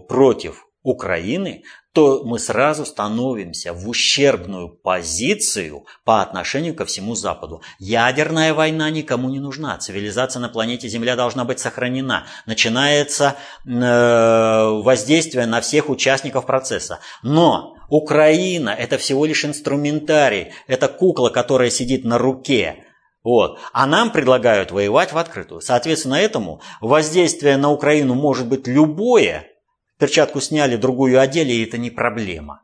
против 0.09 0.67
Украины, 0.83 1.65
то 1.97 2.23
мы 2.25 2.39
сразу 2.39 2.85
становимся 2.85 3.73
в 3.73 3.89
ущербную 3.89 4.69
позицию 4.69 5.87
по 6.05 6.21
отношению 6.21 6.75
ко 6.75 6.85
всему 6.85 7.15
Западу. 7.15 7.63
Ядерная 7.79 8.53
война 8.53 8.91
никому 8.91 9.31
не 9.31 9.41
нужна. 9.41 9.79
Цивилизация 9.79 10.41
на 10.41 10.51
планете 10.51 10.89
Земля 10.89 11.17
должна 11.17 11.47
быть 11.47 11.59
сохранена. 11.59 12.27
Начинается 12.45 13.37
э, 13.65 13.71
воздействие 14.83 15.47
на 15.47 15.63
всех 15.63 15.89
участников 15.89 16.45
процесса. 16.45 16.99
Но 17.23 17.79
Украина– 17.89 18.69
это 18.79 18.99
всего 18.99 19.25
лишь 19.25 19.47
инструментарий. 19.47 20.49
Это 20.67 20.89
кукла, 20.89 21.31
которая 21.31 21.71
сидит 21.71 22.05
на 22.05 22.19
руке. 22.19 22.85
Вот. 23.25 23.59
А 23.73 23.87
нам 23.87 24.13
предлагают 24.13 24.71
воевать 24.71 25.15
в 25.15 25.17
открытую. 25.17 25.63
Соответственно, 25.63 26.17
этому 26.17 26.61
воздействие 26.83 27.57
на 27.57 27.73
Украину 27.73 28.13
может 28.13 28.47
быть 28.47 28.67
любое– 28.67 29.47
перчатку 29.99 30.41
сняли, 30.41 30.77
другую 30.77 31.21
одели, 31.21 31.53
и 31.53 31.65
это 31.65 31.79
не 31.79 31.91
проблема. 31.91 32.63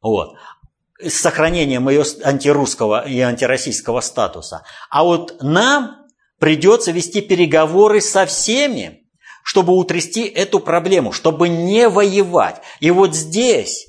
Вот. 0.00 0.36
С 1.00 1.14
сохранением 1.14 1.88
ее 1.88 2.04
антирусского 2.24 3.06
и 3.06 3.18
антироссийского 3.20 4.00
статуса. 4.00 4.64
А 4.90 5.04
вот 5.04 5.42
нам 5.42 6.06
придется 6.38 6.92
вести 6.92 7.20
переговоры 7.20 8.00
со 8.00 8.26
всеми, 8.26 9.08
чтобы 9.42 9.74
утрясти 9.74 10.24
эту 10.24 10.60
проблему, 10.60 11.12
чтобы 11.12 11.48
не 11.48 11.88
воевать. 11.88 12.62
И 12.80 12.90
вот 12.90 13.14
здесь 13.14 13.88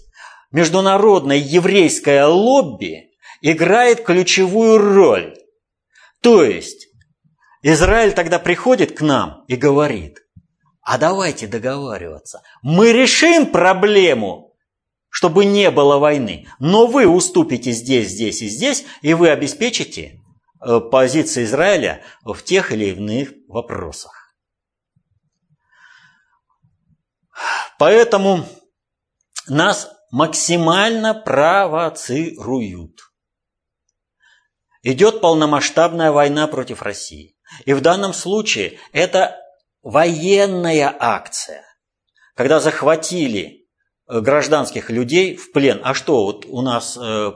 международное 0.51 1.37
еврейское 1.37 2.25
лобби 2.25 3.11
играет 3.41 4.03
ключевую 4.03 4.77
роль. 4.77 5.35
То 6.21 6.43
есть 6.43 6.87
Израиль 7.61 8.13
тогда 8.13 8.39
приходит 8.39 8.97
к 8.97 9.01
нам 9.01 9.43
и 9.47 9.55
говорит, 9.55 10.22
а 10.83 10.97
давайте 10.97 11.47
договариваться. 11.47 12.43
Мы 12.61 12.91
решим 12.91 13.47
проблему, 13.47 14.55
чтобы 15.09 15.45
не 15.45 15.71
было 15.71 15.97
войны, 15.97 16.47
но 16.59 16.87
вы 16.87 17.07
уступите 17.07 17.71
здесь, 17.71 18.09
здесь 18.09 18.41
и 18.41 18.47
здесь, 18.47 18.85
и 19.01 19.13
вы 19.13 19.29
обеспечите 19.29 20.19
э, 20.61 20.79
позиции 20.79 21.45
Израиля 21.45 22.03
в 22.23 22.41
тех 22.41 22.71
или 22.71 22.91
иных 22.91 23.31
вопросах. 23.47 24.35
Поэтому 27.79 28.45
нас 29.47 29.89
максимально 30.11 31.13
провоцируют. 31.13 32.99
Идет 34.83 35.21
полномасштабная 35.21 36.11
война 36.11 36.47
против 36.47 36.81
России. 36.81 37.37
И 37.65 37.73
в 37.73 37.81
данном 37.81 38.13
случае 38.13 38.79
это 38.91 39.42
военная 39.83 40.95
акция. 40.97 41.63
Когда 42.35 42.59
захватили 42.59 43.67
э, 44.07 44.19
гражданских 44.21 44.89
людей 44.89 45.35
в 45.35 45.51
плен. 45.51 45.81
А 45.83 45.93
что, 45.93 46.25
вот 46.25 46.45
у 46.47 46.61
нас 46.61 46.97
э, 46.99 47.31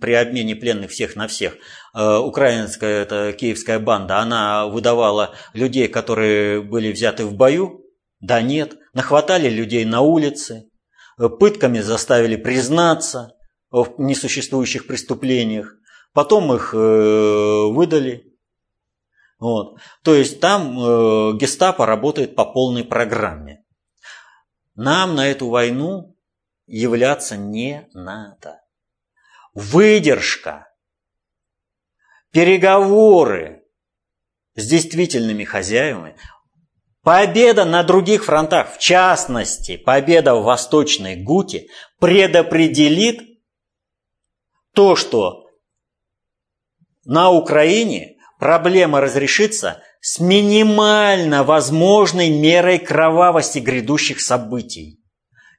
при 0.00 0.14
обмене 0.14 0.56
пленных 0.56 0.90
всех 0.90 1.14
на 1.14 1.28
всех, 1.28 1.56
э, 1.94 2.16
украинская, 2.16 3.02
это 3.02 3.32
киевская 3.32 3.78
банда, 3.78 4.18
она 4.18 4.66
выдавала 4.66 5.34
людей, 5.52 5.86
которые 5.86 6.62
были 6.62 6.90
взяты 6.90 7.24
в 7.24 7.34
бою? 7.34 7.84
Да 8.20 8.40
нет. 8.40 8.76
Нахватали 8.94 9.48
людей 9.48 9.84
на 9.84 10.00
улице, 10.00 10.68
пытками 11.16 11.80
заставили 11.80 12.36
признаться 12.36 13.34
в 13.70 13.94
несуществующих 13.98 14.86
преступлениях, 14.86 15.74
потом 16.12 16.52
их 16.54 16.72
выдали. 16.72 18.31
Вот. 19.42 19.80
То 20.04 20.14
есть 20.14 20.38
там 20.38 20.78
э, 20.78 21.36
гестапо 21.36 21.84
работает 21.84 22.36
по 22.36 22.44
полной 22.44 22.84
программе. 22.84 23.64
Нам 24.76 25.16
на 25.16 25.26
эту 25.26 25.48
войну 25.48 26.16
являться 26.68 27.36
не 27.36 27.88
надо. 27.92 28.60
Выдержка, 29.52 30.68
переговоры 32.30 33.64
с 34.54 34.64
действительными 34.64 35.42
хозяевами, 35.42 36.16
победа 37.02 37.64
на 37.64 37.82
других 37.82 38.26
фронтах, 38.26 38.76
в 38.76 38.78
частности, 38.78 39.76
победа 39.76 40.36
в 40.36 40.44
Восточной 40.44 41.16
Гуте, 41.16 41.66
предопределит 41.98 43.40
то, 44.72 44.94
что 44.94 45.48
на 47.04 47.32
Украине 47.32 48.18
проблема 48.42 49.00
разрешится 49.00 49.84
с 50.00 50.18
минимально 50.18 51.44
возможной 51.44 52.28
мерой 52.28 52.80
кровавости 52.80 53.60
грядущих 53.60 54.20
событий. 54.20 55.00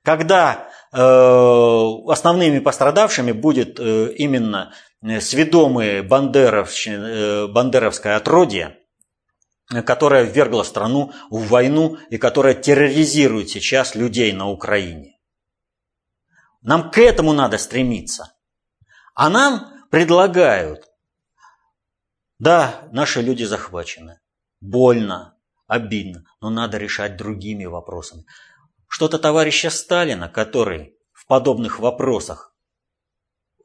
Когда 0.03 0.67
э, 0.91 0.97
основными 0.97 2.59
пострадавшими 2.59 3.31
будет 3.31 3.79
э, 3.79 4.11
именно 4.17 4.73
сведомые 5.21 6.03
бандеровщина, 6.03 7.05
э, 7.05 7.47
бандеровское 7.47 8.17
отродье, 8.17 8.77
которое 9.85 10.23
ввергло 10.23 10.63
страну 10.63 11.13
в 11.29 11.47
войну 11.47 11.97
и 12.09 12.17
которое 12.17 12.53
терроризирует 12.53 13.49
сейчас 13.49 13.95
людей 13.95 14.33
на 14.33 14.49
Украине. 14.49 15.17
Нам 16.61 16.91
к 16.91 16.97
этому 16.97 17.31
надо 17.31 17.57
стремиться. 17.57 18.33
А 19.15 19.29
нам 19.29 19.71
предлагают 19.89 20.89
да, 22.43 22.89
наши 22.91 23.21
люди 23.21 23.45
захвачены. 23.45 24.19
Больно, 24.59 25.37
обидно, 25.65 26.25
но 26.41 26.49
надо 26.49 26.77
решать 26.77 27.15
другими 27.15 27.63
вопросами. 27.63 28.25
Что-то 28.89 29.17
товарища 29.17 29.69
Сталина, 29.69 30.27
который 30.27 30.97
в 31.13 31.25
подобных 31.25 31.79
вопросах 31.79 32.53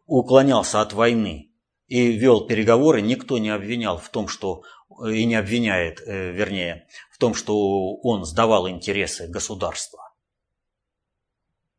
уклонялся 0.07 0.81
от 0.81 0.93
войны 0.93 1.53
и 1.89 2.13
вел 2.13 2.47
переговоры, 2.47 3.03
никто 3.03 3.39
не 3.39 3.51
обвинял 3.51 3.99
в 3.99 4.11
том, 4.11 4.29
что 4.29 4.63
и 5.05 5.25
не 5.25 5.35
обвиняет, 5.35 6.01
э, 6.01 6.31
вернее, 6.31 6.87
в 7.11 7.19
том, 7.19 7.35
что 7.35 7.97
он 7.97 8.25
сдавал 8.25 8.69
интересы 8.69 9.27
государства. 9.27 10.08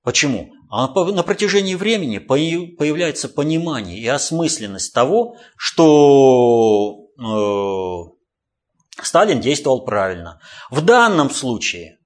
Почему? 0.10 0.55
А 0.72 0.88
на 0.88 1.22
протяжении 1.22 1.76
времени 1.76 2.18
появляется 2.18 3.30
понимание 3.30 3.99
и 3.99 4.07
осмысленность 4.07 4.91
того, 4.91 5.38
что 5.55 7.12
э, 7.20 9.03
Сталин 9.03 9.39
действовал 9.39 9.86
правильно. 9.86 10.41
В 10.72 10.82
данном 10.82 11.30
случае, 11.30 11.99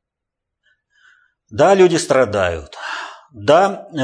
да, 1.50 1.74
люди 1.76 1.96
страдают, 1.96 2.76
да, 3.32 3.88
э, 3.94 4.02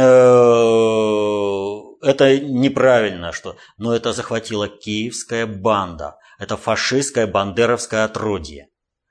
это 2.01 2.39
неправильно, 2.39 3.33
что, 3.33 3.57
но 3.77 3.93
это 3.93 4.13
захватила 4.13 4.69
киевская 4.69 5.45
банда, 5.45 6.15
это 6.39 6.55
фашистское 6.55 7.27
бандеровское 7.27 8.05
отродье 8.05 8.69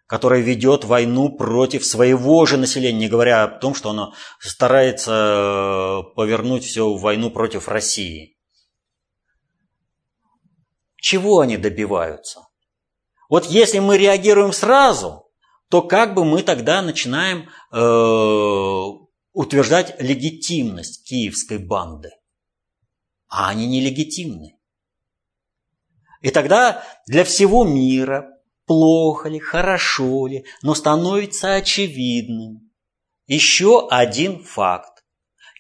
которое 0.09 0.41
ведет 0.41 0.85
войну 0.85 1.29
против 1.29 1.85
своего 1.85 2.47
же 2.47 2.57
населения, 2.57 2.99
не 2.99 3.09
говоря 3.09 3.45
о 3.45 3.49
том, 3.49 3.75
что 3.75 3.91
оно 3.91 4.15
старается 4.41 5.13
э, 5.13 6.15
повернуть 6.17 6.65
все 6.65 6.89
в 6.91 7.01
войну 7.01 7.31
против 7.31 7.69
России. 7.69 8.39
Чего 10.97 11.41
они 11.41 11.59
добиваются? 11.59 12.41
Вот 13.29 13.45
если 13.45 13.81
мы 13.81 13.99
реагируем 13.99 14.55
сразу, 14.55 15.31
то 15.69 15.83
как 15.83 16.15
бы 16.15 16.25
мы 16.25 16.43
тогда 16.43 16.81
начинаем 16.81 17.51
э, 17.71 19.09
утверждать 19.35 20.01
легитимность 20.01 21.07
киевской 21.07 21.59
банды. 21.59 22.13
А 23.29 23.51
они 23.51 23.67
нелегитимны. 23.67 24.59
И 26.23 26.31
тогда 26.31 26.83
для 27.07 27.25
всего 27.25 27.65
мира 27.65 28.38
плохо 28.69 29.29
ли, 29.29 29.41
хорошо 29.41 30.29
ли, 30.29 30.45
но 30.63 30.75
становится 30.75 31.55
очевидным. 31.55 32.71
Еще 33.27 33.89
один 33.91 34.45
факт. 34.45 35.03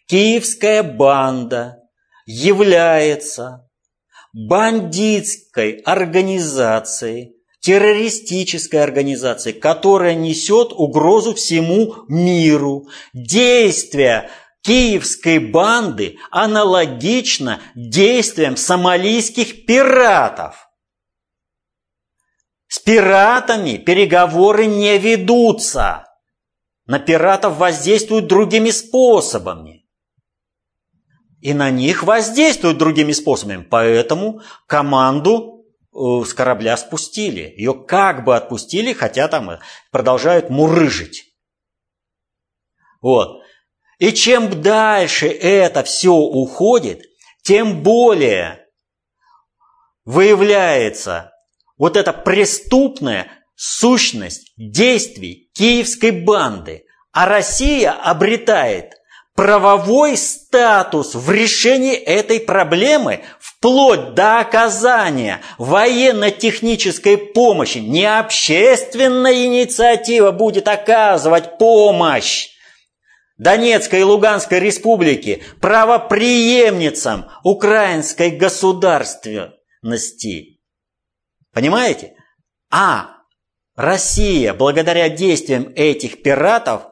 Киевская 0.07 0.83
банда 0.83 1.79
является 2.27 3.69
бандитской 4.33 5.81
организацией, 5.85 7.35
террористической 7.61 8.83
организацией, 8.83 9.59
которая 9.59 10.15
несет 10.15 10.73
угрозу 10.73 11.35
всему 11.35 11.95
миру. 12.09 12.87
Действия 13.13 14.31
киевской 14.63 15.39
банды 15.39 16.19
аналогично 16.31 17.61
действиям 17.75 18.57
сомалийских 18.57 19.67
пиратов– 19.67 20.65
с 22.69 22.79
пиратами 22.79 23.79
переговоры 23.79 24.67
не 24.67 24.99
ведутся. 24.99 26.05
На 26.87 26.99
пиратов 26.99 27.57
воздействуют 27.57 28.27
другими 28.27 28.71
способами. 28.71 29.87
И 31.41 31.55
на 31.55 31.71
них 31.71 32.03
воздействуют 32.03 32.79
другими 32.79 33.13
способами. 33.13 33.63
Поэтому 33.63 34.43
команду 34.67 35.65
э, 35.95 36.25
с 36.25 36.35
корабля 36.35 36.77
спустили. 36.77 37.55
Ее 37.57 37.75
как 37.75 38.25
бы 38.25 38.37
отпустили, 38.37 38.93
хотя 38.93 39.29
там 39.29 39.59
продолжают 39.91 40.51
мурыжить. 40.51 41.25
Вот. 43.01 43.43
И 43.99 44.13
чем 44.13 44.61
дальше 44.61 45.29
это 45.29 45.85
все 45.85 46.13
уходит, 46.13 47.03
тем 47.43 47.83
более 47.83 48.67
выявляется 50.05 51.33
вот 51.79 51.97
эта 51.97 52.13
преступная 52.13 53.29
сущность 53.55 54.53
действий 54.57 55.51
киевской 55.55 56.11
банды, 56.11 56.85
а 57.13 57.27
Россия 57.27 57.93
обретает 57.93 58.95
правовой 59.35 60.17
статус 60.17 61.15
в 61.15 61.31
решении 61.31 61.95
этой 61.95 62.41
проблемы 62.41 63.23
вплоть 63.39 64.15
до 64.15 64.41
оказания 64.41 65.41
военно-технической 65.59 67.17
помощи. 67.17 67.79
Не 67.79 68.19
общественная 68.19 69.47
инициатива 69.47 70.33
будет 70.33 70.67
оказывать 70.67 71.57
помощь 71.57 72.49
Донецкой 73.37 74.01
и 74.01 74.05
Луганской 74.05 74.59
республики 74.59 75.45
правоприемницам 75.61 77.31
украинской 77.45 78.31
государственности. 78.31 80.58
Понимаете? 81.59 82.15
А 82.71 83.17
Россия, 83.75 84.55
благодаря 84.55 85.09
действиям 85.09 85.73
этих 85.75 86.23
пиратов, 86.23 86.83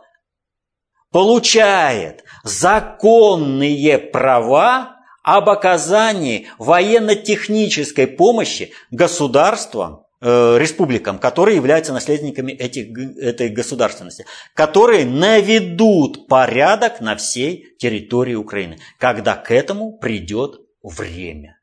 получает 1.12 2.24
законные 2.42 3.96
права 3.98 4.96
об 5.22 5.50
оказании 5.50 6.48
военно-технической 6.58 8.08
помощи 8.08 8.72
государствам 8.90 10.04
э, 10.20 10.56
республикам, 10.58 11.20
которые 11.20 11.54
являются 11.54 11.92
наследниками 11.92 12.50
этих, 12.50 12.88
этой 13.18 13.50
государственности, 13.50 14.26
которые 14.52 15.06
наведут 15.06 16.26
порядок 16.26 17.00
на 17.00 17.14
всей 17.14 17.76
территории 17.78 18.34
Украины, 18.34 18.80
когда 18.98 19.36
к 19.36 19.52
этому 19.52 19.96
придет 19.96 20.56
время. 20.82 21.60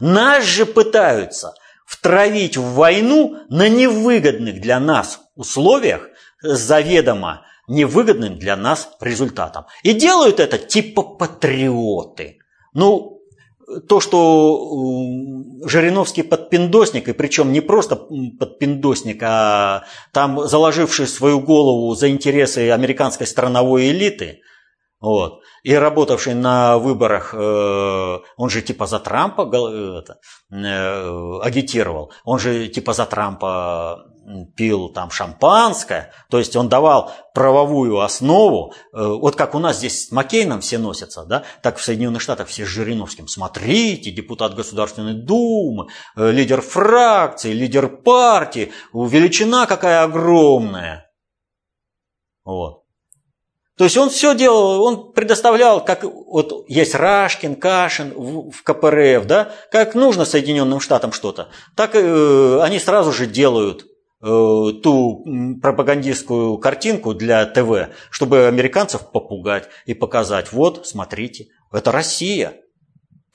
Нас 0.00 0.42
же 0.42 0.66
пытаются 0.66 1.54
втравить 1.86 2.56
в 2.56 2.74
войну 2.74 3.36
на 3.48 3.68
невыгодных 3.68 4.60
для 4.60 4.78
нас 4.78 5.20
условиях 5.36 6.08
заведомо 6.42 7.46
невыгодным 7.68 8.38
для 8.38 8.56
нас 8.56 8.90
результатом. 9.00 9.66
И 9.82 9.92
делают 9.92 10.40
это 10.40 10.58
типа 10.58 11.02
патриоты. 11.02 12.38
Ну, 12.74 13.20
то, 13.88 14.00
что 14.00 15.42
Жириновский 15.64 16.22
подпиндосник, 16.22 17.08
и 17.08 17.12
причем 17.12 17.52
не 17.52 17.60
просто 17.60 17.96
подпиндосник, 17.96 19.20
а 19.22 19.84
там 20.12 20.46
заложивший 20.46 21.08
свою 21.08 21.40
голову 21.40 21.94
за 21.94 22.10
интересы 22.10 22.70
американской 22.70 23.26
страновой 23.26 23.90
элиты, 23.90 24.42
вот, 25.00 25.40
и 25.62 25.74
работавший 25.74 26.34
на 26.34 26.78
выборах, 26.78 27.34
э, 27.34 28.18
он 28.36 28.50
же 28.50 28.62
типа 28.62 28.86
за 28.86 28.98
Трампа 28.98 29.42
это, 29.42 30.18
э, 30.50 31.38
агитировал, 31.42 32.12
он 32.24 32.38
же 32.38 32.68
типа 32.68 32.92
за 32.94 33.04
Трампа 33.04 34.06
пил 34.56 34.88
там 34.88 35.10
шампанское, 35.10 36.12
то 36.30 36.38
есть 36.38 36.56
он 36.56 36.68
давал 36.68 37.12
правовую 37.34 38.00
основу, 38.00 38.72
э, 38.72 38.96
вот 39.00 39.36
как 39.36 39.54
у 39.54 39.58
нас 39.58 39.78
здесь 39.78 40.08
с 40.08 40.12
Маккейном 40.12 40.60
все 40.60 40.78
носятся, 40.78 41.24
да, 41.24 41.44
так 41.62 41.76
в 41.76 41.82
Соединенных 41.82 42.22
Штатах 42.22 42.48
все 42.48 42.64
с 42.64 42.68
Жириновским. 42.68 43.28
Смотрите, 43.28 44.10
депутат 44.10 44.54
Государственной 44.54 45.14
Думы, 45.14 45.88
э, 46.16 46.30
лидер 46.32 46.60
фракции, 46.60 47.52
лидер 47.52 47.88
партии, 47.88 48.72
величина 48.92 49.66
какая 49.66 50.02
огромная. 50.02 51.10
Вот. 52.44 52.85
То 53.76 53.84
есть 53.84 53.96
он 53.96 54.08
все 54.08 54.34
делал, 54.34 54.82
он 54.82 55.12
предоставлял, 55.12 55.84
как 55.84 56.04
вот 56.04 56.64
есть 56.68 56.94
Рашкин, 56.94 57.56
Кашин 57.56 58.12
в 58.16 58.62
КПРФ, 58.62 59.26
да, 59.26 59.52
как 59.70 59.94
нужно 59.94 60.24
Соединенным 60.24 60.80
Штатам 60.80 61.12
что-то, 61.12 61.48
так 61.74 61.94
э, 61.94 62.60
они 62.62 62.78
сразу 62.78 63.12
же 63.12 63.26
делают 63.26 63.86
Э, 64.22 64.72
ту 64.82 65.24
пропагандистскую 65.60 66.56
картинку 66.56 67.12
для 67.12 67.44
ТВ, 67.44 67.90
чтобы 68.10 68.46
американцев 68.46 69.12
попугать 69.12 69.68
и 69.84 69.92
показать, 69.92 70.52
вот, 70.52 70.86
смотрите, 70.86 71.48
это 71.70 71.92
Россия. 71.92 72.54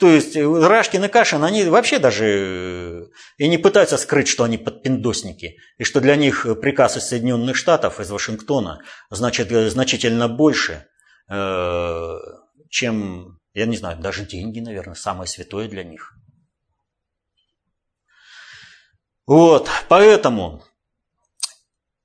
То 0.02 0.08
есть 0.08 0.36
э, 0.36 0.44
Рашкин 0.44 1.06
и 1.06 1.08
Кашин, 1.10 1.44
они 1.44 1.64
вообще 1.66 2.00
даже 2.00 2.26
э, 2.26 3.04
и 3.38 3.48
не 3.48 3.60
пытаются 3.60 3.98
скрыть, 3.98 4.28
что 4.28 4.44
они 4.44 4.58
подпиндосники, 4.58 5.58
и 5.78 5.84
что 5.84 6.02
для 6.02 6.16
них 6.16 6.48
приказ 6.60 6.98
из 6.98 7.04
Соединенных 7.04 7.56
Штатов, 7.56 8.00
из 8.00 8.10
Вашингтона, 8.10 8.82
значит 9.12 9.52
значительно 9.52 10.28
больше, 10.28 10.88
чем, 12.70 13.40
я 13.54 13.66
не 13.68 13.78
знаю, 13.78 14.00
даже 14.00 14.26
деньги, 14.26 14.60
наверное, 14.60 14.96
самое 14.96 15.28
святое 15.28 15.68
для 15.68 15.84
них. 15.84 16.16
Вот, 19.28 19.70
поэтому 19.88 20.64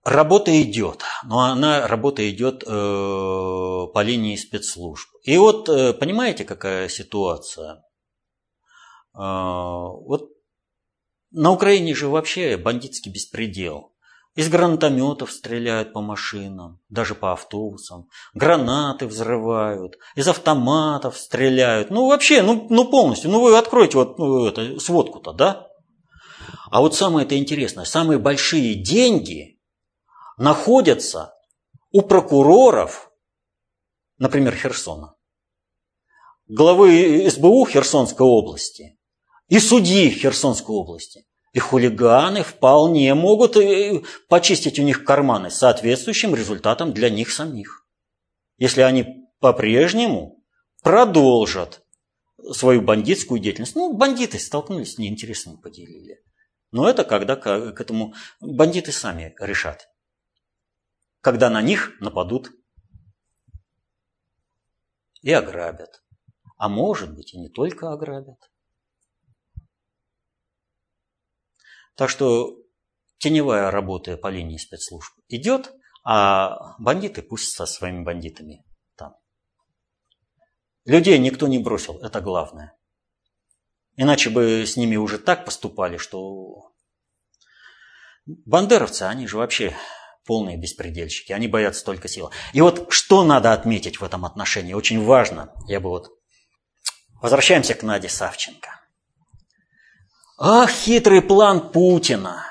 Работа 0.05 0.63
идет, 0.63 1.03
но 1.25 1.41
она 1.41 1.89
работа 1.89 2.31
идет 2.31 2.63
э, 2.63 2.67
по 2.69 4.03
линии 4.05 4.37
спецслужб. 4.37 5.09
И 5.25 5.37
вот 5.37 5.69
э, 5.69 5.95
понимаете, 5.95 6.45
какая 6.45 6.89
ситуация? 6.89 7.83
Э, 9.17 9.21
вот 9.21 10.31
на 11.31 11.53
Украине 11.53 11.95
же 11.95 12.09
вообще 12.09 12.57
бандитский 12.57 13.13
беспредел. 13.13 13.93
Из 14.35 14.51
гранатометов 14.51 15.33
стреляют 15.33 15.95
по 15.95 16.03
машинам, 16.03 16.81
даже 16.91 17.15
по 17.15 17.33
автобусам. 17.33 18.09
Гранаты 18.35 19.07
взрывают, 19.07 19.97
из 20.15 20.29
автоматов 20.29 21.17
стреляют. 21.17 21.91
Ну, 21.91 22.09
вообще, 22.09 22.43
ну, 22.43 22.67
ну 22.69 22.91
полностью. 22.91 23.31
Ну, 23.31 23.41
вы 23.41 23.57
откройте 23.57 23.97
вот 23.97 24.19
ну, 24.19 24.47
это, 24.47 24.79
сводку-то, 24.79 25.33
да? 25.33 25.67
А 26.71 26.81
вот 26.83 26.95
самое 26.95 27.25
это 27.25 27.39
интересное, 27.39 27.85
самые 27.85 28.19
большие 28.19 28.75
деньги– 28.75 29.55
находятся 30.37 31.35
у 31.93 32.03
прокуроров, 32.03 33.11
например, 34.19 34.55
Херсона, 34.55 35.15
главы 36.47 37.29
СБУ 37.31 37.67
Херсонской 37.67 38.27
области 38.27 38.96
и 39.49 39.59
судьи 39.59 40.11
Херсонской 40.11 40.75
области. 40.75 41.27
И 41.53 41.59
хулиганы 41.59 42.43
вполне 42.43 43.15
могут 43.15 43.57
э, 43.57 44.03
почистить 44.29 44.79
у 44.79 44.83
них 44.83 45.05
карманы 45.05 45.51
соответствующим 45.51 46.35
результатом 46.35 46.93
для 46.93 47.09
них 47.09 47.31
самих. 47.31 47.87
Если 48.59 48.83
они 48.83 49.29
по-прежнему 49.41 50.45
продолжат 50.83 51.83
свою 52.53 52.83
бандитскую 52.83 53.41
деятельность. 53.41 53.75
Ну, 53.75 53.95
бандиты 53.95 54.39
столкнулись 54.39 54.95
с 54.95 54.99
неинтересным, 54.99 55.57
поделили. 55.57 56.23
Но 56.71 56.89
это 56.89 57.05
когда 57.05 57.37
к 57.37 57.81
этому 57.81 58.15
бандиты 58.41 58.93
сами 58.93 59.35
решат 59.41 59.89
когда 61.27 61.51
на 61.51 61.61
них 61.61 62.01
нападут 62.01 62.53
и 65.23 65.33
ограбят. 65.33 66.05
А 66.57 66.69
может 66.69 67.17
быть 67.17 67.35
и 67.35 67.39
не 67.41 67.49
только 67.49 67.91
ограбят. 67.91 68.39
Так 71.97 72.11
что 72.11 72.57
теневая 73.19 73.71
работа 73.71 74.17
по 74.17 74.29
линии 74.29 74.59
спецслужб 74.59 75.13
идет, 75.29 75.73
а 76.05 76.77
бандиты 76.79 77.23
пусть 77.23 77.53
со 77.55 77.67
своими 77.67 78.05
бандитами 78.05 78.65
там. 78.97 79.15
Людей 80.85 81.19
никто 81.19 81.49
не 81.49 81.59
бросил, 81.59 81.99
это 81.99 82.21
главное. 82.21 82.77
Иначе 83.97 84.29
бы 84.29 84.67
с 84.67 84.77
ними 84.77 84.97
уже 84.97 85.19
так 85.19 85.47
поступали, 85.47 85.97
что 85.97 86.73
бандеровцы, 88.27 89.03
они 89.03 89.27
же 89.27 89.39
вообще 89.39 89.75
полные 90.27 90.59
беспредельщики, 90.59 91.33
они 91.33 91.49
боятся 91.49 91.85
только 91.85 92.09
силы. 92.09 92.31
И 92.53 92.61
вот 92.61 92.93
что 92.93 93.25
надо 93.25 93.55
отметить 93.55 94.01
в 94.01 94.05
этом 94.05 94.27
отношении, 94.27 94.75
очень 94.75 95.03
важно, 95.03 95.55
я 95.67 95.81
бы 95.81 95.89
вот... 95.89 96.11
Возвращаемся 97.23 97.75
к 97.75 97.83
Наде 97.83 98.11
Савченко. 98.11 98.76
Ах, 100.39 100.71
хитрый 100.71 101.23
план 101.23 101.71
Путина. 101.71 102.45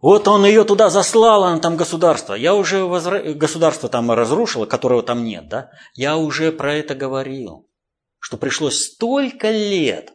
Вот 0.00 0.28
он 0.28 0.44
ее 0.46 0.64
туда 0.64 0.90
заслал, 0.90 1.44
она 1.44 1.58
там 1.58 1.76
государство. 1.76 2.34
Я 2.34 2.54
уже 2.54 2.84
возра... 2.84 3.34
государство 3.34 3.88
там 3.88 4.10
разрушило, 4.12 4.64
которого 4.64 5.02
там 5.02 5.24
нет, 5.24 5.48
да? 5.48 5.70
Я 5.94 6.16
уже 6.16 6.52
про 6.52 6.74
это 6.74 6.94
говорил, 6.94 7.68
что 8.20 8.36
пришлось 8.36 8.84
столько 8.84 9.50
лет 9.50 10.12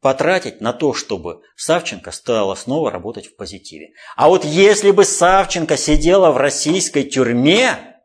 потратить 0.00 0.60
на 0.60 0.74
то, 0.74 0.92
чтобы 0.92 1.40
Савченко 1.56 2.10
стала 2.10 2.54
снова 2.56 2.90
работать 2.90 3.28
в 3.28 3.36
позитиве. 3.36 3.92
А 4.16 4.28
вот 4.28 4.44
если 4.44 4.90
бы 4.90 5.04
Савченко 5.04 5.78
сидела 5.78 6.30
в 6.30 6.36
российской 6.36 7.04
тюрьме, 7.04 7.96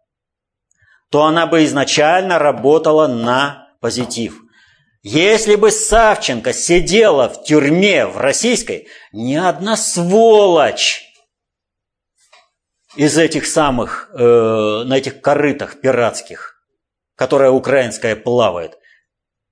то 1.09 1.23
она 1.23 1.47
бы 1.47 1.65
изначально 1.65 2.39
работала 2.39 3.07
на 3.07 3.67
позитив. 3.81 4.39
Если 5.01 5.55
бы 5.55 5.71
Савченко 5.71 6.51
сидела 6.51 7.29
в 7.29 7.43
тюрьме 7.43 8.05
в 8.05 8.17
российской, 8.17 8.89
ни 9.13 9.35
одна 9.35 9.77
сволочь 9.77 11.03
из 12.97 13.17
этих 13.17 13.45
самых, 13.45 14.09
э, 14.13 14.17
на 14.85 14.97
этих 14.97 15.21
корытах 15.21 15.79
пиратских, 15.79 16.61
которая 17.15 17.51
украинская 17.51 18.17
плавает, 18.17 18.77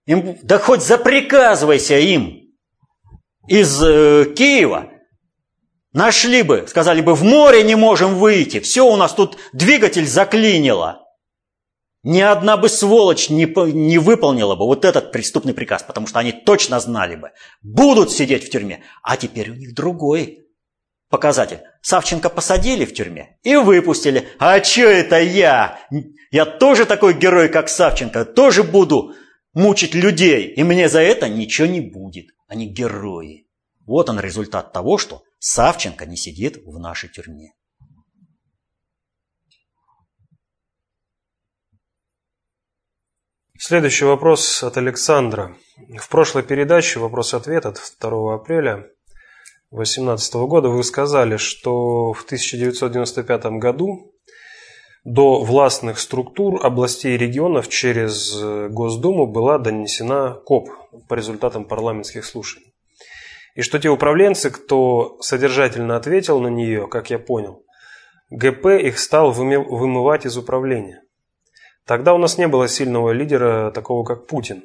им, 0.05 0.37
да 0.43 0.59
хоть 0.59 0.81
заприказывайся 0.81 1.97
им 1.97 2.53
из 3.47 3.81
э, 3.81 4.33
Киева, 4.35 4.91
нашли 5.93 6.43
бы, 6.43 6.65
сказали 6.67 6.99
бы, 6.99 7.15
в 7.15 7.23
море 7.23 7.63
не 7.63 7.75
можем 7.75 8.15
выйти, 8.15 8.59
все 8.59 8.85
у 8.85 8.97
нас 8.97 9.13
тут 9.13 9.37
двигатель 9.53 10.07
заклинило. 10.07 11.06
Ни 12.09 12.21
одна 12.21 12.55
бы 12.55 12.69
сволочь 12.69 13.29
не, 13.29 13.43
не 13.73 13.97
выполнила 13.97 14.55
бы 14.55 14.65
вот 14.65 14.85
этот 14.85 15.11
преступный 15.11 15.53
приказ, 15.53 15.83
потому 15.83 16.07
что 16.07 16.19
они 16.19 16.31
точно 16.31 16.79
знали 16.79 17.17
бы, 17.17 17.31
будут 17.61 18.13
сидеть 18.13 18.45
в 18.45 18.49
тюрьме. 18.49 18.81
А 19.03 19.17
теперь 19.17 19.51
у 19.51 19.55
них 19.55 19.75
другой 19.75 20.47
показатель. 21.09 21.59
Савченко 21.81 22.29
посадили 22.29 22.85
в 22.85 22.93
тюрьме 22.93 23.37
и 23.43 23.57
выпустили. 23.57 24.29
А 24.39 24.63
что 24.63 24.83
это 24.83 25.19
я? 25.19 25.81
Я 26.31 26.45
тоже 26.45 26.85
такой 26.85 27.13
герой, 27.13 27.49
как 27.49 27.67
Савченко, 27.67 28.23
тоже 28.23 28.63
буду 28.63 29.13
мучить 29.53 29.93
людей, 29.93 30.47
и 30.47 30.63
мне 30.63 30.87
за 30.87 31.01
это 31.01 31.27
ничего 31.27 31.67
не 31.67 31.81
будет. 31.81 32.27
Они 32.47 32.67
герои. 32.67 33.49
Вот 33.85 34.09
он 34.09 34.21
результат 34.21 34.71
того, 34.71 34.97
что 34.97 35.23
Савченко 35.39 36.05
не 36.05 36.15
сидит 36.15 36.61
в 36.65 36.79
нашей 36.79 37.09
тюрьме. 37.09 37.56
Следующий 43.59 44.05
вопрос 44.05 44.61
от 44.61 44.77
Александра. 44.77 45.55
В 45.99 46.09
прошлой 46.09 46.43
передаче 46.43 46.99
«Вопрос-ответ» 46.99 47.65
от 47.65 47.79
2 47.99 48.35
апреля 48.35 48.85
2018 49.71 50.35
года 50.35 50.69
вы 50.69 50.83
сказали, 50.83 51.37
что 51.37 52.13
в 52.13 52.23
1995 52.23 53.45
году 53.57 54.13
до 55.03 55.41
властных 55.41 55.97
структур 55.97 56.63
областей 56.63 57.15
и 57.15 57.17
регионов 57.17 57.67
через 57.67 58.39
Госдуму 58.69 59.25
была 59.25 59.57
донесена 59.57 60.39
КОБ 60.45 60.69
по 61.09 61.15
результатам 61.15 61.65
парламентских 61.65 62.25
слушаний. 62.25 62.75
И 63.55 63.63
что 63.63 63.79
те 63.79 63.89
управленцы, 63.89 64.51
кто 64.51 65.17
содержательно 65.19 65.95
ответил 65.95 66.39
на 66.39 66.49
нее, 66.49 66.87
как 66.87 67.09
я 67.09 67.17
понял, 67.17 67.63
ГП 68.29 68.67
их 68.67 68.99
стал 68.99 69.31
вымывать 69.31 70.27
из 70.27 70.37
управления. 70.37 71.01
Тогда 71.87 72.13
у 72.13 72.17
нас 72.17 72.37
не 72.37 72.47
было 72.47 72.67
сильного 72.67 73.11
лидера, 73.11 73.71
такого 73.71 74.03
как 74.03 74.27
Путин. 74.27 74.63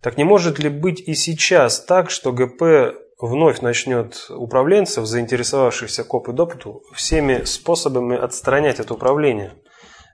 Так 0.00 0.16
не 0.16 0.24
может 0.24 0.60
ли 0.60 0.68
быть 0.68 1.00
и 1.00 1.14
сейчас 1.14 1.84
так, 1.84 2.10
что 2.10 2.32
ГП 2.32 2.94
вновь 3.18 3.60
начнет 3.60 4.26
управленцев, 4.30 5.04
заинтересовавшихся 5.04 6.04
КОБ 6.04 6.28
и 6.28 6.32
ДОТУ, 6.32 6.82
всеми 6.94 7.42
способами 7.44 8.16
отстранять 8.16 8.78
от 8.78 8.92
управления? 8.92 9.54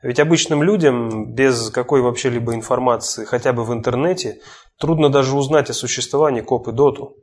Ведь 0.03 0.19
обычным 0.19 0.63
людям 0.63 1.35
без 1.35 1.69
какой 1.69 2.01
вообще 2.01 2.31
либо 2.31 2.55
информации, 2.55 3.27
хотя 3.27 3.53
бы 3.53 3.65
в 3.65 3.73
интернете, 3.75 4.41
трудно 4.79 5.11
даже 5.11 5.37
узнать 5.37 5.69
о 5.69 5.75
существовании 5.75 6.41
КОП 6.41 6.69
и 6.69 6.73
ДОТу. 6.73 7.17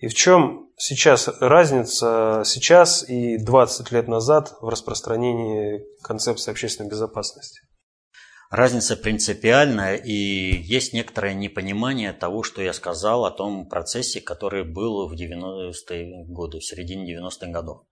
И 0.00 0.08
в 0.08 0.14
чем 0.14 0.68
сейчас 0.76 1.28
разница 1.40 2.42
сейчас 2.44 3.08
и 3.08 3.38
20 3.38 3.92
лет 3.92 4.08
назад 4.08 4.54
в 4.60 4.68
распространении 4.68 5.84
концепции 6.02 6.50
общественной 6.50 6.90
безопасности? 6.90 7.60
Разница 8.54 8.96
принципиальная, 8.96 9.96
и 9.96 10.12
есть 10.12 10.92
некоторое 10.92 11.34
непонимание 11.34 12.12
того, 12.12 12.44
что 12.44 12.62
я 12.62 12.72
сказал 12.72 13.24
о 13.24 13.32
том 13.32 13.68
процессе, 13.68 14.20
который 14.20 14.62
был 14.62 15.08
в 15.08 15.14
90-е 15.14 16.24
годы, 16.26 16.60
в 16.60 16.64
середине 16.64 17.16
90-х 17.16 17.48
годов. 17.48 17.82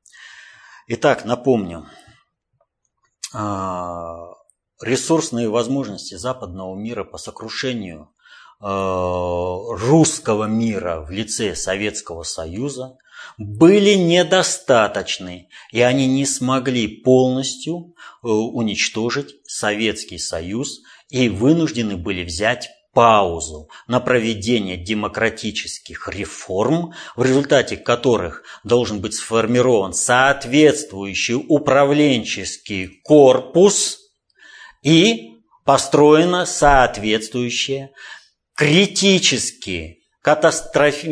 Итак, 0.87 1.25
напомню, 1.25 1.87
а, 3.35 4.35
ресурсные 4.81 5.49
возможности 5.49 6.15
западного 6.15 6.77
мира 6.77 7.03
по 7.03 7.19
сокрушению 7.19 8.13
Э, 8.65 8.67
русского 9.71 10.45
мира 10.45 11.01
в 11.01 11.11
лице 11.11 11.57
Советского 11.57 12.23
Союза 12.23 12.97
были 13.39 13.95
недостаточны, 13.95 15.49
и 15.71 15.81
они 15.81 16.07
не 16.07 16.27
смогли 16.27 16.87
полностью 16.87 17.95
э, 18.23 18.29
уничтожить 18.29 19.37
Советский 19.47 20.19
Союз 20.19 20.81
и 21.09 21.29
вынуждены 21.29 21.97
были 21.97 22.25
взять 22.25 22.71
паузу 22.93 23.69
на 23.87 24.01
проведение 24.01 24.77
демократических 24.77 26.09
реформ, 26.09 26.93
в 27.17 27.25
результате 27.25 27.77
которых 27.77 28.45
должен 28.65 29.01
быть 29.01 29.15
сформирован 29.15 29.95
соответствующий 29.95 31.35
управленческий 31.35 33.01
корпус 33.03 33.99
и 34.83 35.33
построена 35.65 36.45
соответствующая 36.45 37.91
критически 38.55 40.01
катастрофи... 40.21 41.09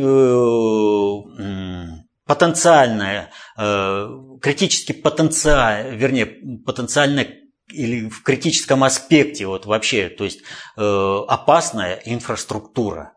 Э, 2.31 2.35
потенциальная, 2.35 3.31
э, 3.59 4.09
критически 4.41 4.93
потенциал, 4.93 5.91
вернее, 5.93 6.27
потенциально 6.65 7.27
или 7.69 8.09
в 8.09 8.23
критическом 8.23 8.85
аспекте 8.85 9.47
вот 9.47 9.67
вообще, 9.67 10.09
то 10.09 10.25
есть 10.25 10.41
э, 10.77 11.21
опасная 11.29 12.01
инфраструктура. 12.05 13.15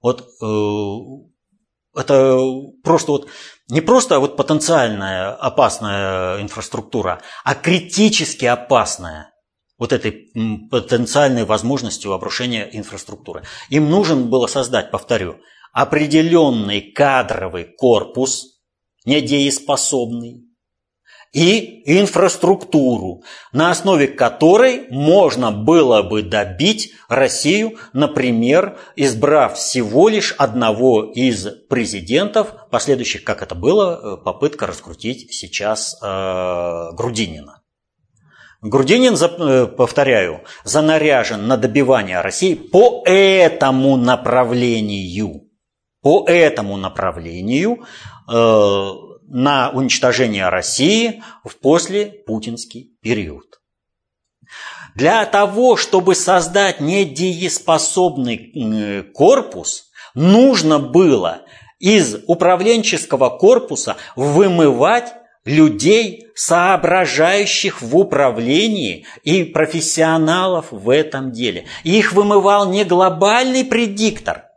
Вот 0.00 0.28
это 1.96 2.38
просто 2.84 3.10
вот 3.10 3.28
не 3.68 3.80
просто 3.80 4.20
вот 4.20 4.36
потенциальная 4.36 5.32
опасная 5.32 6.40
инфраструктура, 6.40 7.20
а 7.42 7.56
критически 7.56 8.44
опасная 8.44 9.32
вот 9.76 9.92
этой 9.92 10.30
потенциальной 10.70 11.44
возможностью 11.44 12.12
обрушения 12.12 12.68
инфраструктуры. 12.72 13.42
Им 13.70 13.90
нужен 13.90 14.30
было 14.30 14.46
создать, 14.46 14.92
повторю, 14.92 15.40
определенный 15.72 16.80
кадровый 16.80 17.64
корпус, 17.64 18.60
недееспособный, 19.04 20.48
и 21.32 21.82
инфраструктуру, 22.00 23.22
на 23.52 23.70
основе 23.70 24.08
которой 24.08 24.86
можно 24.90 25.52
было 25.52 26.02
бы 26.02 26.22
добить 26.22 26.92
Россию, 27.08 27.76
например, 27.92 28.78
избрав 28.96 29.56
всего 29.58 30.08
лишь 30.08 30.32
одного 30.38 31.04
из 31.04 31.46
президентов, 31.68 32.54
последующих, 32.70 33.24
как 33.24 33.42
это 33.42 33.54
было, 33.54 34.00
э, 34.20 34.24
попытка 34.24 34.66
раскрутить 34.66 35.32
сейчас 35.34 35.98
э, 36.02 36.92
Грудинина. 36.94 37.62
Грудинин, 38.62 39.14
э, 39.14 39.66
повторяю, 39.66 40.44
занаряжен 40.64 41.46
на 41.46 41.56
добивание 41.58 42.22
России 42.22 42.54
по 42.54 43.02
этому 43.04 43.96
направлению. 43.96 45.47
По 46.08 46.24
этому 46.26 46.78
направлению 46.78 47.84
э, 48.26 48.32
на 48.32 49.70
уничтожение 49.74 50.48
России 50.48 51.22
в 51.44 51.58
послепутинский 51.58 52.96
период. 53.02 53.60
Для 54.94 55.26
того, 55.26 55.76
чтобы 55.76 56.14
создать 56.14 56.80
недееспособный 56.80 59.02
корпус, 59.12 59.90
нужно 60.14 60.78
было 60.78 61.42
из 61.78 62.16
управленческого 62.26 63.28
корпуса 63.28 63.98
вымывать 64.16 65.12
людей, 65.44 66.28
соображающих 66.34 67.82
в 67.82 67.94
управлении 67.94 69.04
и 69.24 69.44
профессионалов 69.44 70.68
в 70.70 70.88
этом 70.88 71.32
деле. 71.32 71.66
Их 71.84 72.14
вымывал 72.14 72.70
не 72.70 72.84
глобальный 72.84 73.66
предиктор, 73.66 74.47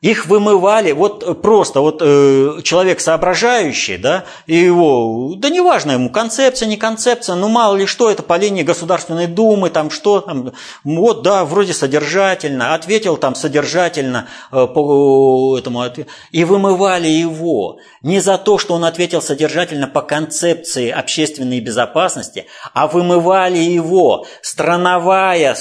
их 0.00 0.26
вымывали, 0.26 0.92
вот 0.92 1.42
просто 1.42 1.80
вот 1.80 2.00
э, 2.00 2.60
человек 2.62 3.00
соображающий, 3.00 3.96
да, 3.96 4.24
и 4.46 4.56
его, 4.56 5.34
да 5.36 5.50
неважно 5.50 5.92
ему, 5.92 6.10
концепция, 6.10 6.68
не 6.68 6.76
концепция, 6.76 7.34
ну 7.34 7.48
мало 7.48 7.74
ли 7.76 7.86
что, 7.86 8.08
это 8.10 8.22
по 8.22 8.36
линии 8.36 8.62
Государственной 8.62 9.26
Думы, 9.26 9.70
там 9.70 9.90
что 9.90 10.20
там, 10.20 10.52
вот 10.84 11.22
да, 11.22 11.44
вроде 11.44 11.72
содержательно, 11.72 12.74
ответил 12.74 13.16
там 13.16 13.34
содержательно 13.34 14.28
э, 14.52 14.66
по 14.66 15.58
этому 15.58 15.84
и 16.32 16.44
вымывали 16.44 17.08
его. 17.08 17.78
Не 18.02 18.20
за 18.20 18.38
то, 18.38 18.58
что 18.58 18.74
он 18.74 18.84
ответил 18.84 19.22
содержательно 19.22 19.86
по 19.86 20.02
концепции 20.02 20.90
общественной 20.90 21.60
безопасности, 21.60 22.46
а 22.74 22.86
вымывали 22.86 23.58
его. 23.58 24.26
Страновая 24.42 25.56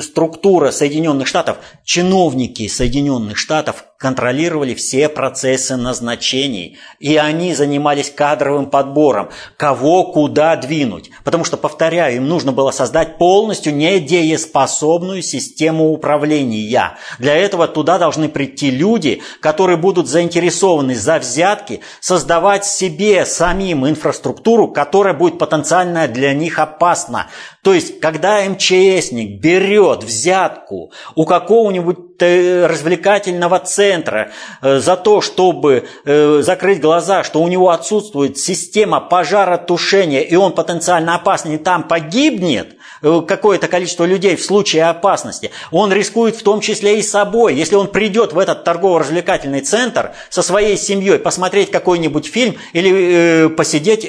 структура 0.00 0.70
Соединенных 0.70 1.26
Штатов, 1.26 1.58
чиновники 1.84 2.68
Соединенных 2.68 3.36
Штатов, 3.36 3.73
of 3.74 3.93
контролировали 4.04 4.74
все 4.74 5.08
процессы 5.08 5.76
назначений, 5.76 6.76
и 6.98 7.16
они 7.16 7.54
занимались 7.54 8.10
кадровым 8.10 8.66
подбором, 8.66 9.30
кого 9.56 10.12
куда 10.12 10.56
двинуть. 10.56 11.10
Потому 11.24 11.44
что, 11.44 11.56
повторяю, 11.56 12.16
им 12.16 12.28
нужно 12.28 12.52
было 12.52 12.70
создать 12.70 13.16
полностью 13.16 13.74
недееспособную 13.74 15.22
систему 15.22 15.90
управления. 15.90 16.98
Для 17.18 17.34
этого 17.34 17.66
туда 17.66 17.98
должны 17.98 18.28
прийти 18.28 18.70
люди, 18.70 19.22
которые 19.40 19.78
будут 19.78 20.06
заинтересованы 20.06 20.94
за 20.94 21.18
взятки 21.18 21.80
создавать 22.00 22.66
себе 22.66 23.24
самим 23.24 23.88
инфраструктуру, 23.88 24.68
которая 24.68 25.14
будет 25.14 25.38
потенциально 25.38 26.08
для 26.08 26.34
них 26.34 26.58
опасна. 26.58 27.28
То 27.62 27.72
есть, 27.72 28.00
когда 28.00 28.44
МЧСник 28.44 29.40
берет 29.40 30.04
взятку 30.04 30.92
у 31.14 31.24
какого-нибудь 31.24 32.20
э, 32.20 32.66
развлекательного 32.66 33.58
центра 33.60 33.93
э, 34.02 34.78
за 34.78 34.96
то, 34.96 35.20
чтобы 35.20 35.86
э, 36.04 36.40
закрыть 36.42 36.80
глаза, 36.80 37.22
что 37.22 37.40
у 37.40 37.48
него 37.48 37.70
отсутствует 37.70 38.38
система 38.38 39.00
пожаротушения, 39.00 40.20
и 40.20 40.34
он 40.34 40.52
потенциально 40.52 41.14
опасный, 41.14 41.58
там 41.58 41.84
погибнет 41.84 42.76
какое-то 43.00 43.68
количество 43.68 44.04
людей 44.04 44.34
в 44.34 44.42
случае 44.42 44.84
опасности, 44.84 45.50
он 45.70 45.92
рискует 45.92 46.36
в 46.36 46.42
том 46.42 46.60
числе 46.60 46.98
и 46.98 47.02
собой. 47.02 47.54
Если 47.54 47.74
он 47.74 47.88
придет 47.88 48.32
в 48.32 48.38
этот 48.38 48.64
торгово-развлекательный 48.64 49.60
центр 49.60 50.12
со 50.30 50.42
своей 50.42 50.78
семьей 50.78 51.18
посмотреть 51.18 51.70
какой-нибудь 51.70 52.26
фильм 52.26 52.56
или 52.72 53.48
посидеть 53.48 54.08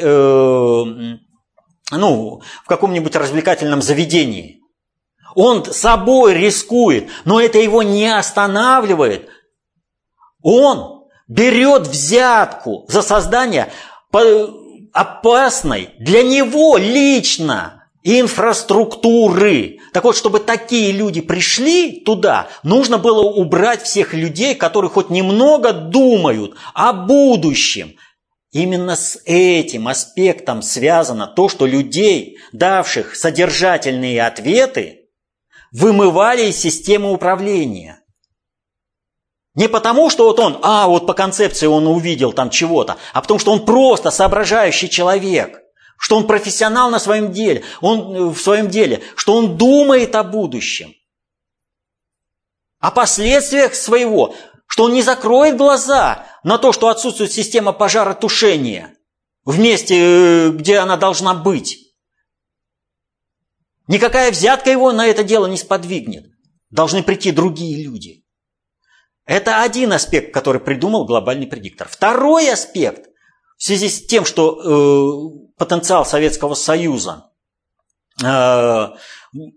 ну, 1.92 2.42
в 2.64 2.68
каком-нибудь 2.68 3.16
развлекательном 3.16 3.82
заведении. 3.82 4.62
Он 5.36 5.66
собой 5.66 6.34
рискует, 6.34 7.10
но 7.26 7.42
это 7.42 7.60
его 7.60 7.84
не 7.84 8.08
останавливает. 8.08 9.30
Он 10.46 11.06
берет 11.28 11.88
взятку 11.88 12.86
за 12.88 13.02
создание 13.02 13.72
опасной 14.94 15.90
для 15.98 16.22
него 16.22 16.78
лично 16.78 17.90
инфраструктуры. 18.04 19.80
Так 19.92 20.04
вот, 20.04 20.16
чтобы 20.16 20.40
такие 20.40 20.92
люди 20.92 21.22
пришли 21.22 22.00
туда, 22.02 22.48
нужно 22.62 23.00
было 23.00 23.24
убрать 23.24 23.82
всех 23.82 24.14
людей, 24.14 24.54
которые 24.54 24.92
хоть 24.92 25.10
немного 25.10 25.74
думают 25.74 26.56
о 26.76 26.94
будущем. 26.94 27.96
Именно 28.52 28.96
с 28.96 29.20
этим 29.26 29.88
аспектом 29.88 30.62
связано 30.62 31.26
то, 31.26 31.50
что 31.50 31.66
людей, 31.66 32.38
давших 32.54 33.16
содержательные 33.16 34.22
ответы, 34.22 35.08
вымывали 35.72 36.50
из 36.50 36.58
системы 36.58 37.12
управления. 37.12 38.05
Не 39.56 39.70
потому, 39.70 40.10
что 40.10 40.26
вот 40.26 40.40
он, 40.40 40.60
а, 40.62 40.88
вот 40.88 41.08
по 41.08 41.14
концепции 41.14 41.66
он 41.66 41.88
увидел 41.88 42.34
там 42.34 42.50
чего-то, 42.50 42.98
а 43.14 43.22
потому, 43.22 43.40
что 43.40 43.54
он 43.54 43.66
просто 43.66 44.12
соображающий 44.12 44.90
человек, 44.90 45.62
что 45.98 46.18
он 46.18 46.28
профессионал 46.28 46.90
на 46.90 47.00
своем 47.00 47.32
деле, 47.32 47.64
он 47.80 48.16
э, 48.16 48.24
в 48.34 48.38
своем 48.38 48.70
деле, 48.70 49.02
что 49.16 49.34
он 49.34 49.58
думает 49.58 50.14
о 50.16 50.24
будущем, 50.24 50.94
о 52.80 52.92
последствиях 52.92 53.76
своего, 53.76 54.36
что 54.68 54.84
он 54.84 54.94
не 54.94 55.02
закроет 55.02 55.56
глаза 55.56 56.28
на 56.44 56.58
то, 56.58 56.74
что 56.74 56.90
отсутствует 56.90 57.32
система 57.32 57.72
пожаротушения 57.72 58.94
в 59.46 59.58
месте, 59.58 59.96
э, 59.98 60.50
где 60.50 60.80
она 60.80 60.98
должна 60.98 61.34
быть. 61.34 61.80
Никакая 63.88 64.32
взятка 64.32 64.70
его 64.70 64.92
на 64.92 65.08
это 65.08 65.24
дело 65.24 65.46
не 65.46 65.58
сподвигнет. 65.58 66.26
Должны 66.72 67.04
прийти 67.04 67.32
другие 67.32 67.82
люди– 67.82 68.24
это 69.26 69.62
один 69.62 69.94
аспект, 69.94 70.34
который 70.34 70.62
придумал 70.62 71.06
глобальный 71.06 71.48
предиктор. 71.48 71.88
Второй 71.88 72.52
аспект 72.52 73.10
в 73.58 73.64
связи 73.64 73.90
с 73.90 74.06
тем, 74.06 74.26
что 74.26 74.60
э, 74.60 75.50
потенциал 75.58 76.06
Советского 76.06 76.54
Союза 76.54 77.32
э, 78.24 78.88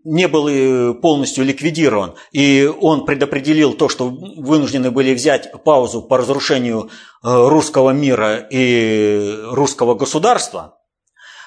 не 0.05 0.29
был 0.29 0.49
э, 0.49 0.95
полностью 0.95 1.45
ликвидирован, 1.45 2.15
и 2.33 2.71
он 2.81 3.05
предопределил 3.05 3.75
то, 3.75 3.89
что 3.89 4.09
вынуждены 4.09 4.91
были 4.91 5.15
взять 5.15 5.51
паузу 5.65 6.03
по 6.03 6.17
разрушению 6.17 6.85
э, 6.85 6.89
русского 7.23 7.91
мира 7.91 8.37
и 8.39 9.37
русского 9.51 9.95
государства, 9.95 10.79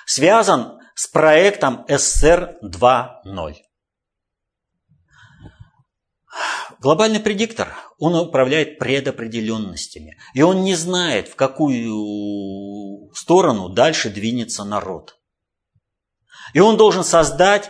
связан 0.05 0.79
с 0.93 1.07
проектом 1.07 1.85
СССР 1.87 2.57
2.0. 2.63 3.55
Глобальный 6.81 7.19
предиктор, 7.19 7.75
он 7.99 8.15
управляет 8.15 8.79
предопределенностями. 8.79 10.17
И 10.33 10.41
он 10.41 10.63
не 10.63 10.73
знает, 10.73 11.27
в 11.27 11.35
какую 11.35 13.13
сторону 13.13 13.69
дальше 13.69 14.09
двинется 14.09 14.63
народ. 14.63 15.19
И 16.55 16.59
он 16.59 16.77
должен 16.77 17.03
создать, 17.03 17.69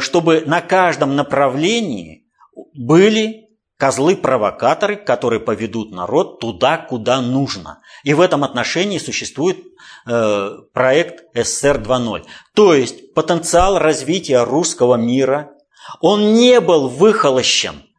чтобы 0.00 0.42
на 0.46 0.60
каждом 0.62 1.14
направлении 1.14 2.26
были 2.74 3.50
козлы-провокаторы, 3.76 4.96
которые 4.96 5.38
поведут 5.38 5.92
народ 5.92 6.40
туда, 6.40 6.76
куда 6.76 7.20
нужно. 7.20 7.82
И 8.02 8.14
в 8.14 8.20
этом 8.20 8.42
отношении 8.42 8.98
существует 8.98 9.58
э, 10.06 10.50
проект 10.72 11.24
СССР 11.36 11.82
2.0. 11.82 12.24
То 12.52 12.74
есть 12.74 13.14
потенциал 13.14 13.78
развития 13.78 14.42
русского 14.42 14.96
мира, 14.96 15.52
он 16.00 16.34
не 16.34 16.58
был 16.60 16.88
выхолощен– 16.88 17.84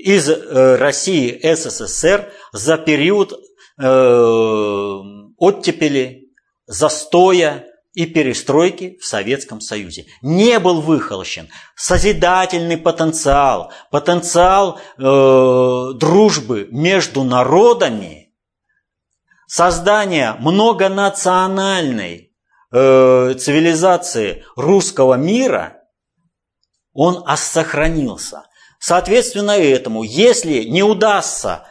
из 0.00 0.28
э, 0.28 0.76
России 0.76 1.38
СССР 1.42 2.32
за 2.52 2.78
период 2.78 3.32
э, 3.32 4.96
оттепели, 5.36 6.30
застоя 6.66 7.66
и 7.92 8.06
перестройки 8.06 8.98
в 9.00 9.04
Советском 9.04 9.60
Союзе. 9.60 10.06
Не 10.22 10.58
был 10.58 10.80
выхолощен 10.80 11.48
созидательный 11.76 12.78
потенциал, 12.78 13.72
потенциал 13.90 14.78
э, 14.78 15.92
дружбы 15.98 16.68
между 16.70 17.24
народами, 17.24 18.32
создание 19.46 20.36
многонациональной 20.38 22.28
цивилизации 22.72 24.44
русского 24.54 25.14
мира, 25.14 25.80
он 26.92 27.24
сохранился. 27.36 28.44
Соответственно 28.80 29.50
этому, 29.52 30.02
если 30.02 30.64
не 30.64 30.82
удастся 30.82 31.66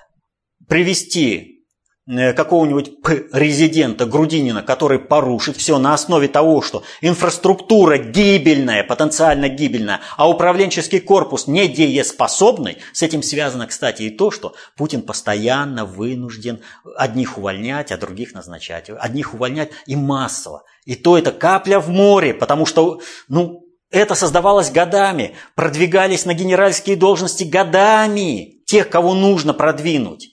привести 0.68 1.66
э, 2.07 2.34
какого-нибудь 2.34 2.91
резидента 3.34 4.05
Грудинина, 4.05 4.62
который 4.62 4.99
порушит 4.99 5.57
все 5.57 5.80
на 5.80 5.95
основе 5.95 6.28
того, 6.28 6.62
что 6.62 6.84
инфраструктура 7.01 7.97
гибельная, 7.97 8.84
потенциально 8.84 9.49
гибельная, 9.49 10.01
а 10.18 10.30
управленческий 10.30 10.99
корпус 10.99 11.47
недееспособный, 11.47 12.78
с 12.93 13.01
этим 13.01 13.24
связано, 13.24 13.66
кстати, 13.66 14.03
и 14.03 14.12
то, 14.12 14.30
что 14.30 14.53
Путин 14.78 15.01
постоянно 15.01 15.86
вынужден 15.86 16.60
одних 16.95 17.39
увольнять, 17.39 17.91
а 17.91 17.97
других 17.97 18.36
назначать. 18.36 18.91
Одних 18.99 19.34
увольнять 19.34 19.72
и 19.88 19.95
массово. 19.95 20.62
И 20.86 20.93
то 20.93 21.18
это 21.18 21.32
капля 21.32 21.80
в 21.80 21.89
море, 21.89 22.36
потому 22.36 22.68
что, 22.68 23.01
ну, 23.28 23.66
это 23.92 24.16
создавалось 24.16 24.72
годами, 24.72 25.36
продвигались 25.56 26.26
на 26.26 26.34
генеральские 26.34 26.96
должности 26.96 27.44
годами 27.44 28.62
тех, 28.66 28.90
кого 28.90 29.14
нужно 29.14 29.54
продвинуть. 29.54 30.30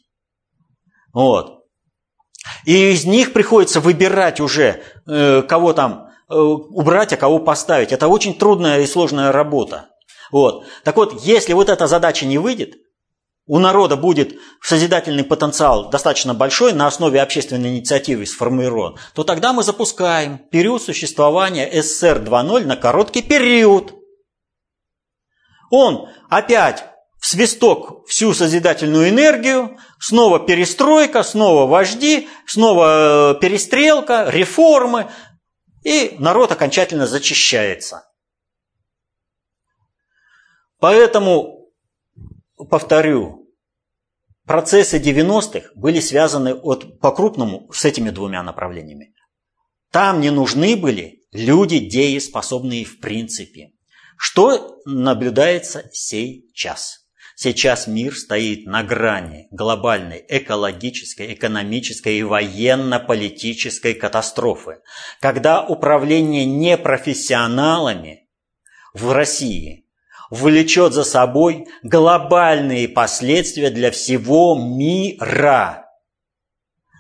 Вот. 1.13 1.65
И 2.65 2.93
из 2.93 3.05
них 3.05 3.33
приходится 3.33 3.81
выбирать 3.81 4.41
уже, 4.41 4.83
э, 5.09 5.43
кого 5.43 5.73
там 5.73 6.11
э, 6.29 6.35
убрать, 6.35 7.13
а 7.13 7.17
кого 7.17 7.39
поставить. 7.39 7.93
Это 7.93 8.09
очень 8.09 8.39
трудная 8.39 8.81
и 8.81 8.87
сложная 8.87 9.33
работа. 9.33 9.89
Вот. 10.31 10.65
Так 10.85 10.97
вот, 10.97 11.23
если 11.23 11.55
вот 11.55 11.69
эта 11.69 11.87
задача 11.87 12.27
не 12.27 12.39
выйдет, 12.39 12.75
у 13.47 13.59
народа 13.59 13.97
будет 13.97 14.38
созидательный 14.61 15.24
потенциал 15.24 15.88
достаточно 15.88 16.34
большой, 16.34 16.72
на 16.72 16.86
основе 16.86 17.22
общественной 17.22 17.76
инициативы 17.76 18.26
сформирован, 18.26 18.97
то 19.14 19.24
тогда 19.24 19.53
мы 19.53 19.62
запускаем 19.62 20.38
период 20.38 20.82
существования 20.82 21.70
СССР 21.82 22.18
2.0 22.18 22.64
на 22.64 22.76
короткий 22.76 23.22
период. 23.22 23.94
Он 25.70 26.09
опять 26.28 26.84
в 27.18 27.26
свисток 27.26 28.07
всю 28.09 28.34
созидательную 28.34 29.09
энергию, 29.09 29.78
снова 29.99 30.40
перестройка, 30.40 31.22
снова 31.22 31.66
вожди, 31.66 32.28
снова 32.47 33.34
э, 33.34 33.40
перестрелка, 33.40 34.26
реформы, 34.28 35.11
и 35.84 36.16
народ 36.18 36.51
окончательно 36.51 37.07
зачищается. 37.07 38.05
Поэтому 40.78 41.56
повторю, 42.65 43.53
процессы 44.47 44.99
90-х 44.99 45.71
были 45.75 46.01
связаны 46.01 46.55
от, 46.55 47.01
по-крупному 47.01 47.71
с 47.73 47.85
этими 47.85 48.11
двумя 48.11 48.43
направлениями. 48.43 49.15
Там 49.93 50.21
не 50.21 50.31
нужны 50.31 50.77
были 50.77 51.23
люди 51.33 51.79
дееспособные 51.79 52.85
в 52.85 53.01
принципе. 53.01 53.73
Что 54.19 54.81
наблюдается 54.85 55.89
сейчас? 55.93 57.07
Сейчас 57.39 57.87
мир 57.87 58.17
стоит 58.17 58.65
на 58.65 58.83
грани 58.83 59.47
глобальной 59.51 60.25
экологической, 60.27 61.35
экономической 61.35 62.19
и 62.19 62.23
военно-политической 62.23 63.93
катастрофы, 63.93 64.81
когда 65.21 65.63
управление 65.63 66.47
непрофессионалами 66.47 68.31
в 68.95 69.13
России– 69.13 69.83
влечет 70.31 70.93
за 70.93 71.05
собой 71.05 71.66
глобальные 71.83 72.89
последствия 72.89 73.70
для 73.70 73.91
всего 73.91 74.55
мира. 74.57 75.87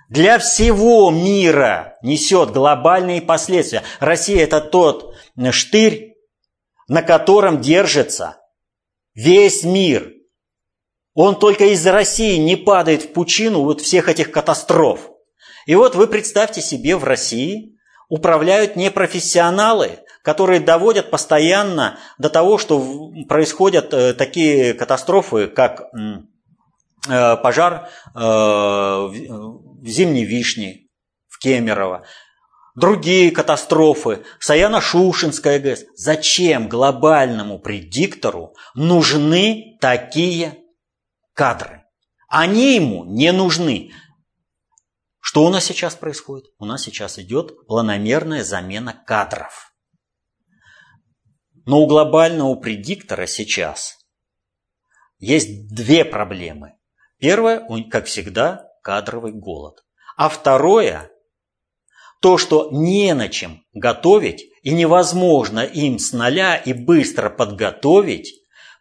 Для 0.08 0.38
всего 0.38 1.10
мира 1.10 1.96
несет 2.02 2.52
глобальные 2.52 3.22
последствия. 3.22 3.82
Россия 3.98 4.44
это 4.44 4.60
тот 4.60 5.14
штырь, 5.50 6.14
на 6.88 7.02
котором 7.02 7.60
держится 7.60 8.38
весь 9.14 9.64
мир. 9.64 10.12
Он 11.14 11.38
только 11.38 11.66
из 11.66 11.84
России 11.86 12.36
не 12.36 12.56
падает 12.56 13.02
в 13.02 13.12
пучину 13.12 13.62
вот 13.62 13.80
всех 13.80 14.08
этих 14.08 14.30
катастроф. 14.30 15.10
И 15.66 15.74
вот 15.74 15.96
вы 15.96 16.06
представьте 16.06 16.60
себе 16.60 16.96
в 16.96 17.04
России 17.04 17.76
управляют 18.08 18.76
непрофессионалы, 18.76 19.98
которые 20.26 20.58
доводят 20.58 21.12
постоянно 21.12 22.00
до 22.18 22.28
того, 22.28 22.58
что 22.58 23.12
происходят 23.28 23.94
э, 23.94 24.12
такие 24.12 24.74
катастрофы, 24.74 25.46
как 25.46 25.82
э, 27.08 27.36
пожар 27.36 27.88
э, 28.12 28.18
в 28.18 29.86
зимней 29.86 30.24
вишне 30.24 30.88
в 31.28 31.38
Кемерово, 31.38 32.06
другие 32.74 33.30
катастрофы, 33.30 34.24
Саяно-Шушинская 34.40 35.60
ГЭС. 35.60 35.84
Зачем 35.94 36.68
глобальному 36.68 37.60
предиктору 37.60 38.56
нужны 38.74 39.78
такие 39.80 40.58
кадры? 41.34 41.84
Они 42.28 42.74
ему 42.74 43.04
не 43.04 43.30
нужны. 43.30 43.92
Что 45.20 45.44
у 45.44 45.50
нас 45.50 45.64
сейчас 45.64 45.94
происходит? 45.94 46.46
У 46.58 46.64
нас 46.64 46.82
сейчас 46.82 47.16
идет 47.20 47.64
планомерная 47.68 48.42
замена 48.42 48.92
кадров. 49.06 49.75
Но 51.66 51.82
у 51.82 51.86
глобального 51.86 52.54
предиктора 52.54 53.26
сейчас 53.26 53.96
есть 55.18 55.74
две 55.74 56.04
проблемы. 56.04 56.74
Первое, 57.18 57.66
как 57.90 58.06
всегда, 58.06 58.68
кадровый 58.82 59.32
голод. 59.32 59.84
А 60.16 60.28
второе, 60.28 61.10
то, 62.22 62.38
что 62.38 62.68
не 62.70 63.12
на 63.14 63.28
чем 63.28 63.64
готовить 63.72 64.46
и 64.62 64.72
невозможно 64.72 65.60
им 65.60 65.98
с 65.98 66.12
нуля 66.12 66.56
и 66.56 66.72
быстро 66.72 67.30
подготовить 67.30 68.32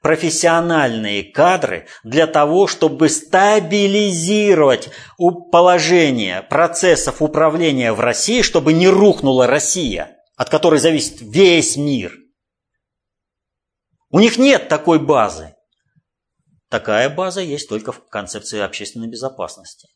профессиональные 0.04 1.24
кадры 1.24 1.88
для 2.04 2.28
того, 2.28 2.68
чтобы 2.68 3.10
стабилизировать 3.10 4.90
положение 5.52 6.44
процессов 6.44 7.24
управления 7.24 7.94
в 7.94 8.00
России, 8.00 8.44
чтобы 8.44 8.74
не 8.74 8.88
рухнула 8.88 9.48
Россия, 9.48 10.18
от 10.38 10.50
которой 10.50 10.80
зависит 10.80 11.16
весь 11.22 11.78
мир. 11.78 12.14
У 14.16 14.20
них 14.20 14.38
нет 14.38 14.70
такой 14.70 14.98
базы. 14.98 15.56
Такая 16.70 17.10
база 17.10 17.42
есть 17.42 17.68
только 17.68 17.92
в 17.92 18.08
концепции 18.08 18.62
общественной 18.62 19.10
безопасности. 19.10 19.90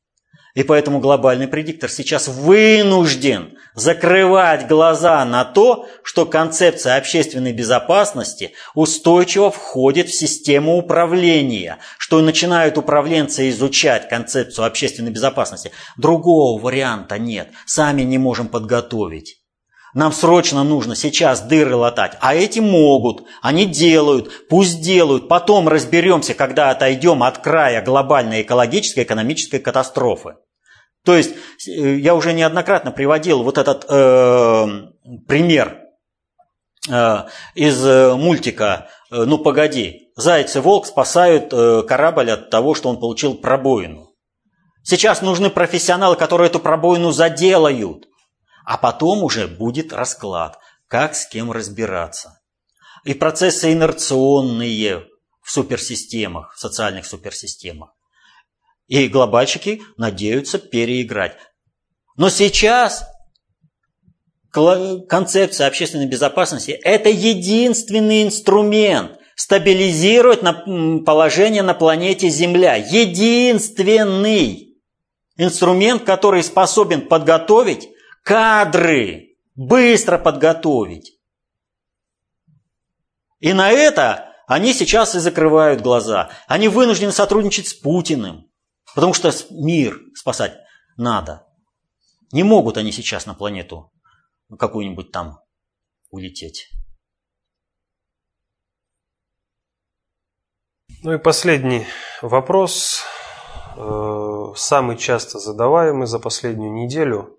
И 0.55 0.63
поэтому 0.63 0.99
глобальный 0.99 1.47
предиктор 1.47 1.89
сейчас 1.89 2.27
вынужден 2.27 3.57
закрывать 3.75 4.67
глаза 4.67 5.23
на 5.23 5.45
то, 5.45 5.87
что 6.03 6.25
концепция 6.25 6.97
общественной 6.97 7.53
безопасности 7.53 8.51
устойчиво 8.75 9.51
входит 9.51 10.09
в 10.09 10.19
систему 10.19 10.75
управления, 10.75 11.77
что 11.97 12.19
начинают 12.19 12.77
управленцы 12.77 13.49
изучать 13.51 14.09
концепцию 14.09 14.65
общественной 14.65 15.11
безопасности. 15.11 15.71
Другого 15.95 16.61
варианта 16.61 17.17
нет, 17.17 17.51
сами 17.65 18.01
не 18.01 18.17
можем 18.17 18.49
подготовить. 18.49 19.39
Нам 19.93 20.11
срочно 20.11 20.63
нужно 20.63 20.95
сейчас 20.95 21.41
дыры 21.41 21.75
латать, 21.75 22.17
а 22.21 22.35
эти 22.35 22.59
могут, 22.59 23.23
они 23.41 23.65
делают, 23.65 24.47
пусть 24.47 24.81
делают, 24.81 25.27
потом 25.27 25.67
разберемся, 25.67 26.35
когда 26.35 26.69
отойдем 26.69 27.23
от 27.23 27.39
края 27.39 27.83
глобальной 27.83 28.43
экологической 28.43 29.03
экономической 29.03 29.59
катастрофы. 29.59 30.35
То 31.05 31.15
есть 31.15 31.31
э, 31.67 31.95
я 31.95 32.13
уже 32.13 32.33
неоднократно 32.33 32.91
приводил 32.91 33.41
вот 33.41 33.57
этот 33.57 33.85
э, 33.89 34.67
пример 35.27 35.79
э, 36.89 37.23
из 37.55 37.83
э, 37.85 38.13
мультика 38.15 38.89
э, 39.11 39.23
«Ну 39.23 39.39
погоди», 39.39 40.11
заяц 40.15 40.55
и 40.55 40.59
волк 40.59 40.85
спасают 40.85 41.51
э, 41.51 41.83
корабль 41.87 42.29
от 42.31 42.49
того, 42.51 42.75
что 42.75 42.89
он 42.89 42.99
получил 42.99 43.33
пробоину. 43.35 44.09
Сейчас 44.83 45.21
нужны 45.21 45.49
профессионалы, 45.49 46.15
которые 46.15 46.49
эту 46.49 46.59
пробоину 46.59 47.11
заделают. 47.11 48.05
А 48.69 48.77
потом 48.77 49.23
уже 49.23 49.47
будет 49.47 49.93
расклад, 49.93 50.59
как 50.87 51.15
с 51.15 51.25
кем 51.25 51.51
разбираться. 51.51 52.39
И 53.03 53.15
процессы 53.15 53.73
инерционные 53.73 55.07
в 55.41 55.49
суперсистемах, 55.49 56.53
в 56.53 56.59
социальных 56.59 57.07
суперсистемах. 57.07 57.89
И 58.85 59.07
глобальщики 59.07 59.81
надеются 59.97 60.59
переиграть. 60.59 61.35
Но 62.15 62.29
сейчас 62.29 63.05
концепция 64.51 65.65
общественной 65.65 66.05
безопасности– 66.05 66.69
это 66.83 67.09
единственный 67.09 68.21
инструмент 68.21 69.13
стабилизировать 69.35 70.41
положение 71.05 71.63
на 71.63 71.73
планете 71.73 72.29
Земля. 72.29 72.75
Единственный 72.75 74.77
инструмент, 75.37 76.03
который 76.03 76.43
способен 76.43 77.07
подготовить 77.07 77.89
кадры, 78.23 79.37
быстро 79.55 80.17
подготовить. 80.17 81.19
И 83.39 83.53
на 83.53 83.71
это 83.71 84.33
они 84.47 84.73
сейчас 84.73 85.15
и 85.15 85.19
закрывают 85.19 85.81
глаза. 85.81 86.31
Они 86.47 86.67
вынуждены 86.67 87.11
сотрудничать 87.11 87.67
с 87.67 87.73
Путиным, 87.73 88.49
потому 88.95 89.13
что 89.13 89.31
мир 89.51 89.99
спасать 90.15 90.57
надо. 90.97 91.47
Не 92.31 92.43
могут 92.43 92.77
они 92.77 92.91
сейчас 92.91 93.25
на 93.25 93.33
планету 93.33 93.91
какую-нибудь 94.57 95.11
там 95.11 95.39
улететь. 96.09 96.69
Ну 101.01 101.13
и 101.13 101.17
последний 101.17 101.85
вопрос, 102.21 103.03
э, 103.77 104.53
самый 104.55 104.97
часто 104.97 105.39
задаваемый 105.39 106.07
за 106.07 106.19
последнюю 106.19 106.73
неделю. 106.73 107.38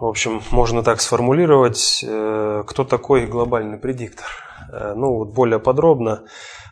В 0.00 0.06
общем, 0.06 0.40
можно 0.50 0.82
так 0.82 1.02
сформулировать, 1.02 2.02
э, 2.02 2.64
кто 2.66 2.84
такой 2.84 3.26
глобальный 3.26 3.76
предиктор. 3.76 4.24
Э, 4.72 4.94
ну, 4.96 5.18
вот 5.18 5.34
более 5.34 5.58
подробно. 5.58 6.24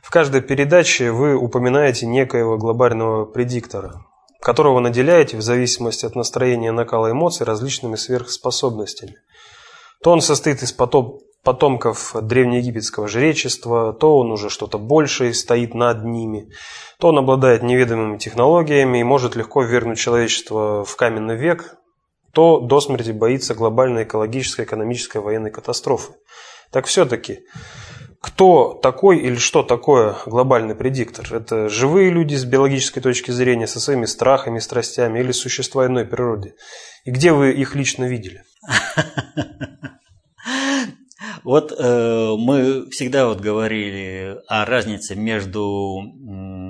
В 0.03 0.09
каждой 0.09 0.41
передаче 0.41 1.13
вы 1.13 1.37
упоминаете 1.37 2.07
некоего 2.07 2.57
глобального 2.57 3.27
предиктора, 3.27 4.03
которого 4.41 4.81
наделяете 4.81 5.37
в 5.37 5.43
зависимости 5.43 6.07
от 6.07 6.17
настроения 6.17 6.73
накала 6.73 7.11
эмоций 7.11 7.45
различными 7.45 7.97
сверхспособностями. 7.97 9.17
То 10.03 10.11
он 10.13 10.23
состоит 10.23 10.63
из 10.63 10.73
потом, 10.73 11.19
потомков 11.45 12.17
древнеегипетского 12.19 13.09
жречества, 13.09 13.93
то 13.93 14.17
он 14.17 14.33
уже 14.33 14.49
что-то 14.49 14.79
большее 14.79 15.35
стоит 15.35 15.75
над 15.75 16.03
ними, 16.03 16.49
то 16.99 17.09
он 17.09 17.19
обладает 17.19 17.63
неведомыми 17.63 18.17
технологиями 18.17 19.01
и 19.01 19.05
может 19.05 19.37
легко 19.37 19.63
вернуть 19.63 19.99
человечество 19.99 20.83
в 20.83 20.97
каменный 20.97 21.37
век, 21.37 21.79
кто 22.31 22.61
до 22.61 22.81
смерти 22.81 23.11
боится 23.11 23.55
глобальной 23.55 24.05
экологической, 24.05 24.65
экономической, 24.65 25.21
военной 25.21 25.51
катастрофы. 25.51 26.13
Так 26.71 26.87
все-таки, 26.87 27.41
кто 28.21 28.75
такой 28.75 29.19
или 29.19 29.37
что 29.37 29.63
такое 29.63 30.17
глобальный 30.27 30.75
предиктор? 30.75 31.33
Это 31.35 31.69
живые 31.69 32.11
люди 32.11 32.35
с 32.35 32.45
биологической 32.45 33.01
точки 33.01 33.31
зрения, 33.31 33.67
со 33.67 33.81
своими 33.81 34.07
страхами, 34.07 34.59
страстями 34.59 35.21
или 35.21 35.33
существа 35.33 35.87
иной 35.87 36.05
природы? 36.05 36.55
И 37.05 37.11
где 37.11 37.33
вы 37.33 37.53
их 37.53 37.75
лично 37.75 38.05
видели? 38.05 38.43
Вот 41.45 41.73
э, 41.73 42.35
мы 42.37 42.91
всегда 42.91 43.27
вот 43.27 43.41
говорили 43.41 44.37
о 44.49 44.67
разнице 44.67 45.15
между 45.15 45.99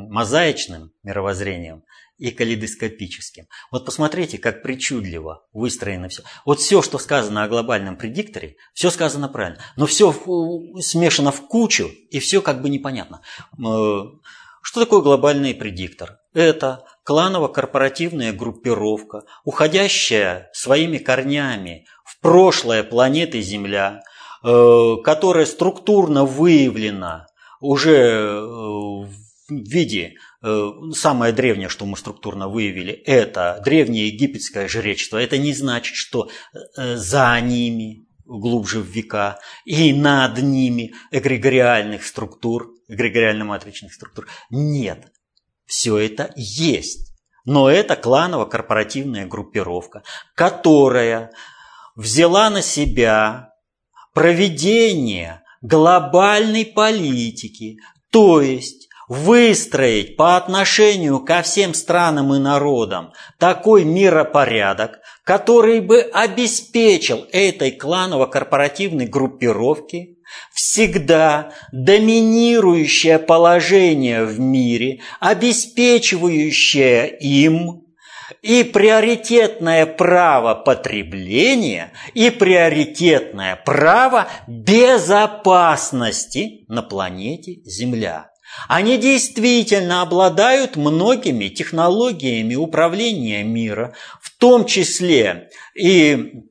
мозаичным 0.08 0.92
мировоззрением 1.02 1.82
и 2.18 2.30
калейдоскопическим. 2.32 3.46
Вот 3.70 3.84
посмотрите, 3.84 4.38
как 4.38 4.62
причудливо 4.62 5.44
выстроено 5.52 6.08
все. 6.08 6.22
Вот 6.44 6.60
все, 6.60 6.82
что 6.82 6.98
сказано 6.98 7.44
о 7.44 7.48
глобальном 7.48 7.96
предикторе, 7.96 8.56
все 8.74 8.90
сказано 8.90 9.28
правильно. 9.28 9.62
Но 9.76 9.86
все 9.86 10.12
смешано 10.80 11.32
в 11.32 11.46
кучу, 11.46 11.90
и 12.10 12.18
все 12.18 12.42
как 12.42 12.60
бы 12.60 12.68
непонятно. 12.68 13.22
Э, 13.52 14.02
что 14.62 14.80
такое 14.80 15.00
глобальный 15.00 15.54
предиктор? 15.54 16.18
Это 16.34 16.84
кланово-корпоративная 17.04 18.32
группировка, 18.32 19.22
уходящая 19.44 20.50
своими 20.52 20.98
корнями 20.98 21.86
в 22.04 22.20
прошлое 22.20 22.82
планеты 22.82 23.40
Земля, 23.40 24.02
э, 24.42 24.94
которая 25.04 25.46
структурно 25.46 26.24
выявлена 26.24 27.26
уже 27.60 27.96
э, 27.96 28.40
в 28.40 29.10
виде 29.48 30.14
Э, 30.14 30.27
самое 30.40 31.32
древнее, 31.32 31.68
что 31.68 31.84
мы 31.86 31.96
структурно 31.96 32.48
выявили, 32.48 32.92
это 32.92 33.60
древнее 33.64 34.08
египетское 34.08 34.68
жречество. 34.68 35.18
Это 35.18 35.36
не 35.38 35.52
значит, 35.52 35.96
что 35.96 36.28
э, 36.76 36.96
за 36.96 37.40
ними 37.40 38.06
глубже 38.24 38.80
в 38.80 38.86
века 38.86 39.40
и 39.64 39.92
над 39.92 40.38
ними 40.38 40.92
эгрегориальных 41.10 42.04
структур, 42.04 42.70
эгрегориально-матричных 42.88 43.92
структур. 43.92 44.28
Нет, 44.50 45.10
все 45.66 45.96
это 45.98 46.32
есть. 46.36 47.14
Но 47.44 47.70
это 47.70 47.96
кланово-корпоративная 47.96 49.26
группировка, 49.26 50.02
которая 50.34 51.32
взяла 51.96 52.50
на 52.50 52.60
себя 52.60 53.54
проведение 54.12 55.42
глобальной 55.62 56.66
политики, 56.66 57.78
то 58.10 58.40
есть 58.40 58.77
выстроить 59.08 60.16
по 60.16 60.36
отношению 60.36 61.20
ко 61.20 61.42
всем 61.42 61.74
странам 61.74 62.34
и 62.34 62.38
народам 62.38 63.12
такой 63.38 63.84
миропорядок, 63.84 65.00
который 65.24 65.80
бы 65.80 66.00
обеспечил 66.00 67.26
этой 67.32 67.72
кланово-корпоративной 67.72 69.06
группировке 69.06 70.16
всегда 70.52 71.52
доминирующее 71.72 73.18
положение 73.18 74.24
в 74.24 74.38
мире, 74.38 75.00
обеспечивающее 75.20 77.16
им 77.18 77.84
и 78.42 78.62
приоритетное 78.62 79.86
право 79.86 80.54
потребления, 80.54 81.92
и 82.12 82.28
приоритетное 82.30 83.56
право 83.56 84.28
безопасности 84.46 86.66
на 86.68 86.82
планете 86.82 87.62
Земля. 87.64 88.27
Они 88.68 88.98
действительно 88.98 90.02
обладают 90.02 90.76
многими 90.76 91.48
технологиями 91.48 92.54
управления 92.54 93.42
мира, 93.44 93.94
в 94.20 94.36
том 94.38 94.66
числе 94.66 95.50
и 95.74 96.44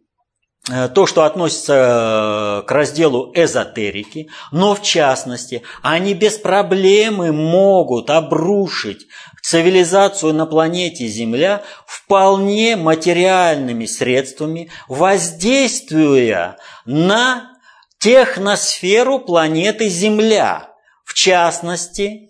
Э, 0.69 0.89
то, 0.89 1.05
что 1.07 1.23
относится 1.23 2.61
э, 2.63 2.67
к 2.67 2.71
разделу 2.71 3.31
эзотерики, 3.33 4.29
но 4.51 4.75
в 4.75 4.81
частности, 4.81 5.63
они 5.81 6.13
без 6.13 6.37
проблемы 6.37 7.31
могут 7.31 8.09
обрушить 8.09 9.07
цивилизацию 9.41 10.33
на 10.33 10.45
планете 10.45 11.07
Земля 11.07 11.63
вполне 11.85 12.75
материальными 12.75 13.85
средствами, 13.85 14.69
воздействуя 14.89 16.57
на 16.85 17.51
техносферу 17.99 19.19
планеты 19.19 19.87
Земля. 19.87 20.66
В 21.07 21.13
частности, 21.13 22.29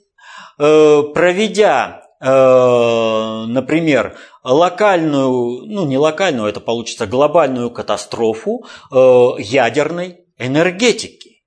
э, 0.59 1.03
проведя, 1.13 2.03
например, 2.19 4.17
локальную, 4.43 5.65
ну 5.67 5.85
не 5.85 5.97
локальную, 5.97 6.49
это 6.49 6.59
получится 6.59 7.05
глобальную 7.05 7.69
катастрофу 7.69 8.65
э, 8.91 9.29
ядерной 9.39 10.25
энергетики, 10.37 11.43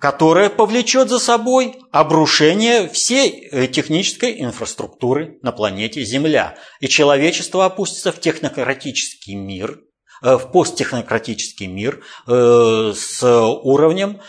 которая 0.00 0.48
повлечет 0.48 1.10
за 1.10 1.18
собой 1.18 1.76
обрушение 1.92 2.88
всей 2.88 3.46
э, 3.46 3.66
технической 3.66 4.40
инфраструктуры 4.40 5.38
на 5.42 5.52
планете 5.52 6.02
Земля. 6.04 6.56
И 6.80 6.88
человечество 6.88 7.66
опустится 7.66 8.10
в 8.10 8.18
технократический 8.18 9.34
мир, 9.34 9.80
э, 10.22 10.36
в 10.36 10.50
посттехнократический 10.52 11.66
мир 11.66 12.02
э, 12.26 12.92
с 12.96 13.22
уровнем, 13.22 14.20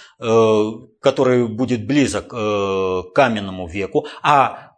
который 1.01 1.47
будет 1.47 1.85
близок 1.85 2.29
к 2.29 3.03
каменному 3.13 3.67
веку, 3.67 4.07
а 4.21 4.71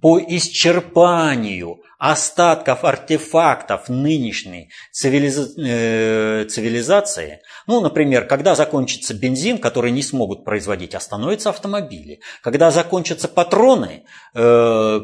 по 0.00 0.18
исчерпанию 0.18 1.80
остатков 2.00 2.82
артефактов 2.84 3.90
нынешней 3.90 4.70
цивилиза... 4.90 5.48
э, 5.62 6.46
цивилизации, 6.46 7.42
ну, 7.66 7.80
например, 7.82 8.26
когда 8.26 8.54
закончится 8.54 9.12
бензин, 9.12 9.58
который 9.58 9.90
не 9.90 10.02
смогут 10.02 10.42
производить, 10.42 10.94
остановятся 10.94 11.50
автомобили. 11.50 12.20
Когда 12.42 12.70
закончатся 12.70 13.28
патроны 13.28 14.04
э, 14.34 15.00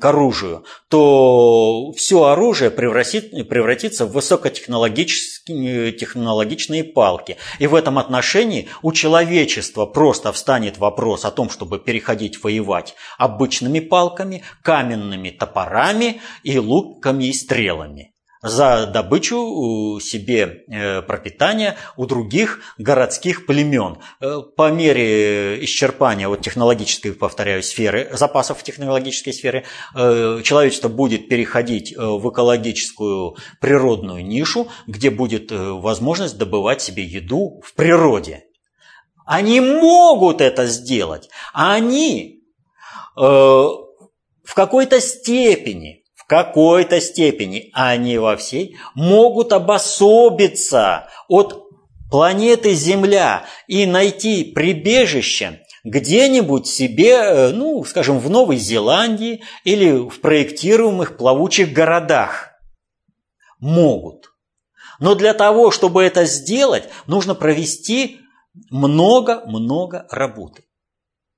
к 0.00 0.04
оружию, 0.04 0.64
то 0.88 1.92
все 1.92 2.24
оружие 2.24 2.70
превратит, 2.70 3.30
превратится 3.50 4.06
в 4.06 4.12
высокотехнологические 4.12 5.92
технологичные 5.92 6.82
палки. 6.82 7.36
И 7.58 7.66
в 7.66 7.74
этом 7.74 7.98
отношении 7.98 8.70
у 8.80 8.92
человечества 8.92 9.84
просто 9.84 10.32
встанет 10.32 10.78
вопрос 10.78 11.26
о 11.26 11.30
том, 11.30 11.50
чтобы 11.50 11.78
переходить 11.78 12.42
воевать 12.42 12.94
обычными 13.18 13.80
палками, 13.80 14.42
каменными 14.62 15.28
топорами 15.28 16.22
и 16.42 16.58
луками 16.58 17.24
и 17.24 17.32
стрелами 17.32 18.14
за 18.42 18.86
добычу 18.86 19.98
себе 20.00 20.64
э, 20.68 21.02
пропитания 21.02 21.76
у 21.96 22.06
других 22.06 22.60
городских 22.78 23.46
племен. 23.46 23.98
Э, 24.20 24.40
по 24.56 24.70
мере 24.70 25.64
исчерпания 25.64 26.28
вот 26.28 26.40
технологической, 26.42 27.12
повторяю, 27.12 27.62
сферы, 27.62 28.10
запасов 28.12 28.62
технологической 28.62 29.32
сферы, 29.32 29.64
э, 29.94 30.40
человечество 30.44 30.88
будет 30.88 31.28
переходить 31.28 31.96
в 31.96 32.30
экологическую 32.30 33.36
природную 33.60 34.24
нишу, 34.24 34.68
где 34.86 35.10
будет 35.10 35.50
возможность 35.50 36.38
добывать 36.38 36.80
себе 36.80 37.04
еду 37.04 37.60
в 37.64 37.74
природе. 37.74 38.44
Они 39.26 39.60
могут 39.60 40.40
это 40.40 40.66
сделать, 40.66 41.28
они 41.52 42.42
в 43.14 44.54
какой-то 44.54 45.00
степени 45.00 45.97
какой-то 46.28 47.00
степени, 47.00 47.70
а 47.72 47.96
не 47.96 48.18
во 48.18 48.36
всей, 48.36 48.76
могут 48.94 49.52
обособиться 49.52 51.08
от 51.26 51.64
планеты 52.10 52.74
Земля 52.74 53.46
и 53.66 53.86
найти 53.86 54.44
прибежище 54.44 55.62
где-нибудь 55.84 56.66
себе, 56.66 57.14
э, 57.14 57.48
ну, 57.52 57.82
скажем, 57.84 58.18
в 58.18 58.28
Новой 58.28 58.58
Зеландии 58.58 59.42
или 59.64 60.08
в 60.08 60.20
проектируемых 60.20 61.16
плавучих 61.16 61.72
городах. 61.72 62.50
Могут. 63.58 64.30
Но 65.00 65.14
для 65.14 65.32
того, 65.32 65.70
чтобы 65.70 66.02
это 66.02 66.26
сделать, 66.26 66.90
нужно 67.06 67.34
провести 67.34 68.18
много-много 68.70 70.06
работы. 70.10 70.67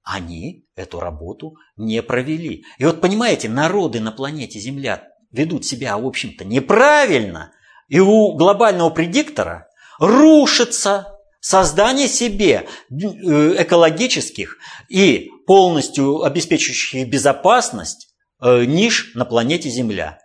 Они 0.02 0.66
эту 0.76 1.00
работу 1.00 1.56
не 1.76 2.02
провели. 2.02 2.64
И 2.78 2.84
вот 2.84 3.00
понимаете, 3.00 3.48
народы 3.48 4.00
на 4.00 4.12
планете 4.12 4.58
Земля 4.58 5.08
ведут 5.30 5.64
себя, 5.64 5.96
в 5.98 6.06
общем-то, 6.06 6.44
неправильно. 6.44 7.52
И 7.88 8.00
у 8.00 8.34
глобального 8.34 8.90
предиктора 8.90 9.68
рушится 9.98 11.18
создание 11.40 12.08
себе 12.08 12.68
э, 12.90 13.62
экологических 13.62 14.58
и 14.88 15.30
полностью 15.46 16.22
обеспечивающих 16.22 17.08
безопасность 17.08 18.14
э, 18.40 18.64
ниш 18.64 19.12
на 19.14 19.24
планете 19.24 19.68
Земля. 19.68 20.18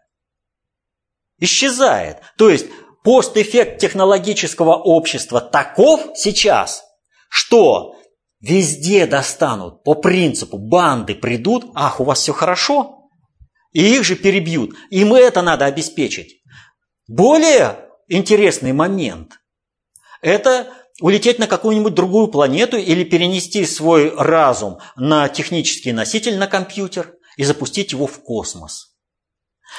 Исчезает. 1.39 2.19
То 2.37 2.49
есть 2.49 2.67
постэффект 3.03 3.79
технологического 3.79 4.75
общества 4.75 5.41
таков 5.41 6.11
сейчас, 6.15 6.83
что 7.29 7.94
Везде 8.47 9.07
достанут 9.07 9.83
по 9.83 9.95
принципу 9.95 10.59
банды 10.59 11.15
придут, 11.15 11.71
ах, 11.73 11.99
у 11.99 12.03
вас 12.03 12.19
все 12.19 12.31
хорошо, 12.31 13.09
и 13.71 13.95
их 13.95 14.03
же 14.03 14.15
перебьют. 14.15 14.75
Им 14.91 15.15
это 15.15 15.41
надо 15.41 15.65
обеспечить. 15.65 16.43
Более 17.07 17.89
интересный 18.07 18.71
момент– 18.71 19.39
это 20.21 20.71
улететь 21.01 21.39
на 21.39 21.47
какую-нибудь 21.47 21.95
другую 21.95 22.27
планету 22.27 22.77
или 22.77 23.03
перенести 23.03 23.65
свой 23.65 24.13
разум 24.15 24.77
на 24.95 25.27
технический 25.27 25.91
носитель, 25.91 26.37
на 26.37 26.45
компьютер 26.45 27.15
и 27.37 27.43
запустить 27.43 27.93
его 27.93 28.05
в 28.05 28.21
космос. 28.21 28.95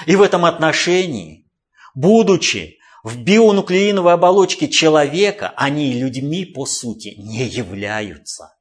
И 0.07 0.17
в 0.17 0.23
этом 0.23 0.45
отношении, 0.45 1.49
будучи 1.95 2.79
в 3.05 3.17
бионуклеиновой 3.17 4.15
оболочке 4.15 4.67
человека, 4.67 5.55
они 5.57 5.93
людьми 5.93 6.45
по 6.45 6.67
сути 6.67 7.15
не 7.17 7.45
являются. 7.45 8.56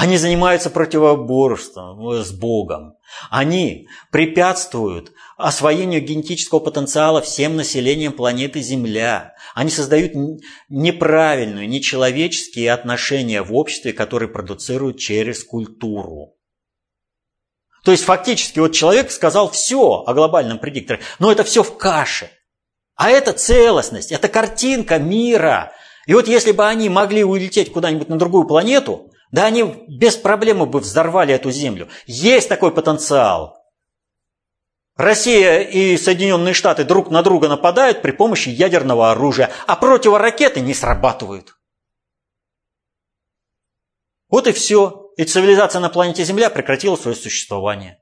Они 0.00 0.16
занимаются 0.16 0.70
противоборством 0.70 2.24
с 2.24 2.32
Богом. 2.32 2.94
Они 3.28 3.86
препятствуют 4.10 5.12
освоению 5.36 6.00
генетического 6.00 6.58
потенциала 6.58 7.20
всем 7.20 7.54
населением 7.54 8.12
планеты 8.12 8.62
Земля. 8.62 9.34
Они 9.54 9.68
создают 9.68 10.12
неправильные, 10.70 11.66
нечеловеческие 11.66 12.72
отношения 12.72 13.42
в 13.42 13.54
обществе, 13.54 13.92
которые 13.92 14.30
продуцируют 14.30 14.96
через 14.96 15.44
культуру. 15.44 16.34
То 17.84 17.90
есть 17.90 18.04
фактически 18.04 18.58
вот 18.58 18.72
человек 18.72 19.10
сказал 19.10 19.50
все 19.50 20.02
о 20.06 20.14
глобальном 20.14 20.58
предикторе, 20.60 21.00
но 21.18 21.30
это 21.30 21.44
все 21.44 21.62
в 21.62 21.76
каше. 21.76 22.30
А 22.94 23.10
это 23.10 23.34
целостность, 23.34 24.12
это 24.12 24.28
картинка 24.28 24.98
мира. 24.98 25.72
И 26.06 26.14
вот 26.14 26.26
если 26.26 26.52
бы 26.52 26.66
они 26.66 26.88
могли 26.88 27.22
улететь 27.22 27.70
куда-нибудь 27.70 28.08
на 28.08 28.18
другую 28.18 28.46
планету, 28.46 29.10
да 29.30 29.46
они 29.46 29.84
без 29.88 30.16
проблемы 30.16 30.66
бы 30.66 30.80
взорвали 30.80 31.34
эту 31.34 31.50
землю. 31.50 31.88
Есть 32.06 32.48
такой 32.48 32.74
потенциал. 32.74 33.56
Россия 34.96 35.60
и 35.60 35.96
Соединенные 35.96 36.52
Штаты 36.52 36.84
друг 36.84 37.10
на 37.10 37.22
друга 37.22 37.48
нападают 37.48 38.02
при 38.02 38.10
помощи 38.10 38.48
ядерного 38.50 39.12
оружия, 39.12 39.50
а 39.66 39.76
противоракеты 39.76 40.60
не 40.60 40.74
срабатывают. 40.74 41.56
Вот 44.28 44.46
и 44.46 44.52
все. 44.52 45.10
И 45.16 45.24
цивилизация 45.24 45.80
на 45.80 45.90
планете 45.90 46.24
Земля 46.24 46.50
прекратила 46.50 46.96
свое 46.96 47.16
существование. 47.16 48.00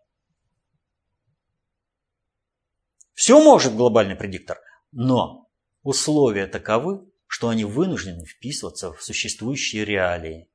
Все 3.14 3.40
может 3.42 3.74
глобальный 3.74 4.14
предиктор, 4.14 4.60
но 4.92 5.48
условия 5.82 6.46
таковы, 6.46 7.10
что 7.26 7.48
они 7.48 7.64
вынуждены 7.64 8.24
вписываться 8.24 8.92
в 8.92 9.02
существующие 9.02 9.84
реалии. 9.84 10.48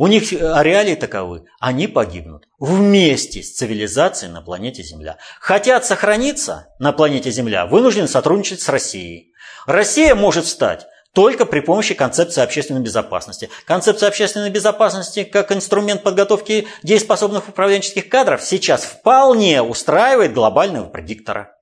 У 0.00 0.06
них 0.06 0.32
реалии 0.32 0.94
таковы, 0.94 1.44
они 1.58 1.86
погибнут 1.86 2.48
вместе 2.58 3.42
с 3.42 3.52
цивилизацией 3.52 4.32
на 4.32 4.40
планете 4.40 4.82
Земля. 4.82 5.18
Хотят 5.40 5.84
сохраниться 5.84 6.68
на 6.78 6.94
планете 6.94 7.30
Земля, 7.30 7.66
вынуждены 7.66 8.08
сотрудничать 8.08 8.62
с 8.62 8.70
Россией. 8.70 9.34
Россия 9.66 10.14
может 10.14 10.46
стать 10.46 10.86
только 11.12 11.44
при 11.44 11.60
помощи 11.60 11.92
концепции 11.92 12.40
общественной 12.40 12.80
безопасности. 12.80 13.50
Концепция 13.66 14.08
общественной 14.08 14.48
безопасности 14.48 15.22
как 15.22 15.52
инструмент 15.52 16.02
подготовки 16.02 16.66
дееспособных 16.82 17.50
управленческих 17.50 18.08
кадров 18.08 18.42
сейчас 18.42 18.84
вполне 18.84 19.60
устраивает 19.60 20.32
глобального 20.32 20.88
предиктора. 20.88 21.54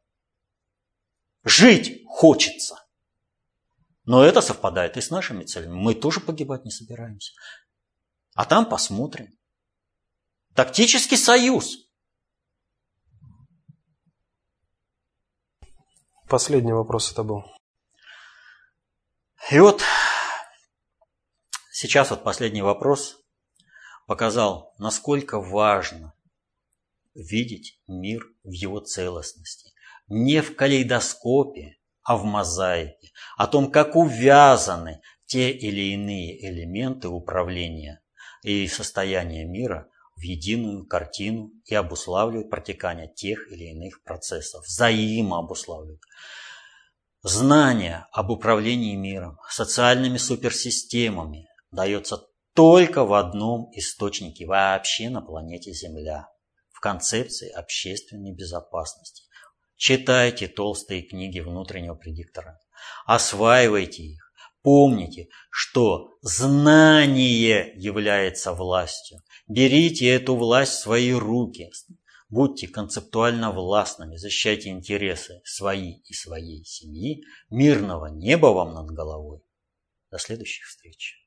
Жить 1.43 2.05
хочется. 2.06 2.77
Но 4.09 4.24
это 4.24 4.40
совпадает 4.40 4.97
и 4.97 5.02
с 5.02 5.10
нашими 5.10 5.44
целями. 5.44 5.74
Мы 5.74 5.94
тоже 5.94 6.20
погибать 6.20 6.65
не 6.65 6.70
собираемся. 6.70 7.32
А 8.39 8.44
там 8.44 8.69
посмотрим. 8.69 9.36
Тактический 10.55 11.16
союз. 11.16 11.89
Последний 16.28 16.73
вопрос 16.73 17.10
это 17.10 17.24
был. 17.24 17.43
И 19.51 19.59
вот 19.59 19.82
сейчас 21.73 22.10
вот 22.10 22.23
последний 22.23 22.62
вопрос 22.62 23.19
показал, 24.06 24.73
насколько 24.78 25.40
важно 25.40 26.15
видеть 27.16 27.82
мир 27.89 28.24
в 28.44 28.52
его 28.52 28.78
целостности. 28.78 29.73
Не 30.06 30.43
в 30.43 30.55
калейдоскопе, 30.55 31.81
а 32.05 32.16
в 32.16 32.23
мозаике. 32.23 33.10
О 33.36 33.48
том, 33.48 33.73
как 33.73 33.97
увязаны 33.97 35.02
те 35.27 35.51
или 35.51 35.93
иные 35.94 36.48
элементы 36.48 37.09
управления 37.09 38.01
и 38.43 38.66
состояния 38.69 39.44
мира 39.44 39.89
в 40.16 40.23
единую 40.23 40.86
картину 40.86 41.52
и 41.65 41.74
обуславливают 41.74 42.51
протекание 42.51 43.12
тех 43.12 43.51
или 43.52 43.65
иных 43.70 44.02
процессов, 44.02 44.65
взаимообуславливают. 44.66 46.01
Знание 47.23 48.06
об 48.12 48.31
управлении 48.31 48.97
миром, 48.97 49.39
социальными 49.48 50.19
суперсистемами 50.19 51.48
дается 51.70 52.27
только 52.55 53.05
в 53.05 53.12
одном 53.12 53.70
источнике 53.73 54.47
вообще 54.47 55.10
на 55.10 55.20
планете 55.20 55.73
Земля– 55.73 56.28
в 56.78 56.81
концепции 56.81 57.51
общественной 57.51 58.32
безопасности. 58.32 59.24
Читайте 59.74 60.47
толстые 60.47 61.02
книги 61.02 61.40
внутреннего 61.40 61.97
предиктора, 61.97 62.56
осваивайте 63.05 64.05
их, 64.05 64.27
Помните, 64.62 65.28
что 65.51 66.18
знание 66.20 67.72
является 67.76 68.52
властью. 68.52 69.20
Берите 69.47 70.09
эту 70.09 70.36
власть 70.36 70.72
в 70.72 70.80
свои 70.80 71.12
руки. 71.12 71.70
Будьте 72.28 72.68
концептуально 72.68 73.52
властными, 73.52 74.16
защищайте 74.16 74.68
интересы 74.68 75.40
свои 75.44 76.01
и 76.05 76.12
своей 76.12 76.64
семьи. 76.64 77.24
Мирного 77.48 78.06
неба 78.06 78.48
вам 78.48 78.74
над 78.74 78.90
головой. 78.90 79.40
До 80.10 80.18
следующих 80.18 80.66
встреч. 80.66 81.18